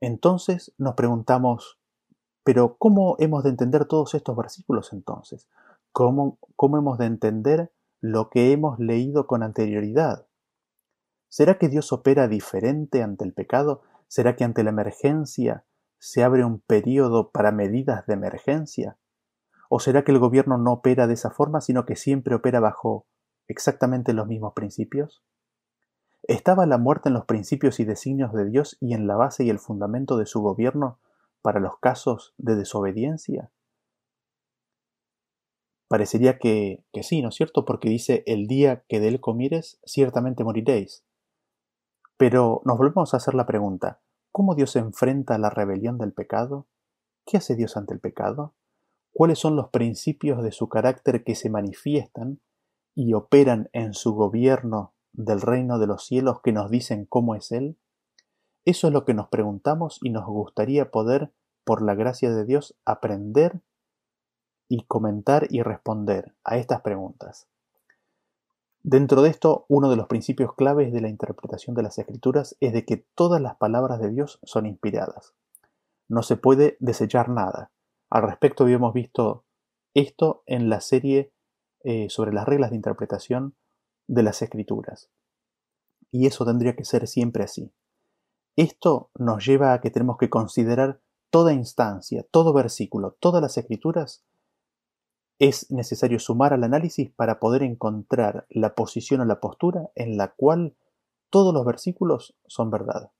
Entonces 0.00 0.72
nos 0.78 0.94
preguntamos, 0.94 1.78
pero 2.44 2.76
¿cómo 2.78 3.16
hemos 3.18 3.42
de 3.42 3.50
entender 3.50 3.86
todos 3.86 4.14
estos 4.14 4.36
versículos 4.36 4.92
entonces? 4.92 5.48
¿Cómo, 5.92 6.38
cómo 6.56 6.78
hemos 6.78 6.98
de 6.98 7.06
entender 7.06 7.72
lo 8.00 8.30
que 8.30 8.52
hemos 8.52 8.78
leído 8.78 9.26
con 9.26 9.42
anterioridad? 9.42 10.26
¿Será 11.28 11.58
que 11.58 11.68
Dios 11.68 11.92
opera 11.92 12.28
diferente 12.28 13.02
ante 13.02 13.24
el 13.24 13.34
pecado? 13.34 13.82
¿Será 14.06 14.36
que 14.36 14.44
ante 14.44 14.62
la 14.62 14.70
emergencia 14.70 15.64
se 15.98 16.22
abre 16.22 16.44
un 16.44 16.60
periodo 16.60 17.30
para 17.30 17.52
medidas 17.52 18.06
de 18.06 18.14
emergencia? 18.14 18.98
¿O 19.68 19.80
será 19.80 20.04
que 20.04 20.12
el 20.12 20.18
gobierno 20.18 20.56
no 20.56 20.72
opera 20.72 21.06
de 21.06 21.14
esa 21.14 21.30
forma, 21.30 21.60
sino 21.60 21.84
que 21.84 21.96
siempre 21.96 22.34
opera 22.34 22.60
bajo 22.60 23.06
exactamente 23.48 24.14
los 24.14 24.26
mismos 24.26 24.54
principios? 24.54 25.22
¿Estaba 26.22 26.66
la 26.66 26.78
muerte 26.78 27.08
en 27.08 27.14
los 27.14 27.24
principios 27.24 27.80
y 27.80 27.84
designios 27.84 28.32
de 28.32 28.44
Dios 28.44 28.76
y 28.80 28.94
en 28.94 29.06
la 29.06 29.16
base 29.16 29.44
y 29.44 29.50
el 29.50 29.58
fundamento 29.58 30.16
de 30.16 30.26
su 30.26 30.40
gobierno 30.40 30.98
para 31.42 31.60
los 31.60 31.78
casos 31.78 32.34
de 32.38 32.56
desobediencia? 32.56 33.50
Parecería 35.88 36.38
que, 36.38 36.84
que 36.92 37.02
sí, 37.02 37.22
¿no 37.22 37.30
es 37.30 37.34
cierto? 37.34 37.64
Porque 37.64 37.88
dice, 37.88 38.22
el 38.26 38.46
día 38.46 38.84
que 38.88 39.00
de 39.00 39.08
él 39.08 39.20
comieres, 39.20 39.80
ciertamente 39.86 40.44
moriréis. 40.44 41.04
Pero 42.18 42.60
nos 42.64 42.76
volvemos 42.76 43.14
a 43.14 43.16
hacer 43.16 43.34
la 43.34 43.46
pregunta, 43.46 44.02
¿cómo 44.32 44.54
Dios 44.54 44.76
enfrenta 44.76 45.38
la 45.38 45.50
rebelión 45.50 45.96
del 45.96 46.12
pecado? 46.12 46.66
¿Qué 47.24 47.38
hace 47.38 47.56
Dios 47.56 47.76
ante 47.76 47.94
el 47.94 48.00
pecado? 48.00 48.54
¿Cuáles 49.12 49.38
son 49.38 49.56
los 49.56 49.70
principios 49.70 50.42
de 50.42 50.52
su 50.52 50.68
carácter 50.68 51.24
que 51.24 51.34
se 51.34 51.48
manifiestan 51.48 52.40
y 52.94 53.14
operan 53.14 53.70
en 53.72 53.94
su 53.94 54.14
gobierno 54.14 54.94
del 55.18 55.40
reino 55.40 55.78
de 55.78 55.88
los 55.88 56.06
cielos 56.06 56.40
que 56.42 56.52
nos 56.52 56.70
dicen 56.70 57.04
cómo 57.04 57.34
es 57.34 57.50
Él? 57.50 57.76
Eso 58.64 58.86
es 58.86 58.92
lo 58.92 59.04
que 59.04 59.14
nos 59.14 59.28
preguntamos 59.28 59.98
y 60.02 60.10
nos 60.10 60.24
gustaría 60.26 60.90
poder, 60.90 61.32
por 61.64 61.82
la 61.82 61.94
gracia 61.94 62.30
de 62.30 62.44
Dios, 62.44 62.76
aprender 62.84 63.60
y 64.68 64.84
comentar 64.84 65.48
y 65.50 65.62
responder 65.62 66.34
a 66.44 66.56
estas 66.56 66.82
preguntas. 66.82 67.48
Dentro 68.82 69.22
de 69.22 69.30
esto, 69.30 69.66
uno 69.68 69.90
de 69.90 69.96
los 69.96 70.06
principios 70.06 70.54
claves 70.54 70.92
de 70.92 71.00
la 71.00 71.08
interpretación 71.08 71.74
de 71.74 71.82
las 71.82 71.98
escrituras 71.98 72.56
es 72.60 72.72
de 72.72 72.84
que 72.84 73.04
todas 73.14 73.42
las 73.42 73.56
palabras 73.56 74.00
de 74.00 74.10
Dios 74.10 74.38
son 74.44 74.66
inspiradas. 74.66 75.34
no 76.10 76.22
se 76.22 76.38
puede 76.38 76.78
desechar 76.80 77.28
nada. 77.28 77.70
Al 78.08 78.22
respecto 78.22 78.64
habíamos 78.64 78.94
visto 78.94 79.44
esto 79.92 80.42
en 80.46 80.70
la 80.70 80.80
serie 80.80 81.32
eh, 81.84 82.08
sobre 82.08 82.32
las 82.32 82.46
reglas 82.46 82.70
de 82.70 82.76
interpretación 82.76 83.54
de 84.08 84.24
las 84.24 84.42
escrituras. 84.42 85.10
Y 86.10 86.26
eso 86.26 86.44
tendría 86.44 86.74
que 86.74 86.84
ser 86.84 87.06
siempre 87.06 87.44
así. 87.44 87.72
Esto 88.56 89.10
nos 89.14 89.46
lleva 89.46 89.72
a 89.72 89.80
que 89.80 89.90
tenemos 89.90 90.16
que 90.18 90.30
considerar 90.30 91.00
toda 91.30 91.52
instancia, 91.52 92.26
todo 92.30 92.52
versículo, 92.52 93.16
todas 93.20 93.40
las 93.40 93.56
escrituras. 93.56 94.24
Es 95.38 95.70
necesario 95.70 96.18
sumar 96.18 96.52
al 96.52 96.64
análisis 96.64 97.10
para 97.10 97.38
poder 97.38 97.62
encontrar 97.62 98.46
la 98.50 98.74
posición 98.74 99.20
o 99.20 99.24
la 99.24 99.38
postura 99.38 99.90
en 99.94 100.16
la 100.16 100.34
cual 100.34 100.74
todos 101.30 101.54
los 101.54 101.64
versículos 101.64 102.36
son 102.46 102.70
verdad. 102.70 103.12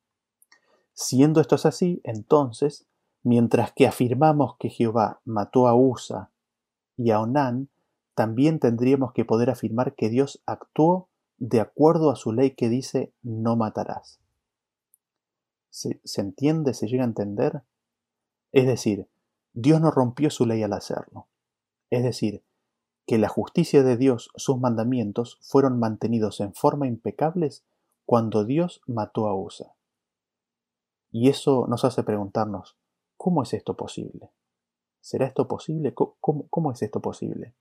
Siendo 0.94 1.40
esto 1.40 1.54
así, 1.62 2.00
entonces, 2.02 2.88
mientras 3.22 3.72
que 3.72 3.86
afirmamos 3.86 4.56
que 4.58 4.70
Jehová 4.70 5.20
mató 5.24 5.68
a 5.68 5.74
Usa 5.76 6.32
y 6.96 7.12
a 7.12 7.20
Onán, 7.20 7.68
también 8.18 8.58
tendríamos 8.58 9.12
que 9.12 9.24
poder 9.24 9.48
afirmar 9.48 9.94
que 9.94 10.08
Dios 10.08 10.42
actuó 10.44 11.08
de 11.36 11.60
acuerdo 11.60 12.10
a 12.10 12.16
su 12.16 12.32
ley 12.32 12.56
que 12.56 12.68
dice 12.68 13.14
no 13.22 13.54
matarás. 13.54 14.18
¿Se, 15.70 16.00
¿Se, 16.02 16.20
entiende? 16.20 16.74
¿Se 16.74 16.88
llega 16.88 17.04
a 17.04 17.06
entender? 17.06 17.62
Es 18.50 18.66
decir, 18.66 19.08
Dios 19.52 19.80
no 19.80 19.92
rompió 19.92 20.30
su 20.30 20.46
ley 20.46 20.64
al 20.64 20.72
hacerlo. 20.72 21.28
Es 21.90 22.02
decir, 22.02 22.42
que 23.06 23.18
la 23.18 23.28
justicia 23.28 23.84
de 23.84 23.96
Dios, 23.96 24.32
sus 24.34 24.58
mandamientos, 24.58 25.38
fueron 25.40 25.78
mantenidos 25.78 26.40
en 26.40 26.54
forma 26.54 26.88
impecables 26.88 27.64
cuando 28.04 28.44
Dios 28.44 28.82
mató 28.88 29.28
a 29.28 29.40
Usa. 29.40 29.76
Y 31.12 31.28
eso 31.28 31.68
nos 31.68 31.84
hace 31.84 32.02
preguntarnos, 32.02 32.76
¿cómo 33.16 33.44
es 33.44 33.54
esto 33.54 33.76
posible? 33.76 34.32
¿Será 35.00 35.24
esto 35.24 35.46
posible? 35.46 35.94
¿Cómo, 35.94 36.72
es 36.72 36.82
esto 36.82 37.00
posible? 37.00 37.54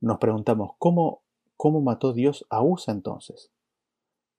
Nos 0.00 0.18
preguntamos, 0.18 0.72
¿cómo, 0.78 1.22
¿cómo 1.56 1.80
mató 1.80 2.12
Dios 2.12 2.46
a 2.48 2.62
Usa 2.62 2.92
entonces? 2.92 3.50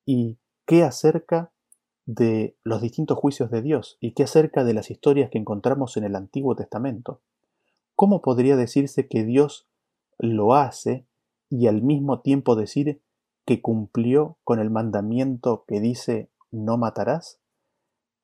¿Y 0.06 0.38
qué 0.66 0.84
acerca 0.84 1.52
de 2.06 2.58
los 2.64 2.82
distintos 2.82 3.18
juicios 3.18 3.52
de 3.52 3.62
Dios? 3.62 3.98
¿Y 4.00 4.14
qué 4.14 4.24
acerca 4.24 4.64
de 4.64 4.74
las 4.74 4.90
historias 4.90 5.30
que 5.30 5.38
encontramos 5.38 5.98
en 5.98 6.04
el 6.04 6.16
Antiguo 6.16 6.56
Testamento? 6.56 7.22
¿Cómo 7.96 8.22
podría 8.22 8.56
decirse 8.56 9.08
que 9.08 9.24
Dios 9.24 9.68
lo 10.18 10.56
hace 10.56 11.06
y 11.50 11.68
al 11.68 11.82
mismo 11.84 12.22
tiempo 12.22 12.56
decir 12.56 13.02
que 13.46 13.62
cumplió 13.62 14.38
con 14.44 14.60
el 14.60 14.72
mandamiento 14.72 15.66
que 15.68 15.80
dice 15.80 16.32
no 16.50 16.78
matarás? 16.78 17.40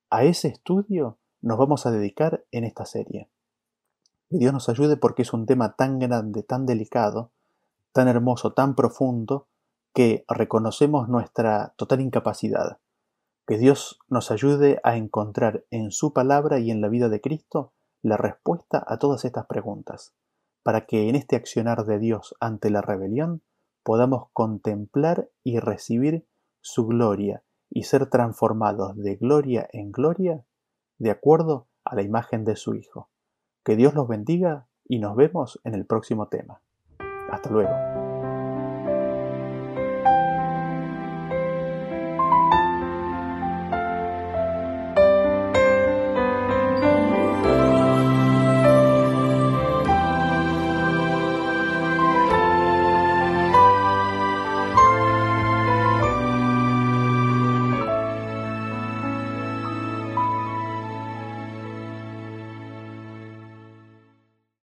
A 0.09 0.23
ese 0.23 0.47
estudio 0.47 1.19
nos 1.41 1.57
vamos 1.57 1.85
a 1.85 1.91
dedicar 1.91 2.45
en 2.51 2.63
esta 2.63 2.85
serie. 2.85 3.29
Que 4.29 4.37
Dios 4.37 4.51
nos 4.53 4.67
ayude 4.67 4.97
porque 4.97 5.21
es 5.21 5.31
un 5.31 5.45
tema 5.45 5.75
tan 5.75 5.99
grande, 5.99 6.43
tan 6.43 6.65
delicado, 6.65 7.31
tan 7.93 8.07
hermoso, 8.07 8.53
tan 8.53 8.75
profundo, 8.75 9.47
que 9.93 10.25
reconocemos 10.27 11.07
nuestra 11.07 11.73
total 11.77 12.01
incapacidad. 12.01 12.79
Que 13.47 13.57
Dios 13.57 13.99
nos 14.09 14.29
ayude 14.29 14.79
a 14.83 14.97
encontrar 14.97 15.63
en 15.71 15.91
su 15.91 16.11
palabra 16.11 16.59
y 16.59 16.71
en 16.71 16.81
la 16.81 16.89
vida 16.89 17.07
de 17.07 17.21
Cristo 17.21 17.71
la 18.03 18.17
respuesta 18.17 18.83
a 18.85 18.99
todas 18.99 19.23
estas 19.23 19.45
preguntas, 19.45 20.13
para 20.61 20.85
que 20.85 21.07
en 21.07 21.15
este 21.15 21.35
accionar 21.37 21.85
de 21.85 21.97
Dios 21.97 22.35
ante 22.39 22.69
la 22.69 22.81
rebelión 22.81 23.41
podamos 23.83 24.27
contemplar 24.33 25.29
y 25.43 25.59
recibir 25.59 26.27
su 26.59 26.85
gloria 26.85 27.43
y 27.69 27.83
ser 27.83 28.09
transformados 28.09 28.97
de 28.97 29.15
gloria 29.15 29.69
en 29.71 29.93
gloria 29.93 30.43
de 30.97 31.11
acuerdo 31.11 31.67
a 31.85 31.95
la 31.95 32.01
imagen 32.01 32.43
de 32.43 32.57
su 32.57 32.75
Hijo. 32.75 33.09
Que 33.67 33.75
Dios 33.75 33.93
los 33.95 34.07
bendiga 34.07 34.65
y 34.87 34.99
nos 34.99 35.17
vemos 35.17 35.59
en 35.65 35.75
el 35.75 35.85
próximo 35.85 36.29
tema. 36.29 36.61
Hasta 37.29 37.49
luego. 37.49 38.06